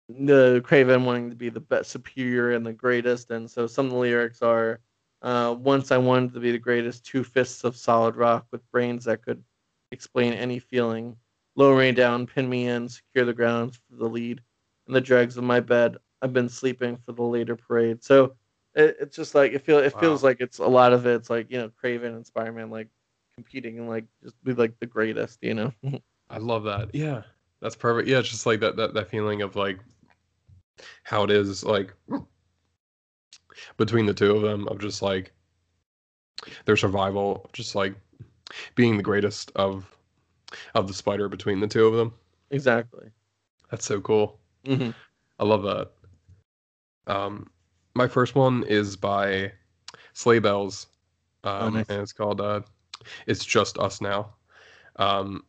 [0.09, 3.91] the Kraven wanting to be the best, superior, and the greatest, and so some of
[3.93, 4.79] the lyrics are.
[5.21, 9.05] Uh, once I wanted to be the greatest, two fists of solid rock with brains
[9.05, 9.43] that could
[9.91, 11.15] explain any feeling.
[11.55, 14.41] Lower me down, pin me in, secure the ground for the lead.
[14.87, 18.03] and the dregs of my bed, I've been sleeping for the later parade.
[18.03, 18.35] So
[18.73, 21.51] it, it's just like it feel it feels like it's a lot of it's like
[21.51, 22.87] you know Kraven and Spider-Man like
[23.35, 25.73] competing and like just be like the greatest, you know.
[26.29, 26.95] I love that.
[26.95, 27.23] Yeah,
[27.59, 28.07] that's perfect.
[28.07, 29.79] Yeah, it's just like that that that feeling of like
[31.03, 31.93] how it is like
[33.77, 35.31] between the two of them of just like
[36.65, 37.95] their survival, just like
[38.75, 39.95] being the greatest of
[40.75, 42.13] of the spider between the two of them.
[42.51, 43.11] exactly.
[43.71, 44.39] That's so cool.
[44.65, 44.91] hmm
[45.39, 45.91] I love that.
[47.07, 47.49] Um,
[47.93, 49.53] my first one is by
[50.13, 50.87] Sleigh Bells,
[51.43, 51.89] um, nice.
[51.89, 52.61] and it's called uh,
[53.27, 54.35] "It's Just Us Now."
[54.97, 55.45] Um,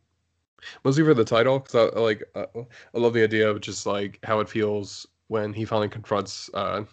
[0.84, 2.46] mostly for the title, because I I like uh,
[2.94, 6.84] I love the idea of just like how it feels when he finally confronts uh,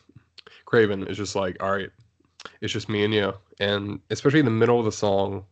[0.65, 1.07] Kraven.
[1.09, 1.89] is just like, all right,
[2.61, 5.45] it's just me and you, and especially in the middle of the song,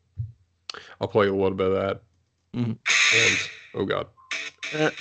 [1.01, 2.01] I'll play a little bit of that.
[2.55, 2.77] Mhm.
[3.11, 4.07] And oh god,
[4.73, 4.91] Uh,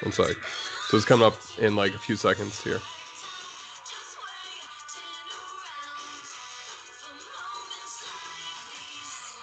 [0.00, 0.36] one sec.
[0.88, 2.82] So it's coming up in like a few seconds here.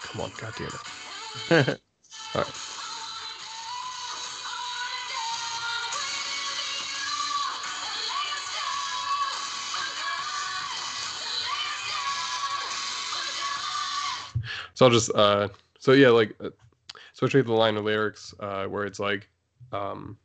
[0.03, 1.81] Come on, god damn it.
[2.35, 2.66] All right.
[14.77, 15.47] So I'll just uh
[15.79, 16.51] so yeah, like uh,
[17.11, 19.27] especially the line of lyrics uh where it's like
[19.71, 20.19] um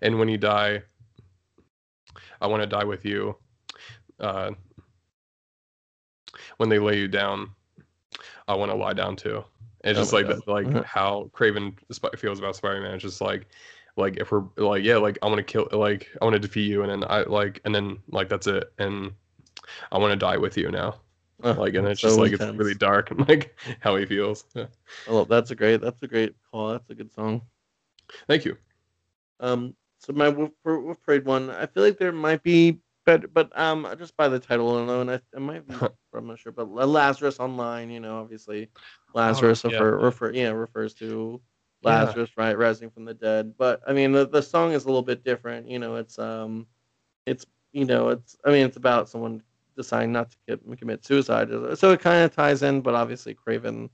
[0.00, 0.80] and when you die
[2.40, 3.36] I want to die with you.
[4.20, 4.52] Uh
[6.58, 7.50] when they lay you down,
[8.46, 9.44] I want to lie down too.
[9.82, 10.84] And Oh just like that, like Mhm.
[10.84, 11.76] how Kraven
[12.16, 12.94] feels about Spider-Man.
[12.94, 13.48] It's just like
[13.96, 16.68] like if we're like yeah, like I want to kill like I want to defeat
[16.68, 19.12] you and then I like and then like that's it and
[19.90, 21.00] I want to die with you now.
[21.42, 22.40] Uh, Like and it's so just like intense.
[22.42, 24.44] it's really dark and like how he feels.
[24.54, 24.66] Yeah.
[25.08, 26.70] I that's a great that's a great call.
[26.70, 27.42] That's a good song.
[28.26, 28.56] Thank you.
[29.40, 33.56] Um, so my Wolf, Wolf Parade one, I feel like there might be better, but
[33.58, 35.74] um, just by the title alone, I, it might be.
[36.14, 38.70] I'm not sure, but Lazarus Online, you know, obviously,
[39.14, 39.78] Lazarus Oh, yeah.
[39.78, 41.40] refer, refer, yeah, refers to
[41.82, 41.88] Yeah.
[41.88, 43.54] Lazarus, right, rising from the dead.
[43.58, 45.68] But I mean, the the song is a little bit different.
[45.68, 46.66] You know, it's um,
[47.26, 49.42] it's you know, it's I mean, it's about someone
[49.80, 51.48] deciding not to get, commit suicide,
[51.78, 52.80] so it kind of ties in.
[52.82, 53.90] But obviously, Kraven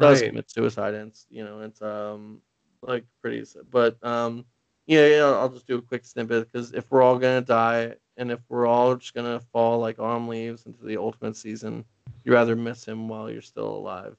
[0.00, 0.30] does Right.
[0.30, 2.40] commit suicide, and it's you know, it's um,
[2.82, 4.44] like pretty, but um,
[4.86, 8.30] yeah, yeah, I'll just do a quick snippet because if we're all gonna die, and
[8.30, 11.84] if we're all just gonna fall like arm leaves into the ultimate season,
[12.24, 14.16] you rather miss him while you're still alive.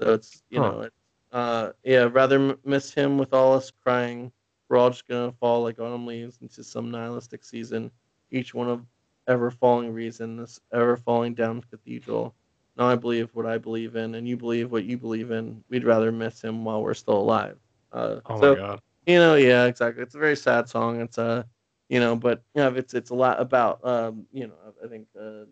[0.00, 0.72] So it's you Huh.
[0.72, 0.96] know, it's,
[1.32, 4.32] uh, yeah, rather m- miss him with all us crying.
[4.68, 7.90] We're all just gonna fall like autumn leaves into some nihilistic season.
[8.30, 8.84] Each one of
[9.26, 12.34] ever falling reason, this ever falling down cathedral.
[12.76, 15.64] Now I believe what I believe in, and you believe what you believe in.
[15.68, 17.58] We'd rather miss him while we're still alive.
[17.92, 18.82] Uh, Oh so my god.
[19.06, 20.02] you know, yeah, exactly.
[20.02, 21.00] It's a very sad song.
[21.00, 21.46] It's a,
[21.88, 25.06] you know, but you know, it's it's a lot about, um, you know, I think
[25.18, 25.44] uh,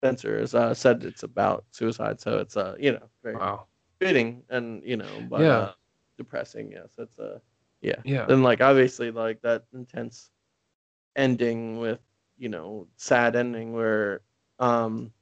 [0.00, 3.66] Spencer has uh, said it's about suicide, so it's uh, you know, very Wow.
[4.00, 5.50] fitting and you know, but Yeah.
[5.50, 5.72] uh,
[6.18, 6.72] depressing.
[6.72, 7.38] Yes, it's uh,
[7.80, 8.02] yeah.
[8.04, 8.26] Yeah.
[8.26, 10.30] Then like obviously like that intense
[11.16, 12.00] ending with
[12.38, 14.22] you know sad ending where
[14.58, 15.12] um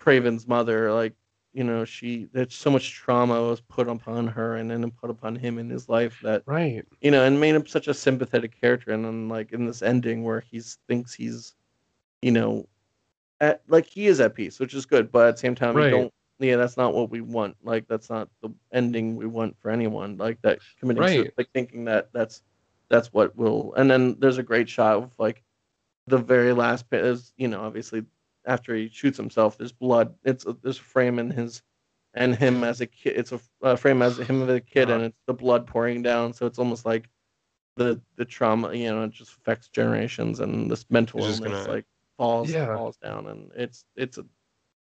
[0.00, 1.14] Kraven's mother like
[1.52, 5.36] you know she there's so much trauma was put upon her and then put upon
[5.36, 6.84] him in his life that Right.
[7.00, 10.24] you know and made him such a sympathetic character and then like in this ending
[10.24, 11.54] where he thinks he's
[12.22, 12.66] you know
[13.40, 15.82] at like he is at peace which is good but at the same time we
[15.82, 15.90] Right.
[15.90, 19.70] don't yeah that's not what we want like that's not the ending we want for
[19.70, 21.32] anyone like that committing Right.
[21.36, 22.42] like thinking that that's
[22.88, 25.42] that's what will and then there's a great shot of like
[26.06, 28.04] the very last bit is you know obviously
[28.46, 31.62] after he shoots himself there's blood it's a, there's a frame in his
[32.14, 34.98] and him as a kid it's a, a frame as him as a kid and
[34.98, 35.04] Uh-huh.
[35.06, 37.08] it's the blood pouring down so it's almost like
[37.76, 41.64] the the trauma you know it just affects generations and this mental It's illness just
[41.66, 41.86] gonna- like
[42.18, 42.74] falls Yeah.
[42.76, 44.24] falls down and it's it's a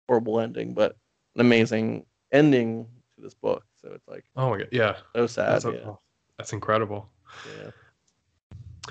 [0.09, 0.97] horrible ending but
[1.35, 2.87] an amazing ending
[3.17, 4.69] to this book so it's like Oh my god.
[4.73, 4.97] Yeah.
[5.17, 5.93] so sad That's, a- yeah,
[6.39, 7.11] that's incredible.
[7.59, 7.71] yeah.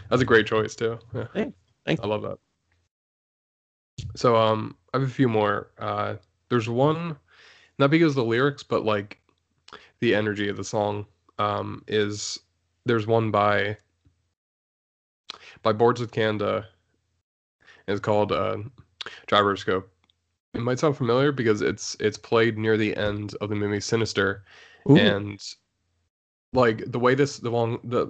[0.09, 0.99] That's a great choice too.
[1.13, 1.25] Yeah.
[1.33, 1.57] Thanks.
[1.87, 2.37] I love that.
[4.15, 5.71] So um I have a few more.
[5.77, 6.15] Uh
[6.49, 7.17] there's one
[7.79, 9.19] not because of the lyrics, but like
[9.99, 11.05] the energy of the song
[11.39, 12.39] um is
[12.85, 13.77] there's one by
[15.61, 16.67] by Boards of Canada.
[17.87, 18.57] It's called uh
[19.27, 19.89] Gyroscope.
[20.53, 24.43] It might sound familiar because it's it's played near the end of the movie Sinister
[24.89, 24.97] Ooh.
[24.97, 25.39] and
[26.53, 28.07] like the way this the long the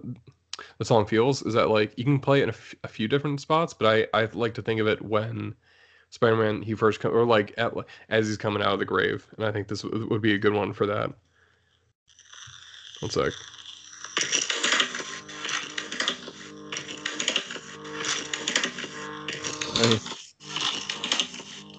[0.78, 3.08] the song feels is that like you can play it in a, f- a few
[3.08, 5.56] different spots but i i like to think of it when
[6.12, 7.74] spider-man he first come or like at,
[8.10, 10.38] as he's coming out of the grave and i think this would would be a
[10.40, 11.14] good one for that.
[13.00, 13.46] One sec.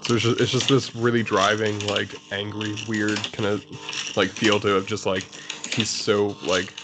[0.00, 3.66] So it's just, it's just this really driving like angry weird kind of
[4.14, 5.32] like feel to it just like
[5.68, 6.76] he's so like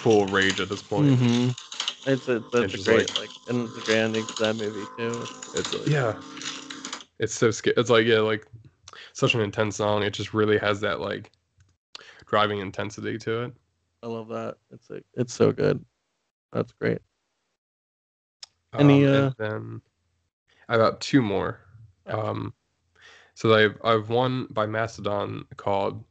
[0.00, 1.56] full rage at this point Mhm.
[2.06, 4.86] It's a It's that's a great like, and it's a great ending to that movie
[4.86, 5.28] too.
[5.52, 6.18] It's yeah,
[7.18, 8.46] it's so sca- it's like yeah, like
[9.14, 10.02] such an intense song.
[10.02, 11.32] It just really has that like
[12.26, 13.54] driving intensity to it.
[14.02, 14.56] I love that.
[14.70, 15.84] It's like it's so good.
[16.52, 17.00] That's great.
[18.78, 19.82] Any, Um, uh, then
[20.68, 21.60] I got two more.
[22.06, 22.14] Yeah.
[22.14, 22.54] Um,
[23.34, 26.04] so I've I've one by Mastodon called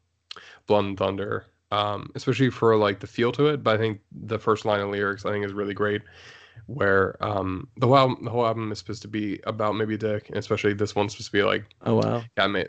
[0.68, 1.48] Blood and Thunder.
[1.72, 4.90] Um, especially for like the feel to it, but I think the first line of
[4.90, 6.02] lyrics I think is really great.
[6.66, 10.30] Where um the whole album, the whole album is supposed to be about Moby Dick,
[10.30, 12.24] and especially this one's supposed to be like Oh wow.
[12.36, 12.66] Cat May,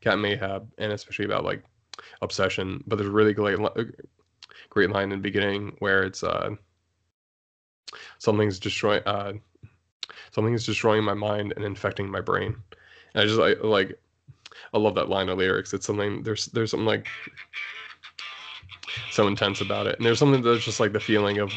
[0.00, 1.62] Cat Mayhab, and especially about like
[2.20, 2.82] obsession.
[2.86, 3.58] But there's a really great,
[4.70, 6.50] great line in the beginning where it's uh,
[8.18, 9.34] something's destroying, uh,
[10.32, 12.56] something's destroying my mind and infecting my brain.
[13.14, 13.98] And I just I, like,
[14.72, 15.72] I love that line of lyrics.
[15.72, 17.06] It's something there's there's something like
[19.10, 21.52] so intense about it, and there's something that's just like the feeling of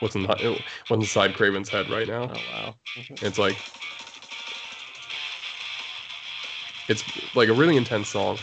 [0.00, 2.24] what's in what's inside Kraven's head right now.
[2.24, 2.74] Oh wow.
[2.98, 3.22] Mhm.
[3.22, 3.64] It's like
[6.88, 7.04] it's
[7.34, 8.40] like a really intense song.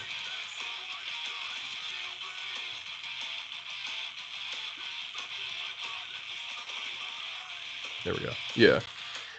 [8.04, 8.36] There we go.
[8.56, 8.80] Yeah.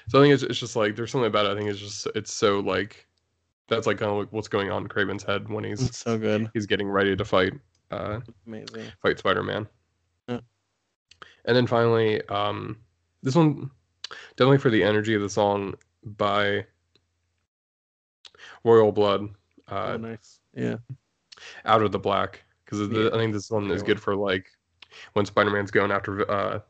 [0.08, 1.52] So I think it's, it's just like there's something about it.
[1.52, 3.06] I think it's just it's so like
[3.68, 6.18] that's like kind of like what's going on in Kraven's head when he's It's so
[6.18, 6.50] good.
[6.54, 7.54] he's getting ready to fight
[7.90, 8.92] uh Amazing.
[9.02, 9.66] fight Spider-Man.
[10.28, 10.40] Yeah.
[11.44, 12.78] And then finally, um,
[13.22, 13.70] this one
[14.36, 16.66] definitely for the energy of the song by
[18.64, 19.28] Royal Blood,
[19.68, 20.40] uh, oh nice.
[20.54, 20.76] Yeah.
[21.64, 23.08] Out of the Black, because Yeah.
[23.08, 24.46] I think this one is good for like
[25.14, 26.60] when Spider-Man's going after uh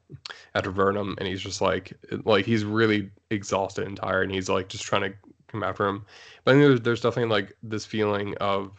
[0.54, 1.92] after Venom, and he's just like
[2.24, 5.14] like he's really exhausted and tired, and he's like just trying to
[5.48, 6.04] come after him.
[6.44, 8.72] But I think there's, there's definitely like this feeling of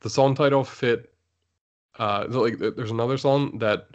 [0.00, 1.12] the song title fit
[1.98, 3.88] uh like there's another song that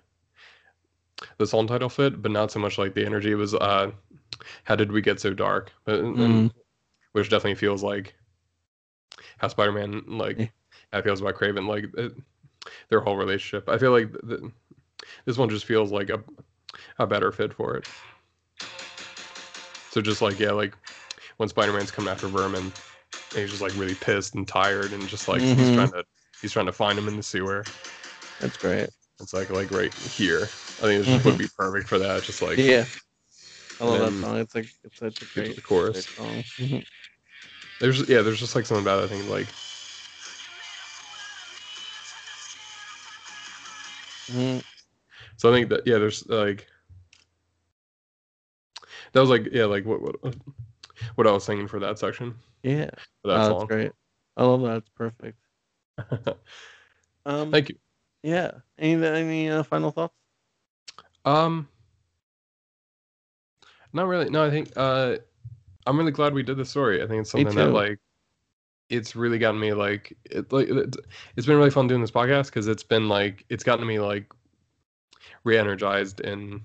[1.37, 3.91] the song title fit but not so much like the energy was uh
[4.63, 5.71] how did we get so dark?
[5.83, 6.51] But and-
[7.11, 8.15] which definitely feels like
[9.39, 10.47] how spider-man like Yeah.
[10.91, 12.13] how it feels about kraven like it,
[12.89, 13.67] their whole relationship.
[13.67, 14.51] I feel like th- th-
[15.25, 16.23] this one just feels like a
[16.99, 17.85] a better fit for it.
[19.89, 20.75] So just like yeah like
[21.37, 22.73] when spider-man's coming after vermin
[23.33, 25.73] and he's just like really pissed and tired and just like he's Mhm.
[25.75, 26.03] trying to
[26.41, 27.67] he's trying to find him in the sewer
[28.39, 28.89] That's great.
[29.19, 32.57] it's like like right here i think this would be perfect for that just like
[32.57, 32.85] Yeah.
[33.81, 34.37] I love that song.
[34.39, 36.43] It's like it's such a great, the great chorus song.
[36.59, 36.85] Mhm.
[37.79, 39.55] there's yeah there's just like something about it i think like
[44.29, 44.63] Mhm.
[45.37, 46.67] so i think that yeah there's like
[49.13, 50.15] that was like yeah like what what
[51.15, 52.89] what i was singing for that section Yeah.
[53.23, 53.91] for Oh, that that's great.
[54.37, 54.77] I love that.
[54.77, 55.37] It's perfect.
[57.25, 57.75] Um, thank you
[58.23, 58.51] Yeah.
[58.77, 60.15] Any any uh, final thoughts?
[61.25, 61.67] um
[63.93, 64.29] Not really.
[64.29, 65.17] No, I think uh,
[65.85, 67.03] I'm really glad we did this story.
[67.03, 67.99] I think it's something that like
[68.89, 70.95] it's really gotten me like it like it,
[71.35, 74.31] it's been really fun doing this podcast because it's been like it's gotten me like
[75.43, 76.61] re-energized in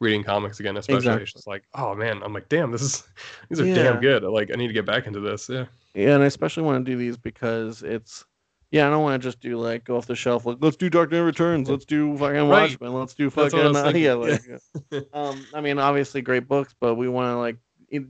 [0.00, 1.22] reading comics again especially Exactly.
[1.22, 3.02] it's just like oh man i'm like damn this is
[3.48, 3.74] these are Yeah.
[3.74, 6.62] damn good like i need to get back into this yeah Yeah, and I especially
[6.64, 8.24] want to do these because it's
[8.72, 10.90] yeah, I don't want to just do like go off the shelf like let's do
[10.90, 12.70] Dark Knight Returns, let's do fucking Right.
[12.70, 14.42] Watchmen, let's do That's I fucking uh, yeah, like,
[15.12, 17.56] um, I mean obviously great books, but we want to like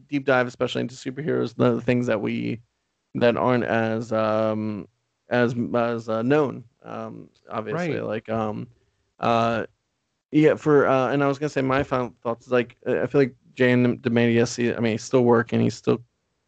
[0.09, 2.61] deep dive especially into superheroes, the, the things that we
[3.17, 4.89] that aren't as um
[5.29, 8.05] as as uh, known, um, obviously Right.
[8.05, 8.67] like um
[9.21, 9.67] uh
[10.37, 13.21] yeah for uh and I was gonna say my final thoughts is like I feel
[13.23, 13.99] like J.M.
[13.99, 15.99] DeMatteis, he- I mean he's still working, he's still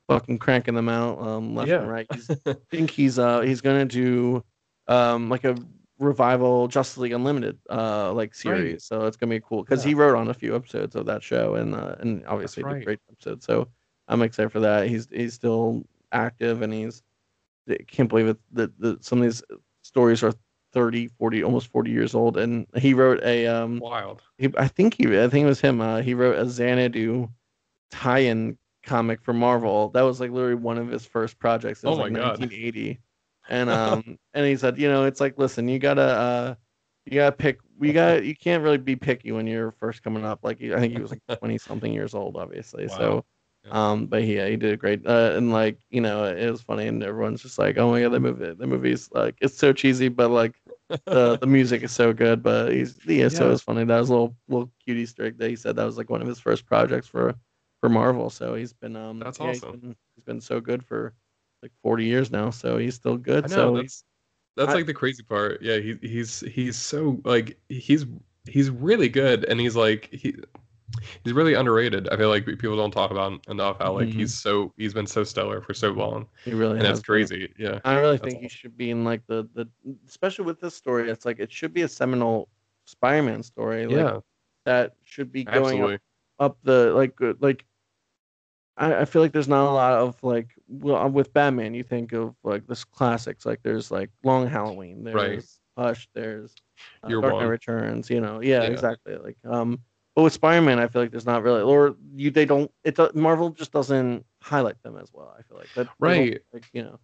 [0.09, 1.81] fucking cranking them out um left Yeah.
[1.81, 2.07] and right.
[2.15, 4.45] He's I think he's uh he's gonna do
[4.89, 5.57] um like a
[5.99, 8.85] revival Justice League Unlimited uh like series.
[8.85, 11.55] So it's gonna be cool because he wrote on a few episodes of that show
[11.57, 13.45] and uh, and obviously That's did great episodes.
[13.47, 13.69] So
[14.09, 14.87] I'm excited for that.
[14.89, 15.83] He's he's still
[16.13, 17.03] active and he's
[17.69, 19.43] I can't believe it that that some of these
[19.83, 20.33] stories are
[20.73, 24.95] 30 40 almost 40 years old and he wrote a um wild he, I think
[24.95, 27.29] he I think it was him uh he wrote a Xanadu
[27.91, 29.91] tie-in comic for Marvel.
[29.91, 31.85] That was like literally one of his first projects.
[31.85, 32.41] It Oh was my like God.
[32.41, 33.01] 1980.
[33.49, 36.55] And um and he said, you know, it's like listen, you gotta uh
[37.07, 37.61] you gotta pick.
[37.79, 40.41] We got you can't really be picky when you're first coming up.
[40.43, 42.89] Like I think he was like 20 something years old, obviously.
[42.89, 43.15] So Wow.
[43.15, 43.21] Yeah.
[43.71, 45.07] Um, but he, yeah, he did a great.
[45.07, 48.11] Uh, and like you know, it was funny, and everyone's just like, "Oh my god,
[48.13, 50.61] the movie, the movie's like it's so cheesy, but like
[51.11, 53.85] the the music is so good." But he's yeah, so it was funny.
[53.85, 56.29] That was a little little cutie streak that he said that was like one of
[56.29, 57.35] his first projects for
[57.81, 58.31] for Marvel.
[58.31, 59.81] So he's been um That's yeah, he's awesome.
[59.81, 61.15] been, he's been so good for
[61.63, 62.51] like 40 years now.
[62.51, 63.49] So he's still good.
[63.49, 64.05] Know so that's
[64.57, 65.63] that's I- like the crazy part.
[65.63, 68.07] Yeah, he he's he's so like he's
[68.47, 70.37] he's really good, and he's like he
[71.25, 72.09] he's really underrated.
[72.09, 74.15] I feel like people don't talk about enough how like Mhm.
[74.15, 77.05] he's so he's been so stellar for so long, he really and has that's been.
[77.15, 77.53] crazy.
[77.59, 79.69] Yeah, I really think he should be in like the the
[80.07, 81.11] especially with this story.
[81.11, 82.49] It's like it should be a seminal
[82.87, 83.87] Spider-Man story.
[83.87, 84.21] Like, yeah,
[84.65, 86.01] that should be going up,
[86.39, 87.65] up the like uh, like.
[88.77, 91.83] I, I feel like there's not a lot of like well uh, with Batman you
[91.83, 95.45] think of like this classics like there's like Long Halloween there's Right.
[95.77, 96.55] Hush there's
[97.03, 98.69] uh, Dark Knight Returns you know yeah, Yeah.
[98.69, 99.81] exactly like um
[100.19, 103.51] but with Spider-Man I feel like there's not really or you they don't it Marvel
[103.51, 106.43] just doesn't highlight them as well I feel like that Right.
[106.53, 106.99] like, you know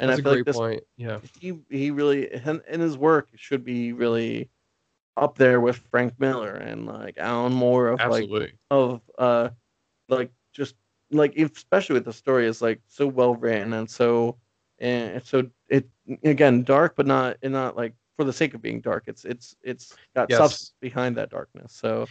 [0.00, 0.82] and That's I a feel great like this point.
[0.96, 4.50] Yeah, he he really and, and his work should be really
[5.16, 8.28] up there with Frank Miller and like Alan Moore of like
[8.72, 9.50] of uh
[10.08, 10.74] like just
[11.12, 14.36] like especially with the story is like so well written and so
[14.80, 15.88] and it's so it
[16.24, 19.54] again dark but not and not like for the sake of being dark it's it's
[19.62, 20.38] it's got Yes.
[20.38, 22.08] substance behind that darkness so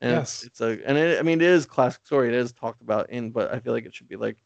[0.00, 0.44] and Yes.
[0.44, 3.30] it's, a and it, I mean it is classic story it is talked about in
[3.30, 4.36] but I feel like it should be like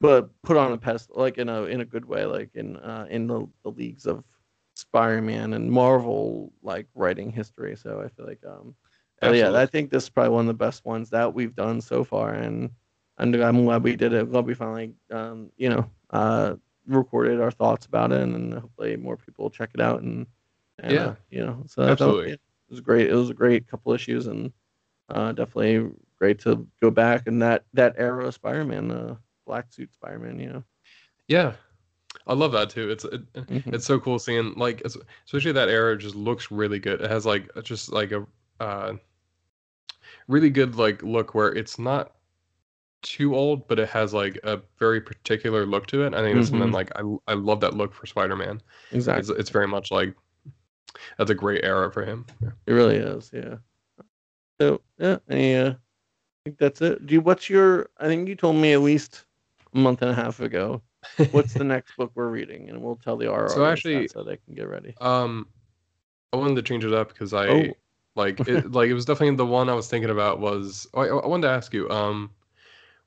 [0.00, 3.06] but put on a pedestal like in a in a good way like in uh
[3.10, 4.24] in the, the leagues of
[4.74, 8.74] Spider-Man and Marvel like writing history so I feel like um
[9.22, 12.04] yeah, I think this is probably one of the best ones that we've done so
[12.04, 12.70] far, and
[13.18, 14.20] and I'm glad we did it.
[14.20, 16.54] I'm glad we finally, um, you know, uh,
[16.86, 20.02] recorded our thoughts about it, and hopefully more people check it out.
[20.02, 20.26] And,
[20.78, 21.06] and Yeah.
[21.06, 22.38] uh, you know, so Absolutely.
[22.68, 23.08] It was great.
[23.10, 24.52] It was a great couple issues, and
[25.10, 29.16] uh, definitely great to go back and that that era of Spider-Man, uh,
[29.46, 30.38] black suit Spider-Man.
[30.40, 30.64] You know,
[31.28, 31.54] Yeah,
[32.26, 32.90] I love that too.
[32.90, 33.74] It's it, Mhm.
[33.74, 37.00] it's so cool seeing like especially that era just looks really good.
[37.02, 38.26] It has like just like a
[38.60, 38.94] uh,
[40.28, 42.12] really good like look where it's not
[43.02, 46.14] too old, but it has like a very particular look to it.
[46.14, 46.72] I think that's something Mhm.
[46.72, 48.60] like I I love that look for Spider-Man.
[49.14, 49.36] It's exactly.
[49.38, 50.14] it's very much like
[51.18, 52.26] that's a great era for him.
[52.42, 52.50] Yeah.
[52.66, 53.56] It really is, yeah.
[54.60, 55.74] So yeah, I uh,
[56.44, 57.06] think that's it.
[57.06, 57.90] Do you, what's your?
[57.98, 59.24] I think you told me at least
[59.74, 60.82] a month and a half ago.
[61.30, 64.38] What's the next book we're reading, and we'll tell the RR So actually- so they
[64.38, 64.94] can get ready.
[65.00, 65.46] Um,
[66.32, 67.64] I wanted to change it up because I Oh.
[68.16, 68.70] like it.
[68.72, 70.40] like it was definitely the one I was thinking about.
[70.40, 71.88] Was oh, I, I wanted to ask you.
[71.90, 72.30] Um,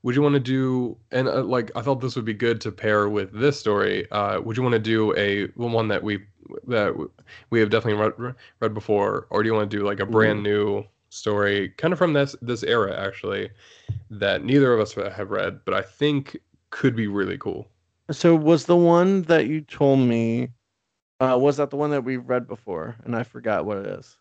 [0.02, 2.72] would you want to do and uh, like I thought this would be good to
[2.72, 4.10] pair with this story.
[4.10, 6.20] Uh, would you want to do a one that we
[6.66, 6.94] that
[7.50, 10.42] we have definitely read read before, or do you want to do like a brand
[10.42, 13.50] new story, kind of from this this era actually,
[14.10, 16.38] that neither of us have read, but I think
[16.70, 17.68] could be really cool.
[18.10, 20.48] So was the one that you told me?
[21.20, 24.16] Uh, was that the one that we read before, and I forgot what it is?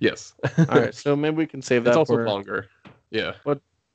[0.00, 0.34] Yes.
[0.58, 1.90] All right, so maybe we can save that.
[1.90, 2.26] it's also for...
[2.26, 2.68] longer.
[3.10, 3.34] Yeah.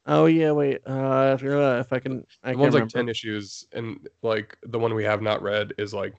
[0.08, 0.82] Oh yeah, wait.
[0.86, 3.00] Uh, if, you're, uh, if I can, I the one's like remember.
[3.00, 6.14] 10 issues and like the one we have not read is like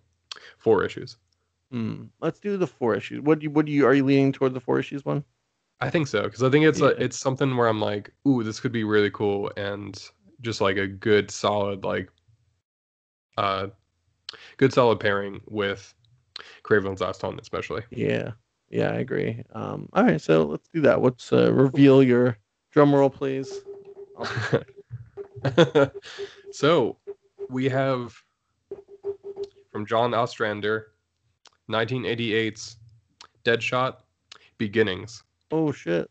[0.58, 1.16] four issues
[1.70, 2.04] Hmm.
[2.20, 3.20] Let's do the four issues.
[3.20, 3.50] What do you?
[3.50, 3.84] What do you?
[3.86, 5.22] Are you leaning toward the four issues one?
[5.80, 8.58] I think so because I think it's a, it's something where I'm like, ooh, this
[8.58, 10.02] could be really cool and
[10.40, 12.08] just like a good solid like
[13.36, 13.68] uh
[14.56, 15.94] good solid pairing with
[16.64, 17.82] Kraven's Last Hunt especially.
[17.90, 18.32] Yeah,
[18.70, 19.42] yeah, I agree.
[19.52, 21.02] Um, all right, so let's do that.
[21.02, 22.38] Let's uh, reveal your
[22.72, 23.60] drum roll, please.
[26.52, 26.96] so
[27.50, 28.14] we have
[29.70, 30.88] from John Ostrander,
[31.70, 32.76] 1988's
[33.44, 33.96] Deadshot
[34.58, 36.10] Beginnings, Oh shit!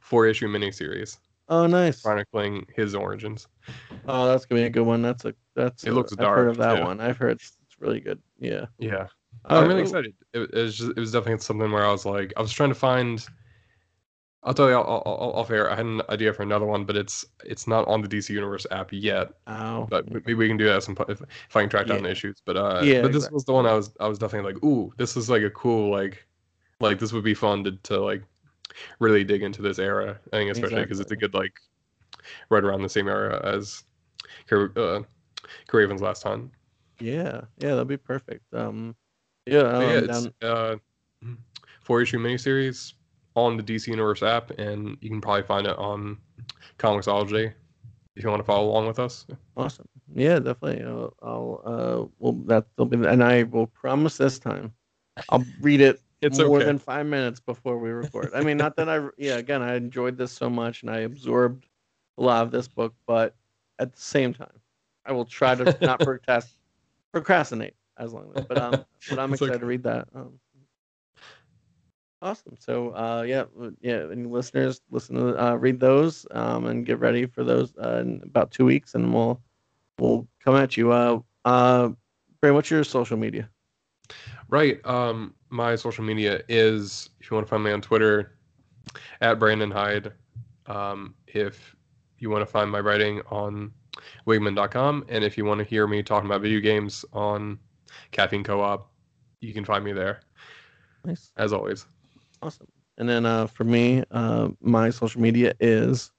[0.00, 2.00] four issue miniseries Oh, nice.
[2.00, 3.48] chronicling his origins.
[4.06, 5.02] Oh, that's gonna be a good one.
[5.02, 5.84] That's a that's.
[5.84, 6.84] It a- looks I've heard of that yeah.
[6.84, 7.00] one.
[7.00, 8.20] I've heard it's, it's really good.
[8.38, 8.66] Yeah.
[8.78, 9.08] Yeah,
[9.46, 10.14] All I'm really excited.
[10.32, 12.70] It, it was just, it was definitely something where I was like, I was trying
[12.70, 13.24] to find.
[14.44, 15.46] I'll tell you, I'll, I'll.
[15.70, 18.66] I had an idea for another one, but it's it's not on the DC Universe
[18.70, 19.32] app yet.
[19.48, 19.86] Ow.
[19.88, 22.42] But maybe we can do that some if, if I can track down the issues.
[22.44, 23.34] But uh, Yeah, but this exactly.
[23.34, 25.90] was the one I was I was definitely like, ooh, this is like a cool
[25.90, 26.26] like,
[26.80, 28.22] like this would be fun to to like
[28.98, 30.18] really dig into this era.
[30.32, 31.54] I think especially because it's a good like
[32.50, 33.84] right around the same era as
[34.52, 35.00] uh,
[35.68, 36.50] Kraven's Last time.
[37.00, 38.44] Yeah, yeah, that'd be perfect.
[38.52, 38.94] Um,
[39.46, 40.76] yeah, um, yeah, it's down, uh,
[41.82, 42.94] four issue miniseries
[43.36, 46.18] on the DC Universe app, and you can probably find it on
[46.78, 47.52] Comixology
[48.16, 49.26] if you want to follow along with us.
[49.56, 49.88] awesome.
[50.14, 50.84] Yeah, definitely.
[50.84, 54.72] I'll, I'll uh, well, that'll be, and I will promise this time,
[55.28, 56.64] I'll read it It's more okay.
[56.64, 58.30] than five minutes before we record.
[58.34, 61.66] I mean, not that I, yeah, again, I enjoyed this so much and I absorbed
[62.16, 63.34] a lot of this book, but
[63.78, 64.60] at the same time,
[65.04, 66.54] I will try to not procrast-
[67.12, 69.60] procrastinate as long as, but um, but I'm It's excited okay.
[69.60, 70.08] to read that.
[70.14, 70.38] Um,
[72.24, 72.56] awesome.
[72.58, 73.44] So, uh, yeah,
[73.80, 77.98] yeah, any listeners listen to, uh, read those, um, and get ready for those uh,
[78.00, 79.40] in about two weeks, and we'll
[79.98, 80.90] we'll come at you.
[80.90, 81.90] Uh, uh,
[82.40, 83.48] Bray, what's your social media?
[84.48, 84.84] Right.
[84.84, 88.36] Um, my social media is if you want to find me on Twitter
[89.20, 90.12] at Brandon Hyde.
[90.66, 91.76] Um, if
[92.18, 93.72] you want to find my writing on
[94.26, 97.58] Wigman.com, and if you want to hear me talking about video games on
[98.12, 98.90] Caffeine Co-op,
[99.40, 100.20] you can find me there
[101.04, 101.32] Nice.
[101.36, 101.86] as always.
[102.42, 102.68] Awesome.
[102.98, 106.10] And then uh, for me, uh, my social media is